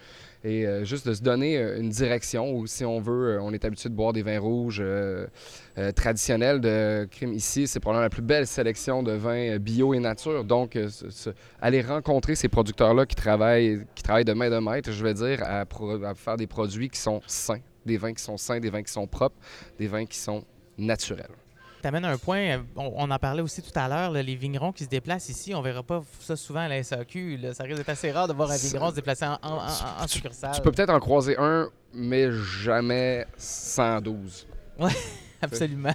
Et 0.44 0.66
euh, 0.66 0.84
juste 0.84 1.06
de 1.08 1.14
se 1.14 1.22
donner 1.22 1.58
euh, 1.58 1.80
une 1.80 1.88
direction 1.88 2.52
où, 2.52 2.66
si 2.66 2.84
on 2.84 3.00
veut, 3.00 3.36
euh, 3.36 3.42
on 3.42 3.52
est 3.52 3.64
habitué 3.64 3.88
de 3.88 3.94
boire 3.94 4.12
des 4.12 4.22
vins 4.22 4.38
rouges 4.38 4.82
traditionnels 5.94 6.60
de 6.60 7.06
crime. 7.10 7.32
Ici, 7.32 7.66
c'est 7.66 7.80
probablement 7.80 8.02
la 8.02 8.10
plus 8.10 8.22
belle 8.22 8.46
sélection 8.46 9.02
de 9.02 9.12
vins 9.12 9.58
bio 9.58 9.94
et 9.94 10.00
nature. 10.00 10.44
Donc, 10.44 10.78
aller 11.60 11.80
rencontrer 11.82 12.34
ces 12.34 12.48
producteurs-là 12.48 13.06
qui 13.06 13.14
travaillent, 13.14 13.84
qui 13.94 14.02
travaillent 14.02 14.24
de 14.24 14.32
main 14.32 14.50
de 14.50 14.58
maître, 14.58 14.90
je 14.90 15.04
vais 15.04 15.14
dire, 15.14 15.42
à, 15.42 15.60
à 15.60 16.14
faire 16.14 16.36
des 16.36 16.46
produits 16.46 16.88
qui 16.88 16.98
sont 16.98 17.20
sains, 17.26 17.60
des 17.86 17.96
vins 17.96 18.12
qui 18.12 18.22
sont 18.22 18.36
sains, 18.36 18.60
des 18.60 18.70
vins 18.70 18.82
qui 18.82 18.92
sont 18.92 19.06
propres, 19.06 19.36
des 19.78 19.86
vins 19.86 20.06
qui 20.06 20.18
sont 20.18 20.44
naturels. 20.76 21.26
Tu 21.80 21.86
amènes 21.86 22.04
un 22.04 22.18
point, 22.18 22.38
euh, 22.40 22.58
on, 22.76 22.92
on 22.96 23.10
en 23.10 23.18
parlait 23.18 23.42
aussi 23.42 23.62
tout 23.62 23.70
à 23.76 23.88
l'heure, 23.88 24.10
les 24.10 24.34
vignerons 24.34 24.72
qui 24.72 24.84
se 24.84 24.88
déplacent 24.88 25.28
ici, 25.28 25.54
on 25.54 25.62
verra 25.62 25.82
pas 25.82 26.02
ça 26.20 26.34
souvent 26.36 26.60
à 26.60 26.68
la 26.68 26.82
SAQ. 26.82 27.36
là. 27.36 27.54
Ça 27.54 27.64
risque 27.64 27.76
d'être 27.76 27.88
assez 27.88 28.10
rare 28.10 28.26
de 28.28 28.32
voir 28.32 28.50
un 28.50 28.56
vigneron 28.56 28.90
se 28.90 28.96
déplacer 28.96 29.26
en, 29.26 29.38
en- 29.42 29.58
en- 29.58 30.04
en 30.04 30.06
succursale. 30.08 30.52
Tu 30.54 30.60
peux 30.60 30.72
peut-être 30.72 30.90
en 30.90 30.98
croiser 31.00 31.36
un, 31.38 31.68
mais 31.94 32.32
jamais 32.32 33.26
112. 33.36 34.46
Absolument. 35.42 35.94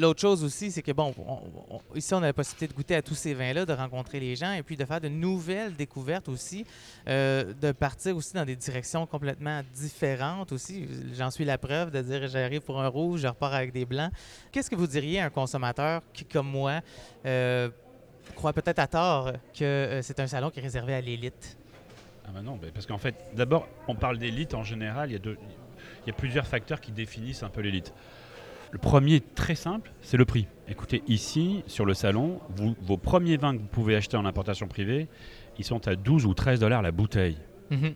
L'autre 0.00 0.20
chose 0.22 0.42
aussi, 0.44 0.70
c'est 0.70 0.80
que, 0.80 0.92
bon, 0.92 1.14
on- 1.18 1.40
on- 1.76 1.96
ici, 1.96 2.14
on 2.14 2.18
a 2.18 2.26
la 2.28 2.32
possibilité 2.32 2.68
de 2.68 2.72
goûter 2.72 2.94
à 2.96 3.02
tous 3.02 3.14
ces 3.14 3.34
vins-là, 3.34 3.66
de 3.66 3.72
rencontrer 3.74 4.18
les 4.18 4.34
gens 4.34 4.52
et 4.52 4.62
puis 4.62 4.74
de 4.74 4.84
faire 4.86 4.98
de 5.00 5.08
nouvelles 5.08 5.76
découvertes 5.76 6.28
aussi, 6.30 6.64
euh, 7.06 7.52
de 7.60 7.72
partir 7.72 8.16
aussi 8.16 8.32
dans 8.32 8.46
des 8.46 8.56
directions 8.56 9.04
complètement 9.06 9.60
différentes 9.74 10.52
aussi. 10.52 10.88
J'en 11.14 11.30
suis 11.30 11.44
la 11.44 11.58
preuve 11.58 11.90
de 11.90 12.00
dire 12.00 12.26
j'arrive 12.28 12.62
pour 12.62 12.80
un 12.80 12.88
rouge, 12.88 13.20
je 13.20 13.26
repars 13.26 13.52
avec 13.52 13.72
des 13.72 13.84
blancs. 13.84 14.10
Qu'est-ce 14.50 14.70
que 14.70 14.74
vous 14.76 14.86
diriez 14.86 15.20
à 15.20 15.26
un 15.26 15.30
consommateur 15.30 16.00
qui, 16.14 16.24
comme 16.24 16.48
moi, 16.48 16.80
euh, 17.26 17.68
croit 18.36 18.54
peut-être 18.54 18.78
à 18.78 18.86
tort 18.86 19.32
que 19.52 19.64
euh, 19.64 20.02
c'est 20.02 20.18
un 20.18 20.26
salon 20.26 20.48
qui 20.48 20.60
est 20.60 20.62
réservé 20.62 20.94
à 20.94 21.00
l'élite? 21.02 21.58
Ah 22.24 22.30
bah 22.32 22.40
non, 22.40 22.56
bah 22.56 22.68
parce 22.72 22.86
qu'en 22.86 22.98
fait, 22.98 23.16
d'abord, 23.34 23.68
on 23.86 23.94
parle 23.96 24.16
d'élite 24.16 24.54
en 24.54 24.64
général, 24.64 25.10
il 25.10 25.20
y 26.06 26.10
a 26.10 26.14
plusieurs 26.14 26.46
facteurs 26.46 26.80
qui 26.80 26.90
définissent 26.90 27.42
un 27.42 27.50
peu 27.50 27.60
l'élite. 27.60 27.92
Le 28.72 28.78
premier, 28.78 29.20
très 29.20 29.54
simple, 29.54 29.90
c'est 30.00 30.16
le 30.16 30.24
prix. 30.24 30.46
Écoutez, 30.68 31.02
ici, 31.08 31.62
sur 31.66 31.84
le 31.84 31.94
salon, 31.94 32.40
vous- 32.56 32.76
vos 32.82 32.96
premiers 32.96 33.36
vins 33.36 33.54
que 33.56 33.60
vous 33.60 33.66
pouvez 33.66 33.96
acheter 33.96 34.16
en 34.16 34.24
importation 34.24 34.68
privée, 34.68 35.08
ils 35.58 35.64
sont 35.64 35.88
à 35.88 35.96
12 35.96 36.24
ou 36.26 36.34
13 36.34 36.60
dollars 36.60 36.80
la 36.82 36.92
bouteille. 36.92 37.36
Mhm. 37.70 37.94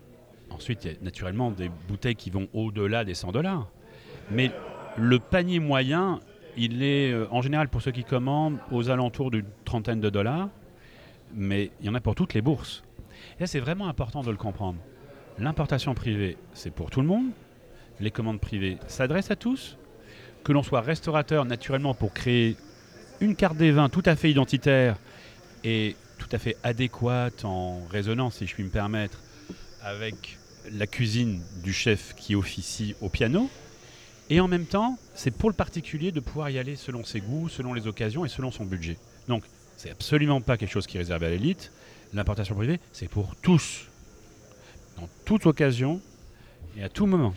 Ensuite, 0.51 0.85
il 0.85 0.93
y 0.93 0.95
a 0.95 0.99
naturellement 1.03 1.51
des 1.51 1.71
bouteilles 1.89 2.17
qui 2.17 2.31
vont 2.31 2.49
au-delà 2.53 3.05
des 3.05 3.15
100 3.15 3.31
dollars. 3.33 3.69
Mais 4.31 4.51
le 4.97 5.19
panier 5.19 5.59
moyen, 5.61 6.21
il 6.57 6.83
est 6.83 7.13
euh, 7.13 7.27
en 7.31 7.41
général 7.43 7.69
pour 7.69 7.81
ceux 7.83 7.91
qui 7.93 8.05
commandent 8.05 8.59
aux 8.73 8.91
alentours 8.91 9.31
d'une 9.31 9.47
trentaine 9.65 10.01
de 10.01 10.11
dollars. 10.11 10.49
Mais 11.35 11.71
il 11.81 11.87
y 11.87 11.89
en 11.89 11.95
a 11.95 12.01
pour 12.01 12.15
toutes 12.15 12.35
les 12.35 12.43
bourses. 12.43 12.83
Et 13.39 13.43
là, 13.43 13.47
c'est 13.47 13.61
vraiment 13.61 13.89
important 13.89 14.23
de 14.23 14.31
le 14.31 14.37
comprendre. 14.37 14.79
L'importation 15.39 15.95
privée, 15.95 16.37
c'est 16.53 16.71
pour 16.73 16.91
tout 16.91 17.01
le 17.01 17.07
monde. 17.07 17.27
Les 18.01 18.11
commandes 18.11 18.41
privées 18.41 18.79
s'adressent 18.89 19.31
à 19.31 19.37
tous. 19.37 19.77
Que 20.45 20.53
l'on 20.53 20.63
soit 20.63 20.83
restaurateur, 20.83 21.47
naturellement, 21.47 21.95
pour 21.95 22.13
créer 22.13 22.57
une 23.21 23.35
carte 23.35 23.57
des 23.57 23.73
vins 23.73 23.89
tout 23.89 24.03
à 24.05 24.15
fait 24.15 24.31
identitaire 24.31 24.97
et 25.65 25.97
tout 26.19 26.29
à 26.33 26.39
fait 26.39 26.57
adéquate 26.63 27.47
en 27.47 27.83
résonance, 27.91 28.37
si 28.37 28.47
je 28.47 28.53
puis 28.53 28.63
me 28.63 28.69
permettre, 28.69 29.21
avec 29.83 30.39
la 30.71 30.87
cuisine 30.87 31.41
du 31.63 31.73
chef 31.73 32.15
qui 32.15 32.35
officie 32.35 32.95
au 33.01 33.09
piano. 33.09 33.49
Et 34.29 34.41
en 34.41 34.49
même 34.49 34.67
temps, 34.67 34.99
c'est 35.15 35.31
pour 35.31 35.49
le 35.49 35.57
particulier 35.57 36.13
de 36.13 36.21
pouvoir 36.21 36.51
y 36.51 36.59
aller 36.59 36.77
selon 36.77 37.05
ses 37.05 37.21
goûts, 37.21 37.49
selon 37.49 37.73
les 37.73 37.87
occasions 37.87 38.25
et 38.27 38.29
selon 38.29 38.51
son 38.51 38.67
budget. 38.67 38.99
Donc, 39.29 39.45
c'est 39.79 39.91
absolument 39.91 40.41
pas 40.41 40.57
quelque 40.57 40.71
chose 40.71 40.87
qui 40.87 40.99
est 40.99 41.01
réservé 41.01 41.27
à 41.27 41.31
l'élite. 41.31 41.73
L'importation 42.13 42.55
privée, 42.55 42.81
c'est 42.93 43.09
pour 43.09 43.35
tous, 43.37 43.87
dans 44.99 45.09
toute 45.25 45.47
occasion 45.47 46.01
et 46.77 46.85
à 46.85 46.89
tout 46.89 47.07
moment. 47.07 47.35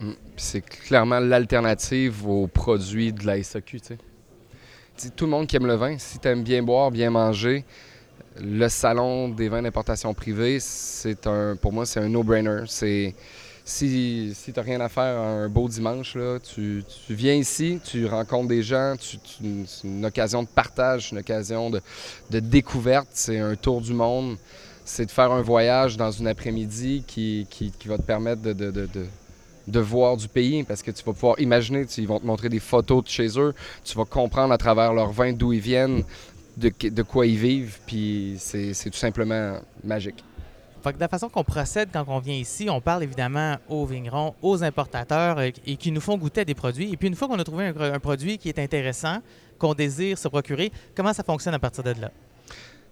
Mm. 0.00 0.12
C'est 0.36 0.60
clairement 0.60 1.20
l'alternative 1.20 2.26
aux 2.26 2.46
produits 2.46 3.12
de 3.12 3.26
la 3.26 3.42
SAQ. 3.42 3.80
tu 3.80 3.86
sais. 3.86 3.98
Tu 4.96 5.06
sais, 5.06 5.10
tout 5.10 5.24
le 5.24 5.30
monde 5.30 5.46
qui 5.46 5.56
aime 5.56 5.66
le 5.66 5.74
vin, 5.74 5.98
si 5.98 6.18
tu 6.18 6.28
aimes 6.28 6.42
bien 6.44 6.62
boire, 6.62 6.90
bien 6.90 7.10
manger, 7.10 7.64
le 8.40 8.68
salon 8.68 9.28
des 9.28 9.48
vins 9.48 9.62
d'importation 9.62 10.12
privée, 10.14 10.58
c'est 10.60 11.26
un, 11.26 11.56
pour 11.56 11.72
moi, 11.72 11.86
c'est 11.86 12.00
un 12.00 12.08
no-brainer. 12.08 12.62
C'est 12.66 13.14
si, 13.64 14.32
si 14.34 14.52
tu 14.52 14.60
n'as 14.60 14.64
rien 14.64 14.80
à 14.80 14.88
faire 14.88 15.18
un 15.18 15.48
beau 15.48 15.68
dimanche, 15.68 16.16
tu, 16.42 16.84
viens 17.08 17.34
ici, 17.34 17.80
tu 17.82 18.06
rencontres 18.06 18.48
des 18.48 18.62
gens, 18.62 18.94
c'est 19.00 19.18
une 19.84 20.04
occasion 20.04 20.42
de 20.42 20.48
partage, 20.48 21.12
une 21.12 21.18
occasion 21.18 21.70
de, 21.70 22.40
découverte, 22.40 23.08
c'est 23.12 23.38
un 23.38 23.56
tour 23.56 23.80
du 23.80 23.94
monde. 23.94 24.36
C'est 24.86 25.06
de 25.06 25.10
faire 25.10 25.32
un 25.32 25.40
voyage 25.40 25.96
dans 25.96 26.10
une 26.10 26.26
après-midi 26.26 27.04
qui, 27.06 27.46
va 27.86 27.96
te 27.96 28.02
permettre 28.02 28.42
de- 28.42 28.86
de, 29.66 29.80
voir 29.80 30.16
du 30.16 30.28
pays 30.28 30.62
parce 30.64 30.82
que 30.82 30.90
tu 30.90 31.02
vas 31.04 31.12
pouvoir 31.12 31.38
imaginer, 31.40 31.86
tu- 31.86 32.00
ils 32.00 32.08
vont 32.08 32.20
te 32.20 32.26
montrer 32.26 32.48
des 32.48 32.60
photos 32.60 33.04
de 33.04 33.08
chez 33.08 33.38
eux, 33.38 33.54
tu 33.84 33.96
vas 33.96 34.04
comprendre 34.04 34.52
à 34.52 34.58
travers 34.58 34.92
leur 34.92 35.10
vin 35.10 35.32
d'où 35.32 35.52
ils 35.52 35.60
viennent, 35.60 36.02
de, 36.56 37.02
quoi 37.02 37.26
ils 37.26 37.36
vivent, 37.36 37.78
puis 37.86 38.36
c'est 38.38 38.72
tout 38.90 38.98
simplement 38.98 39.58
magique. 39.82 40.22
Fait 40.82 40.90
que 40.90 40.96
de 40.96 41.00
la 41.00 41.08
façon 41.08 41.30
qu'on 41.30 41.44
procède 41.44 41.88
quand 41.92 42.04
on 42.08 42.18
vient 42.18 42.34
ici, 42.34 42.68
on 42.68 42.80
parle 42.80 43.02
évidemment 43.02 43.56
aux 43.70 43.86
vignerons, 43.86 44.34
aux 44.42 44.62
importateurs 44.62 45.38
euh, 45.38 45.48
et 45.66 45.76
qui 45.76 45.90
nous 45.90 46.00
font 46.02 46.18
goûter 46.18 46.42
à 46.42 46.44
des 46.44 46.54
produits. 46.54 46.92
Et 46.92 46.98
puis 46.98 47.08
une 47.08 47.14
fois 47.14 47.26
qu'on 47.26 47.38
a 47.38 47.44
trouvé 47.44 47.68
un, 47.68 47.94
un 47.94 47.98
produit 47.98 48.36
qui 48.36 48.50
est 48.50 48.58
intéressant, 48.58 49.20
qu'on 49.58 49.72
désire 49.72 50.18
se 50.18 50.28
procurer, 50.28 50.70
comment 50.94 51.14
ça 51.14 51.22
fonctionne 51.22 51.54
à 51.54 51.58
partir 51.58 51.84
de 51.84 51.94
là? 51.98 52.10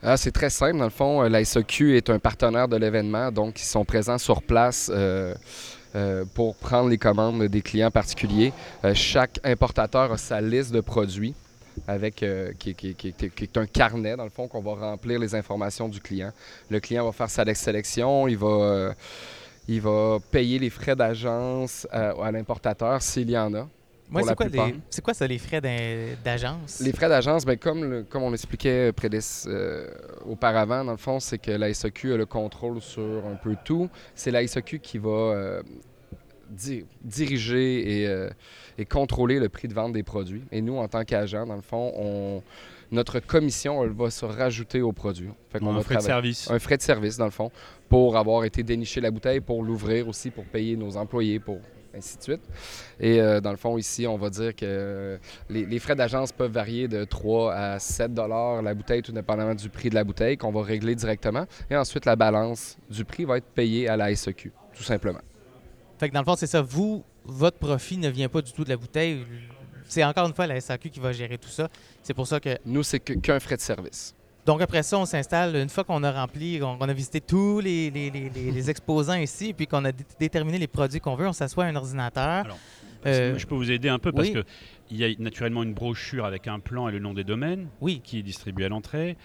Ah, 0.02 0.16
c'est 0.16 0.32
très 0.32 0.48
simple. 0.48 0.78
Dans 0.78 0.84
le 0.84 0.90
fond, 0.90 1.22
euh, 1.22 1.28
la 1.28 1.44
SAQ 1.44 1.96
est 1.98 2.08
un 2.08 2.18
partenaire 2.18 2.66
de 2.66 2.76
l'événement, 2.76 3.30
donc 3.30 3.60
ils 3.60 3.66
sont 3.66 3.84
présents 3.84 4.16
sur 4.18 4.42
place 4.42 4.90
euh, 4.92 5.34
euh, 5.94 6.24
pour 6.34 6.56
prendre 6.56 6.88
les 6.88 6.98
commandes 6.98 7.42
des 7.44 7.60
clients 7.62 7.90
particuliers. 7.90 8.52
Euh, 8.84 8.94
chaque 8.94 9.38
importateur 9.44 10.12
a 10.12 10.16
sa 10.16 10.40
liste 10.40 10.72
de 10.72 10.80
produits 10.80 11.34
avec 11.86 12.22
euh, 12.22 12.52
qui, 12.58 12.70
est 12.70 13.56
un 13.58 13.66
carnet, 13.66 14.16
dans 14.16 14.24
le 14.24 14.30
fond, 14.30 14.48
qu'on 14.48 14.62
va 14.62 14.74
remplir 14.74 15.18
les 15.18 15.34
informations 15.34 15.88
du 15.88 16.00
client. 16.00 16.32
Le 16.70 16.80
client 16.80 17.04
va 17.04 17.12
faire 17.12 17.30
sa 17.30 17.54
sélection, 17.54 18.26
il 18.26 18.38
va, 18.38 18.94
il 19.68 19.80
va 19.80 20.18
payer 20.30 20.58
les 20.58 20.70
frais 20.70 20.96
d'agence 20.96 21.86
à 21.90 22.30
l'importateur 22.30 23.02
s'il 23.02 23.30
y 23.30 23.36
en 23.36 23.52
a. 23.54 23.68
Moi, 24.12 24.22
c'est 24.28 24.34
quoi, 24.36 24.46
les- 24.46 24.74
c'est 24.90 25.02
quoi 25.02 25.14
ça, 25.14 25.26
les 25.26 25.38
frais 25.38 25.60
d'in- 25.60 26.14
d'agence? 26.24 26.80
Les 26.80 26.92
frais 26.92 27.08
d'agence, 27.08 27.44
ben, 27.44 27.56
comme, 27.56 27.84
le- 27.84 28.02
comme 28.04 28.22
on 28.22 28.32
expliquait 28.32 28.92
prédéc- 28.92 29.46
euh, 29.48 29.88
auparavant, 30.26 30.84
dans 30.84 30.92
le 30.92 30.98
fond, 30.98 31.18
c'est 31.18 31.38
que 31.38 31.50
la 31.50 31.68
SAQ 31.72 32.12
a 32.12 32.16
le 32.16 32.26
contrôle 32.26 32.80
sur 32.80 33.24
un 33.26 33.36
peu 33.36 33.56
tout. 33.64 33.88
C'est 34.14 34.30
la 34.30 34.42
SAQ 34.46 34.78
qui 34.80 34.98
va 34.98 35.08
euh, 35.10 35.62
di- 36.50 36.84
diriger 37.02 38.02
et, 38.02 38.06
euh, 38.06 38.28
et 38.78 38.84
contrôler 38.84 39.38
le 39.40 39.48
prix 39.48 39.68
de 39.68 39.74
vente 39.74 39.92
des 39.92 40.02
produits. 40.02 40.44
Et 40.52 40.60
nous, 40.60 40.76
en 40.76 40.88
tant 40.88 41.04
qu'agent, 41.04 41.46
dans 41.46 41.56
le 41.56 41.62
fond, 41.62 41.92
on, 41.96 42.42
notre 42.90 43.20
commission, 43.20 43.82
elle 43.82 43.90
va 43.92 44.10
se 44.10 44.26
rajouter 44.26 44.82
au 44.82 44.92
produit. 44.92 45.30
Fait 45.50 45.58
qu'on 45.58 45.74
un 45.74 45.80
frais 45.82 45.96
de 45.96 46.00
service. 46.02 46.50
un 46.50 46.58
frais 46.58 46.76
de 46.76 46.82
service, 46.82 47.16
dans 47.16 47.24
le 47.24 47.30
fond, 47.30 47.50
pour 47.88 48.16
avoir 48.18 48.44
été 48.44 48.62
dénicher 48.62 49.00
la 49.00 49.10
bouteille, 49.10 49.40
pour 49.40 49.62
l'ouvrir 49.62 50.08
aussi, 50.08 50.30
pour 50.30 50.44
payer 50.44 50.76
nos 50.76 50.96
employés, 50.98 51.38
pour 51.40 51.58
ainsi 51.96 52.16
de 52.18 52.22
suite. 52.22 52.42
Et 53.00 53.20
euh, 53.20 53.40
dans 53.40 53.50
le 53.50 53.56
fond, 53.56 53.76
ici, 53.78 54.06
on 54.06 54.16
va 54.16 54.30
dire 54.30 54.54
que 54.54 54.64
euh, 54.64 55.18
les, 55.48 55.64
les 55.64 55.78
frais 55.78 55.94
d'agence 55.94 56.32
peuvent 56.32 56.52
varier 56.52 56.88
de 56.88 57.04
3 57.04 57.54
à 57.54 57.78
7 57.78 58.14
dollars 58.14 58.62
la 58.62 58.74
bouteille, 58.74 59.02
tout 59.02 59.12
dépendamment 59.12 59.54
du 59.54 59.68
prix 59.68 59.90
de 59.90 59.94
la 59.94 60.04
bouteille, 60.04 60.36
qu'on 60.36 60.52
va 60.52 60.62
régler 60.62 60.94
directement. 60.94 61.46
Et 61.70 61.76
ensuite, 61.76 62.04
la 62.04 62.16
balance 62.16 62.76
du 62.90 63.04
prix 63.04 63.24
va 63.24 63.38
être 63.38 63.46
payée 63.46 63.88
à 63.88 63.96
la 63.96 64.14
SEQ, 64.14 64.52
tout 64.74 64.82
simplement. 64.82 65.20
Fait 65.98 66.08
que 66.08 66.14
dans 66.14 66.20
le 66.20 66.24
fond, 66.24 66.36
c'est 66.36 66.46
ça. 66.46 66.62
Vous, 66.62 67.04
votre 67.24 67.58
profit 67.58 67.96
ne 67.96 68.08
vient 68.08 68.28
pas 68.28 68.42
du 68.42 68.52
tout 68.52 68.64
de 68.64 68.68
la 68.68 68.76
bouteille. 68.76 69.24
C'est 69.86 70.04
encore 70.04 70.26
une 70.26 70.34
fois 70.34 70.46
la 70.46 70.60
SAQ 70.60 70.90
qui 70.90 71.00
va 71.00 71.12
gérer 71.12 71.38
tout 71.38 71.48
ça. 71.48 71.68
C'est 72.02 72.14
pour 72.14 72.26
ça 72.26 72.40
que. 72.40 72.58
Nous, 72.64 72.82
c'est 72.82 73.00
qu'un 73.00 73.38
frais 73.40 73.56
de 73.56 73.60
service. 73.60 74.14
Donc 74.44 74.60
après 74.60 74.82
ça, 74.82 74.98
on 74.98 75.06
s'installe. 75.06 75.54
Une 75.56 75.68
fois 75.68 75.84
qu'on 75.84 76.02
a 76.02 76.10
rempli, 76.10 76.60
on, 76.62 76.76
qu'on 76.76 76.88
a 76.88 76.92
visité 76.92 77.20
tous 77.20 77.60
les, 77.60 77.90
les- 77.90 78.10
les- 78.10 78.28
les- 78.30 78.50
les 78.50 78.70
exposants 78.70 79.14
ici, 79.14 79.52
puis 79.52 79.66
qu'on 79.68 79.84
a 79.84 79.92
dé- 79.92 80.04
déterminé 80.18 80.58
les 80.58 80.66
produits 80.66 80.98
qu'on 81.00 81.14
veut, 81.14 81.28
on 81.28 81.32
s'assoit 81.32 81.64
à 81.64 81.68
un 81.68 81.76
ordinateur. 81.76 82.44
Alors, 82.44 82.58
Euh, 83.04 83.36
Je 83.36 83.46
peux 83.48 83.56
vous 83.56 83.68
aider 83.72 83.88
un 83.88 83.98
peu 83.98 84.12
parce 84.12 84.28
oui. 84.28 84.34
que 84.34 84.44
il 84.90 84.96
y 84.96 85.04
a 85.04 85.08
naturellement 85.18 85.64
une 85.64 85.74
brochure 85.74 86.24
avec 86.24 86.46
un 86.46 86.60
plan 86.60 86.86
et 86.88 86.92
le 86.92 87.00
nom 87.00 87.14
des 87.14 87.24
domaines 87.24 87.66
Oui. 87.80 88.00
qui 88.04 88.20
est 88.20 88.22
distribué 88.22 88.66
à 88.66 88.68
l'entrée. 88.68 89.16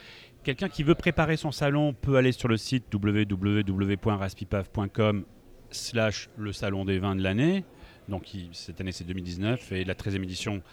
Quelqu'un 0.44 0.68
qui 0.70 0.82
veut 0.82 0.96
préparer 0.96 1.38
son 1.38 1.52
salon 1.52 1.94
peut 1.94 2.16
aller 2.16 2.32
sur 2.32 2.48
le 2.48 2.58
site 2.58 2.86
www.raspipaf.com 2.92 5.26
slash 5.70 6.30
le 6.38 6.52
salon 6.54 6.86
des 6.86 6.98
vins 7.00 7.16
de 7.16 7.22
l'année. 7.22 7.64
Donc 8.10 8.24
cette 8.54 8.82
année 8.82 8.92
c'est 8.92 9.04
2019 9.04 9.72
et 9.74 9.84
la 9.84 9.94
13e 9.94 10.24
édition 10.24 10.64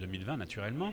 2020 0.00 0.36
naturellement. 0.38 0.92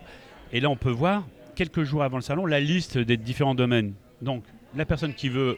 Et 0.51 0.59
là 0.59 0.69
on 0.69 0.75
peut 0.75 0.91
voir 0.91 1.25
quelques 1.59 1.83
jours 1.83 2.03
avant 2.03 2.15
le 2.15 2.23
salon 2.23 2.45
la 2.45 2.61
liste 2.61 2.97
des 2.97 3.17
différents 3.17 3.53
domaines. 3.53 3.93
Donc 4.21 4.45
la 4.77 4.85
personne 4.85 5.13
qui 5.13 5.27
veut 5.27 5.57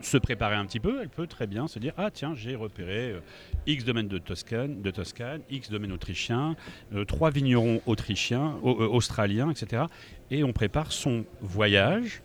se 0.00 0.16
préparer 0.16 0.54
un 0.54 0.64
petit 0.64 0.80
peu, 0.80 1.00
elle 1.02 1.10
peut 1.10 1.26
très 1.26 1.46
bien 1.46 1.68
se 1.68 1.78
dire 1.78 1.92
ah 1.98 2.10
tiens 2.10 2.34
j'ai 2.34 2.54
repéré 2.56 3.10
euh, 3.10 3.20
X 3.66 3.84
domaines 3.84 4.08
de 4.08 4.16
Toscane, 4.16 4.80
de 4.80 4.90
Toscane, 4.90 5.42
X 5.50 5.68
domaines 5.68 5.92
autrichiens, 5.92 6.56
euh, 6.94 7.04
trois 7.04 7.30
vignerons 7.30 7.82
autrichiens, 7.84 8.54
au- 8.62 8.80
euh, 8.80 8.88
australiens, 8.88 9.50
etc. 9.50 9.82
Et 10.30 10.42
on 10.42 10.54
prépare 10.54 10.90
son 10.90 11.26
voyage 11.42 12.22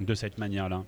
de 0.00 0.12
cette 0.12 0.36
manière-là. 0.36 0.84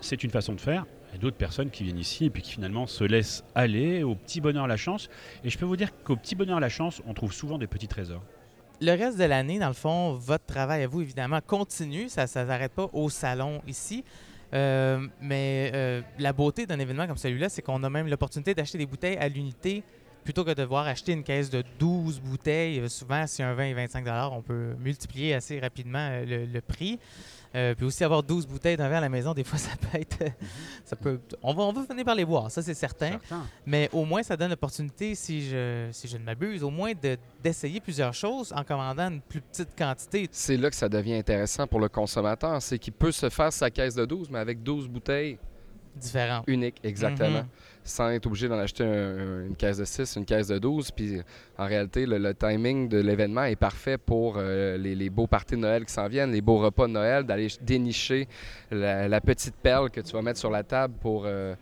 C'est 0.00 0.24
une 0.24 0.30
façon 0.30 0.54
de 0.54 0.60
faire. 0.62 0.86
Il 1.10 1.16
y 1.16 1.18
a 1.18 1.18
d'autres 1.18 1.36
personnes 1.36 1.68
qui 1.68 1.84
viennent 1.84 1.98
ici 1.98 2.24
et 2.24 2.30
puis 2.30 2.40
qui 2.40 2.52
finalement 2.52 2.86
se 2.86 3.04
laissent 3.04 3.44
aller 3.54 4.02
au 4.04 4.14
petit 4.14 4.40
bonheur 4.40 4.66
la 4.66 4.78
chance. 4.78 5.10
Et 5.44 5.50
je 5.50 5.58
peux 5.58 5.66
vous 5.66 5.76
dire 5.76 5.90
qu'au 6.02 6.16
petit 6.16 6.34
bonheur 6.34 6.60
la 6.60 6.70
chance, 6.70 7.02
on 7.06 7.12
trouve 7.12 7.34
souvent 7.34 7.58
des 7.58 7.66
petits 7.66 7.88
trésors. 7.88 8.22
Le 8.80 8.90
reste 8.90 9.16
de 9.18 9.24
l'année, 9.24 9.58
dans 9.58 9.68
le 9.68 9.74
fond, 9.74 10.12
votre 10.12 10.44
travail 10.44 10.82
à 10.82 10.86
vous, 10.86 11.00
évidemment, 11.00 11.40
continue. 11.40 12.10
Ça 12.10 12.22
ne 12.22 12.26
s'arrête 12.26 12.72
pas 12.72 12.90
au 12.92 13.08
salon 13.08 13.62
ici. 13.66 14.04
Euh, 14.52 15.06
mais 15.20 15.70
euh, 15.74 16.02
la 16.18 16.32
beauté 16.32 16.66
d'un 16.66 16.78
événement 16.78 17.06
comme 17.06 17.16
celui-là, 17.16 17.48
c'est 17.48 17.62
qu'on 17.62 17.82
a 17.82 17.90
même 17.90 18.06
l'opportunité 18.06 18.54
d'acheter 18.54 18.78
des 18.78 18.86
bouteilles 18.86 19.16
à 19.16 19.28
l'unité 19.28 19.82
plutôt 20.24 20.44
que 20.44 20.50
de 20.50 20.54
devoir 20.54 20.86
acheter 20.86 21.12
une 21.12 21.22
caisse 21.22 21.48
de 21.48 21.64
12 21.78 22.20
bouteilles. 22.20 22.80
Euh, 22.80 22.88
souvent, 22.88 23.26
si 23.26 23.42
un 23.42 23.54
vin 23.54 23.64
est 23.64 23.74
25 23.74 24.04
on 24.32 24.42
peut 24.42 24.74
multiplier 24.78 25.34
assez 25.34 25.58
rapidement 25.58 26.10
le 26.26 26.60
prix. 26.60 26.98
Euh, 27.54 27.74
puis 27.74 27.86
aussi 27.86 28.04
avoir 28.04 28.22
12 28.22 28.46
bouteilles 28.46 28.76
d'un 28.76 28.88
vin 28.88 28.96
à 28.96 29.00
la 29.00 29.08
maison, 29.08 29.32
des 29.34 29.44
fois, 29.44 29.58
ça 29.58 29.70
peut 29.80 29.98
être... 29.98 30.18
ça 30.84 30.96
peut, 30.96 31.20
on, 31.42 31.54
va, 31.54 31.62
on 31.62 31.72
va 31.72 31.84
finir 31.84 32.04
par 32.04 32.14
les 32.14 32.24
boire, 32.24 32.50
ça 32.50 32.62
c'est 32.62 32.74
certain. 32.74 33.18
Mais 33.64 33.88
au 33.92 34.04
moins, 34.04 34.22
ça 34.22 34.36
donne 34.36 34.50
l'opportunité, 34.50 35.14
si 35.14 35.48
je, 35.48 35.88
si 35.92 36.08
je 36.08 36.16
ne 36.16 36.22
m'abuse, 36.24 36.62
au 36.62 36.70
moins 36.70 36.92
de- 36.92 37.16
d'essayer 37.42 37.80
plusieurs 37.80 38.14
choses 38.14 38.52
en 38.54 38.64
commandant 38.64 39.08
une 39.10 39.20
plus 39.20 39.40
petite 39.40 39.76
quantité. 39.76 40.28
C'est 40.32 40.56
là 40.56 40.68
que 40.70 40.76
ça 40.76 40.88
devient 40.88 41.14
intéressant 41.14 41.66
pour 41.66 41.80
le 41.80 41.88
consommateur. 41.88 42.60
C'est 42.60 42.78
qu'il 42.78 42.92
peut 42.92 43.12
se 43.12 43.30
faire 43.30 43.52
sa 43.52 43.70
caisse 43.70 43.94
de 43.94 44.04
12, 44.04 44.30
mais 44.30 44.38
avec 44.38 44.62
12 44.62 44.88
bouteilles 44.88 45.38
uniques, 46.46 46.76
exactement. 46.84 47.40
Mhm. 47.40 47.46
sans 47.88 48.10
être 48.10 48.26
obligé 48.26 48.48
d'en 48.48 48.58
acheter 48.58 48.82
un- 48.82 49.46
une 49.46 49.54
caisse 49.54 49.78
de 49.78 49.84
6, 49.84 50.16
une 50.16 50.24
caisse 50.24 50.48
de 50.48 50.58
12. 50.58 50.90
Puis 50.90 51.20
en 51.56 51.66
réalité, 51.66 52.04
le, 52.04 52.18
le 52.18 52.34
timing 52.34 52.88
de 52.88 52.98
l'événement 52.98 53.44
est 53.44 53.54
parfait 53.54 53.96
pour 53.96 54.34
euh, 54.38 54.76
les, 54.76 54.96
les 54.96 55.08
beaux 55.08 55.28
parties 55.28 55.54
de 55.54 55.60
Noël 55.60 55.84
qui 55.84 55.92
s'en 55.92 56.08
viennent, 56.08 56.32
les 56.32 56.40
beaux 56.40 56.58
repas 56.58 56.88
de 56.88 56.92
Noël, 56.92 57.22
d'aller 57.24 57.48
ch- 57.48 57.60
dénicher 57.62 58.26
la, 58.72 59.06
la 59.06 59.20
petite 59.20 59.54
perle 59.54 59.90
que 59.90 60.00
tu 60.00 60.12
vas 60.14 60.22
mettre 60.22 60.40
sur 60.40 60.50
la 60.50 60.64
table 60.64 60.94
pour, 61.00 61.22
euh, 61.26 61.54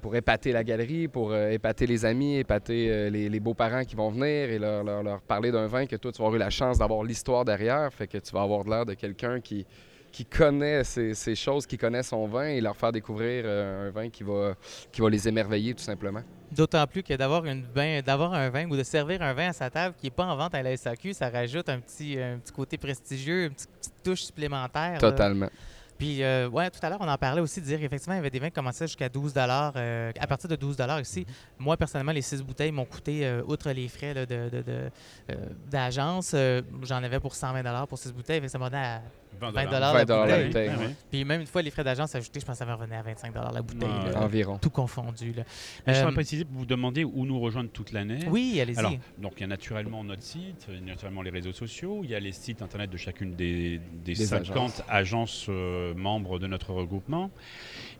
pour 0.00 0.16
épater 0.16 0.52
la 0.52 0.64
galerie, 0.64 1.06
pour 1.06 1.32
euh, 1.32 1.50
épater 1.50 1.86
les 1.86 2.06
amis, 2.06 2.38
épater 2.38 2.90
euh, 2.90 3.10
les, 3.10 3.28
les 3.28 3.40
beaux-parents 3.40 3.84
qui 3.84 3.94
vont 3.94 4.08
venir 4.08 4.48
et 4.48 4.58
leur, 4.58 4.82
leur- 4.82 5.02
leur 5.02 5.20
parler 5.20 5.52
d'un 5.52 5.66
vin 5.66 5.84
que 5.84 5.96
toi, 5.96 6.10
tu 6.12 6.16
vas 6.22 6.28
avoir 6.28 6.36
eu 6.36 6.38
la 6.42 6.48
chance 6.48 6.78
d'avoir 6.78 7.04
l'histoire 7.04 7.44
derrière. 7.44 7.92
Fait 7.92 8.06
que 8.06 8.16
tu 8.16 8.32
vas 8.32 8.40
avoir 8.40 8.64
l'air 8.66 8.86
de 8.86 8.94
quelqu'un 8.94 9.38
qui 9.42 9.66
qui 10.12 10.26
connaît 10.26 10.84
ces, 10.84 11.14
ces 11.14 11.34
choses, 11.34 11.66
qui 11.66 11.78
connaît 11.78 12.02
son 12.02 12.26
vin 12.26 12.48
et 12.48 12.60
leur 12.60 12.76
faire 12.76 12.92
découvrir 12.92 13.44
euh, 13.46 13.88
un 13.88 13.90
vin 13.90 14.10
qui 14.10 14.22
va, 14.22 14.54
qui 14.92 15.00
va 15.00 15.08
les 15.08 15.26
émerveiller 15.26 15.74
tout 15.74 15.82
simplement. 15.82 16.20
D'autant 16.52 16.86
plus 16.86 17.02
que 17.02 17.14
d'avoir 17.14 17.46
une 17.46 17.64
vin, 17.74 18.02
d'avoir 18.02 18.34
un 18.34 18.50
vin 18.50 18.68
ou 18.68 18.76
de 18.76 18.82
servir 18.82 19.22
un 19.22 19.32
vin 19.32 19.48
à 19.48 19.52
sa 19.54 19.70
table 19.70 19.94
qui 19.98 20.06
n'est 20.06 20.10
pas 20.10 20.26
en 20.26 20.36
vente 20.36 20.54
à 20.54 20.62
la 20.62 20.76
SAQ, 20.76 21.14
ça 21.14 21.30
rajoute 21.30 21.68
un 21.70 21.80
petit, 21.80 22.18
un 22.20 22.38
petit 22.38 22.52
côté 22.52 22.76
prestigieux, 22.76 23.44
une 23.44 23.54
petite, 23.54 23.70
petite 23.70 23.94
touche 24.04 24.22
supplémentaire. 24.22 24.98
là. 25.40 25.50
Puis, 26.02 26.20
euh, 26.24 26.48
ouais, 26.48 26.68
tout 26.68 26.80
à 26.82 26.90
l'heure, 26.90 26.98
on 27.00 27.06
en 27.08 27.16
parlait 27.16 27.40
aussi 27.40 27.60
de 27.60 27.64
dire 27.66 27.78
qu'effectivement, 27.78 28.14
il 28.14 28.16
y 28.16 28.18
avait 28.18 28.30
des 28.30 28.40
vins 28.40 28.48
qui 28.48 28.54
commençaient 28.54 28.88
jusqu'à 28.88 29.08
12 29.08 29.32
euh, 29.36 30.10
À 30.18 30.26
partir 30.26 30.50
de 30.50 30.56
12 30.56 30.76
ici, 31.00 31.24
moi, 31.60 31.76
personnellement, 31.76 32.10
les 32.10 32.22
6 32.22 32.42
bouteilles 32.42 32.72
m'ont 32.72 32.84
coûté, 32.84 33.24
euh, 33.24 33.42
outre 33.46 33.70
les 33.70 33.86
frais 33.86 34.12
là, 34.12 34.26
de, 34.26 34.48
de- 34.48 34.62
de, 34.62 34.90
euh, 35.30 35.34
d'agence, 35.70 36.32
euh, 36.34 36.60
j'en 36.82 37.04
avais 37.04 37.20
pour 37.20 37.36
120 37.36 37.86
pour 37.86 37.98
6 37.98 38.12
bouteilles. 38.12 38.40
Fait 38.40 38.46
que 38.46 38.50
ça 38.52 38.58
m'a 38.58 38.68
donné 38.68 38.82
à 38.82 39.02
20 39.40 39.64
dollars 39.70 39.94
20 39.94 40.04
la 40.26 40.46
bouteille. 40.46 40.70
Puis 41.10 41.24
même 41.24 41.40
une 41.40 41.46
fois 41.46 41.62
les 41.62 41.70
frais 41.70 41.84
d'agence 41.84 42.14
ajoutés, 42.14 42.40
je 42.40 42.44
pense 42.46 42.54
que 42.54 42.58
ça 42.58 42.64
va 42.64 42.74
revenir 42.74 42.98
à 42.98 43.02
25 43.02 43.32
la 43.34 43.62
bouteille. 43.62 43.88
Là. 44.12 44.20
Environ. 44.22 44.58
Tout 44.58 44.70
confondu. 44.70 45.32
Là. 45.32 45.44
Mais 45.86 45.94
je 45.94 45.98
Euh, 45.98 46.02
voudrais 46.02 46.14
préciser 46.14 46.44
pour 46.44 46.58
vous 46.58 46.66
demander 46.66 47.04
où 47.04 47.24
nous 47.24 47.40
rejoindre 47.40 47.70
toute 47.70 47.92
l'année. 47.92 48.20
Oui, 48.28 48.58
allez-y. 48.60 48.78
Alors, 48.78 48.92
donc 49.18 49.34
il 49.36 49.40
y 49.40 49.44
a 49.44 49.46
naturellement 49.46 50.04
notre 50.04 50.22
site, 50.22 50.66
il 50.68 50.74
y 50.74 50.78
a 50.78 50.80
naturellement 50.80 51.22
les 51.22 51.30
réseaux 51.30 51.52
sociaux, 51.52 52.00
il 52.04 52.10
y 52.10 52.14
a 52.14 52.20
les 52.20 52.32
sites 52.32 52.60
internet 52.62 52.90
de 52.90 52.96
chacune 52.96 53.34
des, 53.34 53.78
des 54.04 54.14
Des 54.14 54.26
50 54.26 54.50
agences. 54.50 54.82
agences, 54.88 55.46
euh, 55.48 55.91
membres 55.94 56.38
de 56.38 56.46
notre 56.46 56.72
regroupement. 56.72 57.30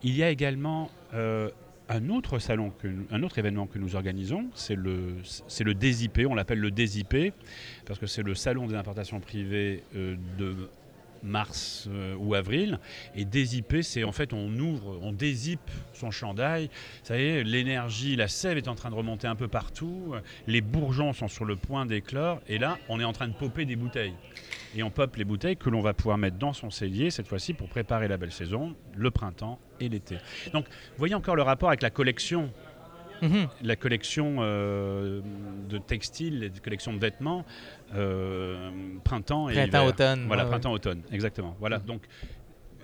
Il 0.03 0.17
y 0.17 0.23
a 0.23 0.31
également 0.31 0.91
euh, 1.15 1.51
un 1.89 2.09
autre 2.09 2.39
salon, 2.39 2.73
que, 2.79 2.89
un 3.11 3.23
autre 3.23 3.39
événement 3.39 3.67
que 3.67 3.79
nous 3.79 3.97
organisons, 3.97 4.47
c'est 4.55 4.75
le, 4.75 5.17
c'est 5.23 5.65
le 5.65 5.75
on 6.27 6.35
l'appelle 6.35 6.61
le 6.61 6.71
DSIP, 6.71 7.33
parce 7.87 7.99
que 7.99 8.07
c'est 8.07 8.23
le 8.23 8.35
salon 8.35 8.67
des 8.67 8.75
importations 8.75 9.21
privées 9.21 9.83
euh, 9.95 10.17
de 10.39 10.69
mars 11.23 11.87
euh, 11.89 12.15
ou 12.19 12.35
avril. 12.35 12.79
Et 13.15 13.25
DSIP, 13.25 13.77
c'est 13.83 14.05
en 14.05 14.13
fait 14.13 14.33
on 14.33 14.49
ouvre, 14.59 14.99
on 15.03 15.13
dézippe 15.13 15.71
son 15.93 16.11
chandail. 16.11 16.67
Vous 16.67 17.07
savez, 17.09 17.45
l'énergie, 17.45 18.17
la 18.17 18.29
sève 18.29 18.59
est 18.59 18.69
en 18.69 18.75
train 18.75 18.91
de 18.91 18.95
remonter 18.95 19.27
un 19.27 19.37
peu 19.37 19.49
partout. 19.49 20.15
Les 20.47 20.61
bourgeons 20.61 21.13
sont 21.13 21.29
sur 21.29 21.45
le 21.45 21.57
point 21.57 21.87
d'éclore. 21.87 22.41
Et 22.49 22.59
là, 22.59 22.79
on 22.89 23.01
est 23.01 23.05
en 23.05 23.13
train 23.13 23.29
de 23.29 23.35
popper 23.35 23.65
des 23.65 23.77
bouteilles. 23.77 24.15
Et 24.75 24.83
on 24.83 24.91
pop 24.91 25.15
les 25.17 25.25
bouteilles 25.25 25.57
que 25.57 25.69
l'on 25.71 25.81
va 25.83 25.93
pouvoir 25.93 26.17
mettre 26.19 26.39
dans 26.39 26.53
son 26.53 26.71
cellier, 26.71 27.11
cette 27.11 27.29
fois-ci 27.29 27.53
pour 27.53 27.69
préparer 27.69 28.09
la 28.09 28.17
belle 28.17 28.33
saison, 28.33 28.75
le 28.97 29.11
printemps 29.11 29.59
et 29.81 29.89
l'été. 29.89 30.17
Donc, 30.53 30.67
vous 30.67 30.99
voyez 30.99 31.15
encore 31.15 31.37
le 31.37 31.43
rapport 31.43 31.69
avec 31.69 31.83
la 31.83 31.91
collection 31.91 32.51
Mhm. 33.23 33.49
la 33.63 33.77
collection 33.77 34.39
euh, 34.41 35.21
de 35.69 35.79
textiles, 35.79 36.41
la 36.41 36.49
collection 36.61 36.93
de 36.93 36.99
vêtements, 36.99 37.45
printemps 39.05 39.49
et 39.49 39.55
Printemps, 39.55 39.69
hiver. 39.69 39.85
automne. 39.85 40.25
Voilà, 40.27 40.45
ouais, 40.45 40.51
printemps-automne, 40.51 41.03
exactement. 41.13 41.57
Voilà, 41.61 41.79
Mhm. 41.79 41.85
donc 41.87 42.03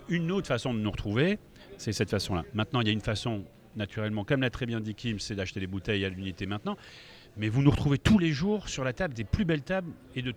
une 0.07 0.31
autre 0.31 0.47
façon 0.47 0.73
de 0.73 0.79
nous 0.79 0.91
retrouver, 0.91 1.39
c'est 1.77 1.91
cette 1.93 2.09
façon-là. 2.09 2.43
Maintenant, 2.53 2.81
il 2.81 2.87
y 2.87 2.89
a 2.89 2.93
une 2.93 3.01
façon, 3.01 3.43
naturellement, 3.75 4.23
comme 4.23 4.41
l'a 4.41 4.49
très 4.49 4.65
bien 4.65 4.79
dit 4.79 4.95
Kim, 4.95 5.19
c'est 5.19 5.35
d'acheter 5.35 5.59
des 5.59 5.67
bouteilles 5.67 6.03
à 6.05 6.09
l'unité 6.09 6.45
maintenant, 6.45 6.77
mais 7.37 7.47
vous 7.49 7.61
nous 7.61 7.71
retrouvez 7.71 7.97
tous 7.99 8.17
les 8.19 8.31
jours 8.31 8.69
sur 8.69 8.83
la 8.83 8.93
table 8.93 9.13
des 9.13 9.23
plus 9.23 9.45
belles 9.45 9.61
tables 9.63 9.91
et 10.15 10.21
de 10.21 10.33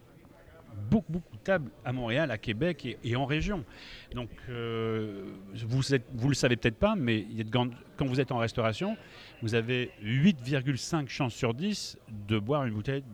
beaucoup, 0.90 1.12
beaucoup 1.12 1.36
de 1.36 1.42
tables 1.42 1.70
à 1.84 1.92
Montréal, 1.92 2.30
à 2.30 2.38
Québec 2.38 2.84
et, 2.86 2.98
et 3.04 3.14
en 3.16 3.26
région. 3.26 3.64
Donc, 4.14 4.30
euh, 4.48 5.24
vous, 5.66 5.94
êtes, 5.94 6.04
vous 6.14 6.28
le 6.28 6.34
savez 6.34 6.56
peut-être 6.56 6.78
pas, 6.78 6.94
mais 6.96 7.20
il 7.20 7.36
y 7.36 7.40
a 7.40 7.44
de 7.44 7.50
grandes- 7.50 7.74
quand 7.96 8.06
vous 8.06 8.20
êtes 8.20 8.32
en 8.32 8.38
restauration, 8.38 8.96
vous 9.42 9.54
avez 9.54 9.90
8,5 10.02 11.08
chances 11.08 11.34
sur 11.34 11.52
10 11.54 11.98
de 12.28 12.38
boire 12.38 12.64
une 12.64 12.72
bouteille 12.74 13.04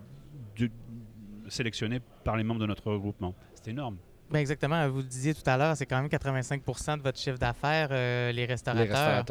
sélectionnée 1.51 2.01
par 2.25 2.37
les 2.37 2.45
membres 2.45 2.61
de 2.61 2.67
notre 2.67 2.91
regroupement. 2.91 3.35
C'est 3.55 3.71
énorme. 3.71 3.97
Ben 4.31 4.39
exactement. 4.41 4.89
Vous 4.89 4.99
le 4.99 5.05
disiez 5.05 5.35
tout 5.35 5.43
à 5.47 5.57
l'heure, 5.57 5.77
c'est 5.77 5.87
quand 5.87 5.97
même 6.01 6.09
85% 6.11 6.99
de 6.99 7.03
votre 7.03 7.19
chiffre 7.19 7.39
d'affaires, 7.39 7.89
euh, 7.91 8.29
les 8.33 8.47
Les 8.47 8.47
restaurateurs. 8.47 9.25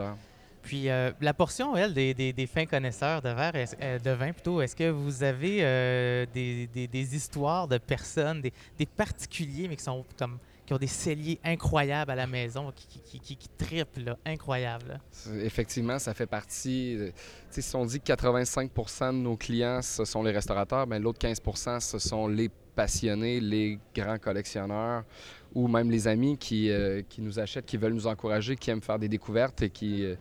Puis 0.63 0.89
euh, 0.89 1.11
la 1.21 1.33
portion, 1.33 1.77
elle, 1.77 1.93
des, 1.93 2.13
des- 2.13 2.33
des 2.33 2.47
fins 2.47 2.65
connaisseurs 2.65 3.21
de 3.21 3.29
verre, 3.29 3.55
est-ce- 3.55 3.75
euh, 3.81 3.99
de 3.99 4.09
vin 4.11 4.33
plutôt, 4.33 4.59
est-ce 4.61 4.75
que 4.75 4.89
vous 4.89 5.23
avez 5.23 5.59
euh, 5.61 6.25
des, 6.33 6.67
des- 6.67 6.87
des 6.87 7.15
histoires 7.15 7.67
de 7.67 7.77
personnes, 7.77 8.41
des, 8.41 8.51
des 8.77 8.85
particuliers, 8.85 9.67
mais 9.69 9.75
qui 9.77 9.83
sont 9.83 10.03
comme 10.17 10.39
qui 10.67 10.73
ont 10.73 10.77
des 10.77 10.85
celliers 10.85 11.39
incroyables 11.45 12.11
à 12.11 12.15
la 12.15 12.27
maison, 12.27 12.73
qui, 12.75 13.19
qui, 13.21 13.49
triplent, 13.57 14.17
incroyable. 14.25 14.99
Effectivement, 15.41 15.97
ça 15.97 16.13
fait 16.13 16.25
partie. 16.27 16.97
euh, 16.99 17.11
si 17.49 17.75
on 17.75 17.85
dit 17.85 18.01
que 18.01 18.11
85% 18.11 19.13
de 19.13 19.17
nos 19.17 19.37
clients, 19.37 19.81
ce 19.81 20.03
sont 20.03 20.21
les 20.21 20.31
restaurateurs, 20.31 20.85
ben, 20.85 21.01
l'autre 21.01 21.25
15% 21.25 21.79
ce 21.79 21.99
sont 21.99 22.27
les 22.27 22.49
passionnés, 22.75 23.39
les 23.39 23.79
grands 23.95 24.19
collectionneurs 24.19 25.05
ou 25.55 25.69
même 25.69 25.89
les 25.89 26.05
amis 26.05 26.37
qui, 26.37 26.69
euh, 26.69 27.01
qui 27.07 27.21
nous 27.21 27.39
achètent, 27.39 27.65
qui 27.65 27.77
veulent 27.77 27.93
nous 27.93 28.07
encourager, 28.07 28.57
qui 28.57 28.69
aiment 28.69 28.81
faire 28.81 28.99
des 28.99 29.07
découvertes 29.07 29.61
et 29.61 29.69
qui, 29.69 30.03
euh, 30.03 30.15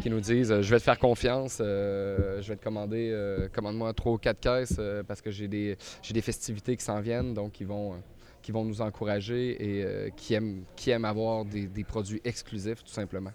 qui 0.00 0.08
nous 0.08 0.20
disent 0.20 0.58
Je 0.62 0.70
vais 0.70 0.78
te 0.78 0.84
faire 0.84 0.98
confiance, 0.98 1.58
je 1.58 2.48
vais 2.48 2.56
te 2.56 2.64
commander, 2.64 3.14
commande-moi 3.52 3.92
trois 3.92 4.12
ou 4.12 4.18
quatre 4.18 4.40
caisses 4.40 4.80
parce 5.06 5.20
que 5.20 5.30
j'ai 5.30 5.48
des, 5.48 5.76
j'ai 6.00 6.14
des 6.14 6.22
festivités 6.22 6.78
qui 6.78 6.82
s'en 6.82 6.98
viennent, 7.02 7.34
donc 7.34 7.60
ils 7.60 7.66
vont. 7.66 8.02
Qui 8.42 8.52
vont 8.52 8.64
nous 8.64 8.80
encourager 8.80 9.56
et 9.78 9.84
euh, 9.84 10.08
qui, 10.16 10.34
aiment, 10.34 10.64
qui 10.76 10.90
aiment 10.90 11.04
avoir 11.04 11.44
des, 11.44 11.66
des 11.66 11.84
produits 11.84 12.20
exclusifs, 12.24 12.82
tout 12.84 12.92
simplement. 12.92 13.30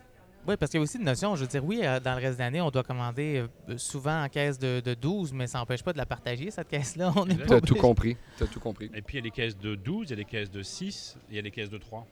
Oui, 0.47 0.55
parce 0.58 0.72
qu'il 0.72 0.78
y 0.80 0.82
a 0.82 0.84
aussi 0.84 0.97
une 0.97 1.03
notion, 1.03 1.36
je 1.36 1.41
veux 1.41 1.47
dire, 1.47 1.66
oui, 1.66 1.82
euh, 1.84 1.99
dans 1.99 2.16
le 2.16 2.22
reste 2.22 2.38
de 2.38 2.43
l'année, 2.43 2.62
on 2.62 2.70
doit 2.72 2.84
commander 2.84 3.43
euh, 3.70 3.78
souvent 3.78 4.24
en 4.24 4.30
caisse 4.30 4.58
de, 4.58 4.80
de 4.80 4.93
12, 4.93 5.34
mais 5.34 5.45
ça 5.47 5.58
n'empêche 5.60 5.84
pas 5.84 5.91
de 5.91 5.97
la 5.97 6.05
partager, 6.05 6.51
cette 6.51 6.70
caisse-là. 6.70 7.12
On 7.18 7.26
Tu 7.26 7.53
as 7.53 7.60
tout 7.60 7.76
compris. 7.76 8.16
Tu 8.38 8.43
as 8.43 8.47
tout 8.47 8.60
compris. 8.62 8.89
Et 8.93 9.01
puis 9.01 9.16
il 9.16 9.18
y 9.18 9.20
a 9.20 9.24
des 9.24 9.32
caisses 9.32 9.58
de 9.58 9.76
12, 9.76 10.08
il 10.08 10.10
y 10.12 10.14
a 10.14 10.16
des 10.16 10.26
caisses 10.26 10.51
de 10.51 10.62
6, 10.64 11.18
il 11.30 11.36
y 11.36 11.39
a 11.39 11.41
des 11.41 11.51
caisses 11.51 11.70
de 11.70 11.78
3. 11.78 12.05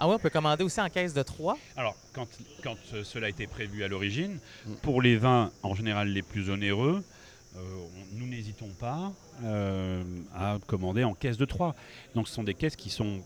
Ah 0.00 0.06
oui, 0.08 0.14
on 0.14 0.18
peut 0.20 0.30
commander 0.30 0.62
aussi 0.62 0.80
en 0.80 0.88
caisse 0.88 1.12
de 1.14 1.22
3. 1.22 1.58
Alors, 1.76 1.96
quand, 2.12 2.28
quand 2.62 2.76
cela 3.02 3.26
a 3.26 3.30
été 3.30 3.48
prévu 3.48 3.82
à 3.82 3.88
l'origine, 3.88 4.38
Mm. 4.66 4.72
pour 4.82 5.02
les 5.02 5.16
vins 5.16 5.50
en 5.64 5.74
général 5.74 6.08
les 6.10 6.22
plus 6.22 6.50
onéreux, 6.50 7.02
euh, 7.02 7.02
on- 7.02 7.04
nous 8.12 8.26
n'hésitons 8.26 8.70
pas 8.78 9.12
euh, 9.42 10.02
à 10.34 10.58
commander 10.66 11.04
en 11.04 11.14
caisse 11.14 11.36
de 11.36 11.44
3. 11.44 11.74
Donc 12.14 12.28
ce 12.28 12.34
sont 12.34 12.44
des 12.44 12.54
caisses 12.54 12.76
qui 12.76 12.90
sont 12.90 13.20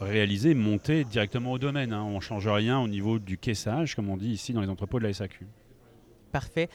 réalisées, 0.00 0.54
montées 0.54 1.04
directement 1.04 1.52
au 1.52 1.58
domaine. 1.58 1.92
hein. 1.92 2.02
On 2.02 2.16
ne 2.16 2.20
change 2.20 2.48
rien 2.48 2.78
au 2.80 2.88
niveau 2.88 3.18
du 3.18 3.38
caissage, 3.38 3.94
comme 3.94 4.08
on 4.10 4.16
dit 4.16 4.30
ici 4.30 4.52
dans 4.52 4.60
les 4.60 4.68
entrepôts 4.68 4.98
de 4.98 5.04
la 5.04 5.12
SAQ. 5.12 5.46
Parfait. 6.32 6.68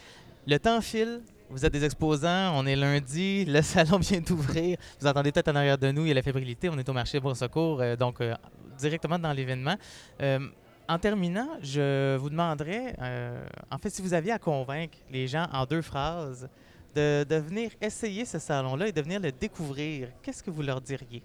Le 0.48 0.58
temps 0.58 0.82
file. 0.82 1.22
Vous 1.50 1.66
êtes 1.66 1.74
des 1.74 1.84
exposants. 1.84 2.52
On 2.56 2.66
est 2.66 2.76
lundi. 2.76 3.44
Le 3.46 3.62
salon 3.64 3.98
vient 3.98 4.22
d'ouvrir. 4.22 4.78
Vous 5.00 5.08
entendez 5.08 5.32
peut-être 5.32 5.50
en 5.50 5.56
arrière 5.56 5.78
de 5.78 5.92
nous, 5.92 6.04
il 6.04 6.10
y 6.10 6.12
a 6.12 6.16
la 6.16 6.22
fébrilité. 6.22 6.70
On 6.70 6.78
est 6.78 6.88
au 6.88 6.94
marché 6.94 7.20
Bon 7.20 7.34
Secours, 7.34 7.82
euh, 7.82 7.96
donc 7.96 8.22
euh, 8.22 8.36
directement 8.78 9.18
dans 9.20 9.34
l'événement. 9.34 9.76
Euh, 10.22 10.40
en 10.88 10.98
terminant, 10.98 11.50
je 11.62 12.16
vous 12.18 12.30
demanderais, 12.32 12.96
euh, 13.00 13.46
en 13.70 13.78
fait, 13.78 13.90
si 13.92 14.02
vous 14.02 14.14
aviez 14.14 14.32
à 14.32 14.40
convaincre 14.40 14.98
les 15.12 15.28
gens 15.28 15.46
en 15.54 15.66
deux 15.66 15.84
phrases 15.84 16.50
de, 16.96 17.24
de 17.28 17.36
venir 17.36 17.72
essayer 17.82 18.26
ce 18.26 18.40
salon-là 18.40 18.88
et 18.88 18.92
de 18.92 19.02
venir 19.02 19.20
le 19.20 19.32
découvrir, 19.32 20.10
qu'est-ce 20.24 20.44
que 20.44 20.52
vous 20.52 20.62
leur 20.62 20.82
diriez? 20.82 21.22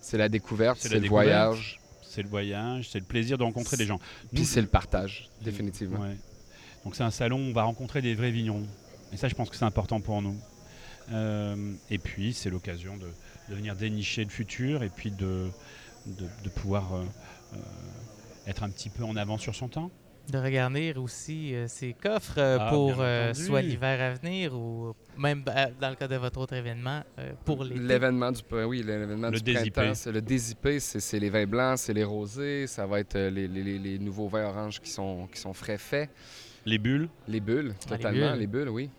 C'est 0.00 0.18
la 0.18 0.28
découverte, 0.28 0.78
C'est 0.80 0.88
le 0.94 1.00
découverte. 1.00 1.26
voyage, 1.26 1.80
C'est 2.02 2.22
le 2.22 2.28
voyage, 2.28 2.88
c'est 2.90 3.00
le 3.00 3.04
plaisir 3.06 3.36
de 3.38 3.42
rencontrer 3.44 3.76
des 3.76 3.86
gens. 3.86 3.98
puis 4.32 4.44
c'est 4.44 4.60
le 4.60 4.66
partage, 4.68 5.28
définitivement. 5.42 6.00
Ouais. 6.00 6.16
Donc 6.84 6.94
c'est 6.96 7.02
un 7.02 7.10
salon 7.10 7.38
où 7.38 7.50
on 7.50 7.52
va 7.52 7.64
rencontrer 7.64 8.00
des 8.02 8.14
vrais 8.14 8.30
vignerons. 8.30 8.66
Et 9.12 9.16
ça, 9.16 9.28
je 9.28 9.34
pense 9.34 9.48
que 9.50 9.56
c'est 9.56 9.64
important 9.64 10.00
pour 10.00 10.20
nous. 10.22 10.36
Euh, 11.10 11.72
et 11.90 11.96
puis, 11.98 12.34
c'est 12.34 12.50
l'occasion 12.50 12.96
de, 12.98 13.06
de 13.48 13.54
venir 13.54 13.74
dénicher 13.74 14.22
le 14.22 14.28
futur 14.30 14.82
et 14.82 14.90
puis 14.90 15.10
de, 15.10 15.48
de, 16.06 16.26
de 16.44 16.48
pouvoir 16.50 16.94
euh, 16.94 17.04
euh, 17.54 17.58
être 18.46 18.62
un 18.62 18.68
petit 18.70 18.90
peu 18.90 19.04
en 19.04 19.16
avance 19.16 19.40
sur 19.40 19.54
son 19.54 19.68
temps. 19.68 19.90
De 20.30 20.36
regarder 20.38 20.92
aussi 20.94 21.54
euh, 21.54 21.66
ces 21.68 21.94
coffres 21.94 22.34
euh, 22.38 22.58
Ah, 22.60 22.68
pour 22.70 22.96
euh, 22.98 23.32
soit 23.32 23.62
l'hiver 23.62 23.98
à 24.00 24.12
venir 24.14 24.54
ou 24.54 24.94
même 25.16 25.42
euh, 25.48 25.66
dans 25.80 25.88
le 25.88 25.94
cas 25.96 26.06
de 26.06 26.16
votre 26.16 26.38
autre 26.38 26.52
événement 26.54 27.02
euh, 27.18 27.32
pour 27.46 27.64
les 27.64 27.76
L'événement 27.76 28.30
du, 28.30 28.42
oui, 28.66 28.82
l'événement 28.82 29.30
Le 29.30 29.38
du 29.38 29.42
désipé. 29.42 29.70
printemps, 29.70 29.94
c'est 29.94 30.12
le 30.12 30.20
désipé, 30.20 30.80
c'est 30.80 31.00
c'est 31.00 31.18
les 31.18 31.30
vins 31.30 31.46
blancs, 31.46 31.78
c'est 31.78 31.94
les 31.94 32.04
rosés, 32.04 32.66
ça 32.66 32.84
va 32.86 33.00
être 33.00 33.16
les, 33.18 33.48
les- 33.48 33.62
les- 33.62 33.78
les 33.78 33.98
nouveaux 33.98 34.28
vins 34.28 34.44
oranges 34.48 34.80
qui 34.80 34.90
sont, 34.90 35.26
qui 35.32 35.40
sont 35.40 35.54
frais 35.54 35.78
faits, 35.78 36.10
Les 36.66 36.76
bulles, 36.78 37.08
les 37.26 37.40
bulles, 37.40 37.72
Ah, 37.74 37.84
les 37.92 37.96
totalement, 37.96 38.30
bulles. 38.32 38.40
les 38.40 38.46
bulles, 38.46 38.68
oui. 38.68 38.90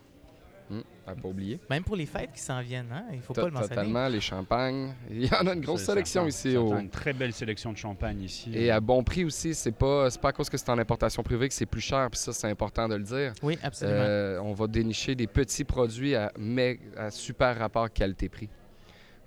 À 1.06 1.14
pas 1.14 1.28
oublier. 1.28 1.58
Même 1.68 1.82
pour 1.82 1.96
les 1.96 2.06
fêtes 2.06 2.30
qui 2.32 2.40
s'en 2.40 2.60
viennent, 2.60 2.92
hein? 2.92 3.04
il 3.12 3.20
faut 3.20 3.32
pas 3.32 3.40
To- 3.42 3.46
le 3.48 3.52
mentionner. 3.54 3.74
Totalement, 3.74 4.06
les 4.08 4.20
champagnes. 4.20 4.92
Il 5.10 5.26
y 5.26 5.34
en 5.34 5.46
a 5.46 5.54
une 5.54 5.60
grosse 5.60 5.82
sélection 5.82 6.26
ici. 6.26 6.56
Au... 6.56 6.76
Une 6.78 6.88
très 6.90 7.12
belle 7.12 7.32
sélection 7.32 7.72
de 7.72 7.76
champagne 7.76 8.22
ici. 8.22 8.50
Et 8.54 8.70
à 8.70 8.80
bon 8.80 9.02
prix 9.02 9.24
aussi, 9.24 9.54
c'est 9.54 9.72
pas, 9.72 10.08
c'est 10.10 10.20
pas 10.20 10.28
à 10.28 10.32
cause 10.32 10.48
que 10.48 10.56
c'est 10.56 10.70
en 10.70 10.78
importation 10.78 11.22
privée 11.22 11.48
que 11.48 11.54
c'est 11.54 11.66
plus 11.66 11.80
cher, 11.80 12.08
puis 12.10 12.20
ça, 12.20 12.32
c'est 12.32 12.48
important 12.48 12.88
de 12.88 12.94
le 12.94 13.02
dire. 13.02 13.32
Oui, 13.42 13.58
absolument. 13.62 13.98
Euh, 14.00 14.38
on 14.42 14.52
va 14.52 14.66
dénicher 14.68 15.14
des 15.16 15.26
petits 15.26 15.64
produits 15.64 16.14
à, 16.14 16.30
mais 16.38 16.78
à 16.96 17.10
super 17.10 17.58
rapport 17.58 17.90
qualité-prix. 17.92 18.48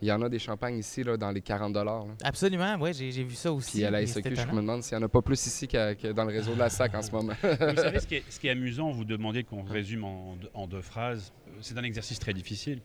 Il 0.03 0.07
y 0.07 0.11
en 0.11 0.21
a 0.21 0.27
des 0.27 0.37
champagnes 0.37 0.77
ici 0.79 1.01
là, 1.01 1.15
dans 1.15 1.31
les 1.31 1.39
40 1.39 1.73
là. 1.75 2.03
Absolument, 2.25 2.75
oui, 2.81 2.91
j'ai 2.93 3.23
vu 3.23 3.35
ça 3.35 3.53
aussi. 3.53 3.77
Puis 3.77 3.85
à 3.85 3.89
la 3.91 4.05
SEQ, 4.05 4.35
je 4.35 4.47
me 4.47 4.57
demande 4.57 4.83
s'il 4.83 4.97
n'y 4.97 5.01
en 5.03 5.05
a 5.05 5.09
pas 5.09 5.21
plus 5.21 5.45
ici 5.47 5.65
que 5.65 6.11
dans 6.11 6.25
le 6.25 6.33
réseau 6.33 6.53
de 6.53 6.59
la 6.59 6.69
SAC 6.69 6.93
en 6.93 7.01
ce 7.01 7.09
moment. 7.11 7.31
Vous 7.41 7.75
savez, 7.77 7.99
ce 8.01 8.07
qui, 8.07 8.15
est, 8.15 8.23
ce 8.29 8.37
qui 8.37 8.47
est 8.47 8.51
amusant, 8.51 8.91
vous 8.91 9.05
demandez 9.05 9.45
qu'on 9.45 9.63
résume 9.63 10.03
en, 10.03 10.35
deux- 10.35 10.49
en 10.53 10.67
deux 10.67 10.81
phrases. 10.81 11.31
C'est 11.61 11.77
un 11.77 11.83
exercice 11.83 12.19
très 12.19 12.33
difficile. 12.33 12.81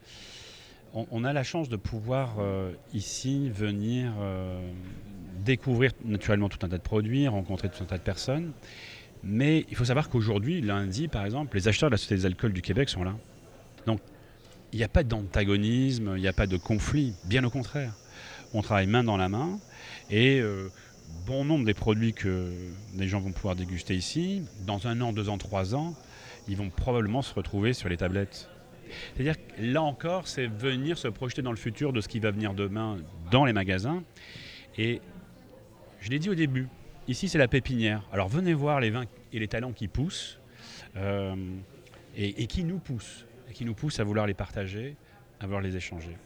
On, 0.94 1.06
on 1.10 1.24
a 1.24 1.32
la 1.32 1.42
chance 1.42 1.68
de 1.68 1.74
pouvoir 1.74 2.36
euh, 2.38 2.72
ici 2.94 3.50
venir 3.50 4.12
euh, 4.20 4.60
découvrir 5.44 5.90
naturellement 6.04 6.48
tout 6.48 6.64
un 6.64 6.68
tas 6.68 6.78
de 6.78 6.82
produits, 6.82 7.26
rencontrer 7.26 7.68
tout 7.68 7.82
un 7.82 7.86
tas 7.86 7.98
de 7.98 8.02
personnes. 8.02 8.52
Mais 9.24 9.66
il 9.70 9.76
faut 9.76 9.84
savoir 9.86 10.08
qu'aujourd'hui, 10.08 10.60
lundi, 10.60 11.08
par 11.08 11.24
exemple, 11.24 11.56
les 11.56 11.66
acheteurs 11.66 11.90
de 11.90 11.94
la 11.94 11.98
Société 11.98 12.14
des 12.14 12.26
alcools 12.26 12.52
du 12.52 12.62
Québec 12.62 12.88
sont 12.88 13.02
là. 13.02 13.14
Donc, 13.86 13.98
il 14.72 14.78
n'y 14.78 14.84
a 14.84 14.88
pas 14.88 15.02
d'antagonisme, 15.02 16.14
il 16.16 16.20
n'y 16.20 16.28
a 16.28 16.32
pas 16.32 16.46
de 16.46 16.56
conflit. 16.56 17.14
Bien 17.24 17.44
au 17.44 17.50
contraire. 17.50 17.92
On 18.54 18.62
travaille 18.62 18.86
main 18.86 19.04
dans 19.04 19.16
la 19.16 19.28
main 19.28 19.58
et 20.10 20.40
euh, 20.40 20.70
bon 21.26 21.44
nombre 21.44 21.64
des 21.64 21.74
produits 21.74 22.14
que 22.14 22.50
les 22.96 23.08
gens 23.08 23.20
vont 23.20 23.32
pouvoir 23.32 23.56
déguster 23.56 23.94
ici, 23.94 24.42
dans 24.66 24.86
un 24.86 25.00
an, 25.00 25.12
deux 25.12 25.28
ans, 25.28 25.38
trois 25.38 25.74
ans, 25.74 25.94
ils 26.48 26.56
vont 26.56 26.70
probablement 26.70 27.20
se 27.20 27.34
retrouver 27.34 27.72
sur 27.74 27.88
les 27.88 27.98
tablettes. 27.98 28.48
C'est-à-dire 29.14 29.36
que 29.36 29.62
là 29.62 29.82
encore, 29.82 30.26
c'est 30.26 30.46
venir 30.46 30.96
se 30.96 31.08
projeter 31.08 31.42
dans 31.42 31.50
le 31.50 31.58
futur 31.58 31.92
de 31.92 32.00
ce 32.00 32.08
qui 32.08 32.20
va 32.20 32.30
venir 32.30 32.54
demain 32.54 32.96
dans 33.30 33.44
les 33.44 33.52
magasins. 33.52 34.02
Et 34.78 35.02
je 36.00 36.08
l'ai 36.08 36.18
dit 36.18 36.30
au 36.30 36.34
début, 36.34 36.68
ici 37.06 37.28
c'est 37.28 37.38
la 37.38 37.48
pépinière. 37.48 38.02
Alors 38.12 38.28
venez 38.28 38.54
voir 38.54 38.80
les 38.80 38.90
vins 38.90 39.04
et 39.32 39.38
les 39.38 39.48
talents 39.48 39.72
qui 39.72 39.88
poussent 39.88 40.38
euh, 40.96 41.36
et, 42.16 42.42
et 42.42 42.46
qui 42.46 42.64
nous 42.64 42.78
poussent, 42.78 43.26
et 43.49 43.53
qui 43.53 43.64
nous 43.64 43.74
poussent 43.74 44.01
à 44.01 44.05
vouloir 44.05 44.26
les 44.26 44.34
partager, 44.34 44.96
à 45.40 45.44
vouloir 45.44 45.62
les 45.62 45.76
échanger. 45.76 46.16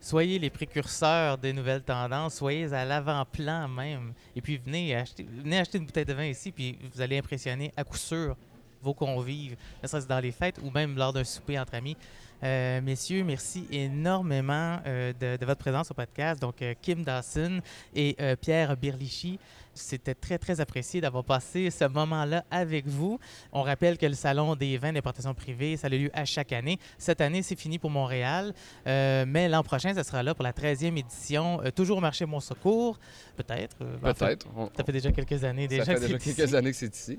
Soyez 0.00 0.38
les 0.38 0.50
précurseurs 0.50 1.38
des 1.38 1.52
nouvelles 1.52 1.82
tendances, 1.82 2.36
soyez 2.36 2.72
à 2.72 2.84
l'avant-plan 2.84 3.68
même. 3.68 4.12
Et 4.36 4.40
puis 4.40 4.56
venez 4.56 4.94
acheter, 4.94 5.26
une 5.74 5.86
bouteille 5.86 6.04
de 6.04 6.12
vin 6.12 6.26
ici, 6.26 6.52
puis 6.52 6.78
vous 6.92 7.00
allez 7.00 7.18
impressionner 7.18 7.72
à 7.76 7.82
coup 7.82 7.96
sûr 7.96 8.36
vos 8.80 8.94
convives, 8.94 9.56
ne 9.82 9.88
serait-ce 9.88 10.06
dans 10.06 10.20
les 10.20 10.30
fêtes 10.30 10.60
ou 10.62 10.70
même 10.70 10.96
lors 10.96 11.12
d'un 11.12 11.24
souper 11.24 11.58
entre 11.58 11.74
amis. 11.74 11.96
Euh, 12.44 12.80
messieurs, 12.80 13.24
merci 13.24 13.66
énormément 13.70 14.78
euh, 14.86 15.12
de, 15.18 15.36
de 15.36 15.44
votre 15.46 15.58
présence 15.60 15.90
au 15.90 15.94
podcast. 15.94 16.40
Donc, 16.40 16.62
euh, 16.62 16.74
Kim 16.80 17.02
Dawson 17.02 17.60
et 17.94 18.16
Pierre 18.40 18.76
Birlichi, 18.76 19.38
c'était 19.74 20.14
très, 20.14 20.38
très 20.38 20.60
apprécié 20.60 21.00
d'avoir 21.00 21.24
passé 21.24 21.70
ce 21.70 21.84
moment-là 21.86 22.44
avec 22.50 22.86
vous. 22.86 23.18
On 23.52 23.62
rappelle 23.62 23.98
que 23.98 24.06
le 24.06 24.14
Salon 24.14 24.54
des 24.56 24.76
vins 24.78 24.92
d'importation 24.92 25.34
privée, 25.34 25.76
ça 25.76 25.86
a 25.86 25.90
lieu 25.90 26.10
à 26.14 26.24
chaque 26.24 26.52
année. 26.52 26.78
Cette 26.96 27.20
année, 27.20 27.42
c'est 27.42 27.58
fini 27.58 27.78
pour 27.78 27.90
Montréal, 27.90 28.54
mais 28.86 29.48
l'an 29.48 29.62
prochain, 29.62 29.94
ça 29.94 30.02
sera 30.04 30.22
là 30.22 30.34
pour 30.34 30.42
la 30.44 30.52
13e 30.52 30.96
édition, 30.96 31.60
toujours 31.74 31.98
au 31.98 32.00
marché 32.00 32.26
Mon-Secours, 32.26 32.98
peut-être. 33.36 33.76
en 34.02 34.14
fait, 34.14 34.24
Peut-être. 34.24 34.46
Ça 34.76 34.84
fait 34.84 34.92
déjà 34.92 35.12
quelques 35.12 35.44
années 35.44 35.68
déjà 35.68 35.84
ça 35.84 35.94
fait 35.94 36.00
déjà 36.00 36.18
quelques 36.18 36.38
ici. 36.38 36.56
années 36.56 36.70
que 36.70 36.76
c'est 36.76 36.94
ici. 36.96 37.18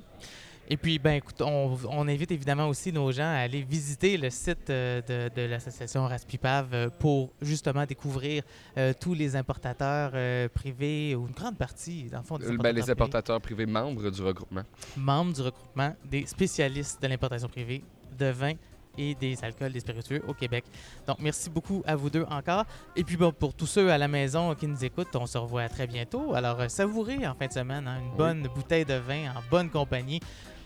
Et 0.72 0.78
puis, 0.78 1.00
ben, 1.00 1.14
écoute, 1.14 1.42
on, 1.42 1.78
on 1.90 2.08
invite 2.08 2.32
évidemment 2.32 2.68
aussi 2.68 2.94
nos 2.94 3.12
gens 3.12 3.24
à 3.24 3.40
aller 3.40 3.64
visiter 3.64 4.18
le 4.18 4.30
site 4.30 4.70
euh, 4.70 5.02
de, 5.02 5.34
de 5.34 5.48
l'association 5.48 6.06
Raspipave 6.08 6.70
euh, 6.74 6.90
pour 7.00 7.32
justement 7.42 7.86
découvrir 7.88 8.44
euh, 8.78 8.94
tous 9.00 9.16
les 9.16 9.36
importateurs 9.36 10.12
euh, 10.14 10.48
privés, 10.48 11.16
ou 11.16 11.26
une 11.28 11.34
grande 11.34 11.58
partie, 11.58 12.04
dans 12.12 12.20
le 12.20 12.24
fond, 12.24 12.38
des 12.38 12.46
ben, 12.46 12.54
importateurs 12.54 12.74
les 12.86 12.92
importateurs 12.92 13.42
privés 13.42 13.66
membres 13.66 14.12
du 14.12 14.22
regroupement. 14.22 14.62
membres 14.96 15.34
du 15.34 15.42
regroupement 15.42 15.96
des 16.06 16.28
spécialistes 16.28 17.02
de 17.02 17.08
l'importation 17.08 17.48
privée 17.50 17.84
de 18.18 18.28
vin 18.28 18.54
et 18.98 19.16
des 19.16 19.44
alcools, 19.44 19.72
des 19.72 19.80
spiritueux 19.80 20.22
au 20.28 20.34
Québec. 20.34 20.66
Donc, 21.08 21.18
merci 21.20 21.50
beaucoup 21.50 21.82
à 21.88 21.96
vous 21.96 22.10
deux 22.12 22.26
encore. 22.30 22.66
Et 22.96 23.04
puis, 23.04 23.18
bon, 23.18 23.32
pour 23.32 23.54
tous 23.56 23.66
ceux 23.68 23.90
à 23.92 23.98
la 23.98 24.08
maison 24.08 24.54
qui 24.56 24.68
nous 24.68 24.84
écoutent, 24.86 25.16
on 25.16 25.26
se 25.26 25.38
revoit 25.38 25.68
très 25.70 25.88
bientôt. 25.88 26.34
Alors, 26.36 26.70
savourez 26.70 27.26
en 27.26 27.34
fin 27.34 27.48
de 27.48 27.54
semaine 27.54 27.88
hein, 27.88 28.00
une 28.02 28.10
Oui. 28.12 28.18
bonne 28.18 28.48
bouteille 28.54 28.86
de 28.86 28.96
vin 28.96 29.30
en 29.36 29.42
bonne 29.50 29.70
compagnie. 29.70 30.20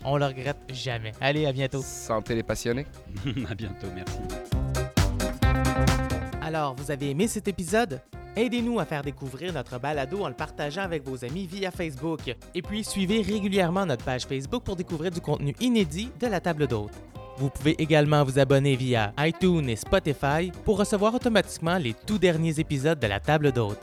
On 0.05 0.17
le 0.17 0.25
regrette 0.25 0.57
jamais. 0.69 1.11
Allez, 1.21 1.45
à 1.45 1.53
bientôt. 1.53 1.81
Santé 1.81 2.35
les 2.35 2.43
passionnés. 2.43 2.85
à 3.49 3.55
bientôt, 3.55 3.87
merci. 3.93 4.19
Alors, 6.41 6.75
vous 6.75 6.91
avez 6.91 7.11
aimé 7.11 7.27
cet 7.27 7.47
épisode? 7.47 8.01
Aidez-nous 8.35 8.79
à 8.79 8.85
faire 8.85 9.03
découvrir 9.03 9.53
notre 9.53 9.79
balado 9.79 10.23
en 10.23 10.27
le 10.27 10.33
partageant 10.33 10.81
avec 10.81 11.07
vos 11.07 11.23
amis 11.23 11.45
via 11.45 11.71
Facebook. 11.71 12.35
Et 12.55 12.61
puis, 12.61 12.83
suivez 12.83 13.21
régulièrement 13.21 13.85
notre 13.85 14.03
page 14.03 14.25
Facebook 14.25 14.63
pour 14.63 14.75
découvrir 14.75 15.11
du 15.11 15.21
contenu 15.21 15.55
inédit 15.59 16.09
de 16.19 16.27
la 16.27 16.39
table 16.39 16.67
d'hôte. 16.67 16.93
Vous 17.37 17.49
pouvez 17.49 17.81
également 17.81 18.23
vous 18.23 18.39
abonner 18.39 18.75
via 18.75 19.13
iTunes 19.19 19.69
et 19.69 19.75
Spotify 19.75 20.51
pour 20.65 20.77
recevoir 20.77 21.13
automatiquement 21.15 21.77
les 21.77 21.93
tout 21.93 22.17
derniers 22.17 22.59
épisodes 22.59 22.99
de 22.99 23.07
la 23.07 23.19
table 23.19 23.51
d'hôte. 23.51 23.81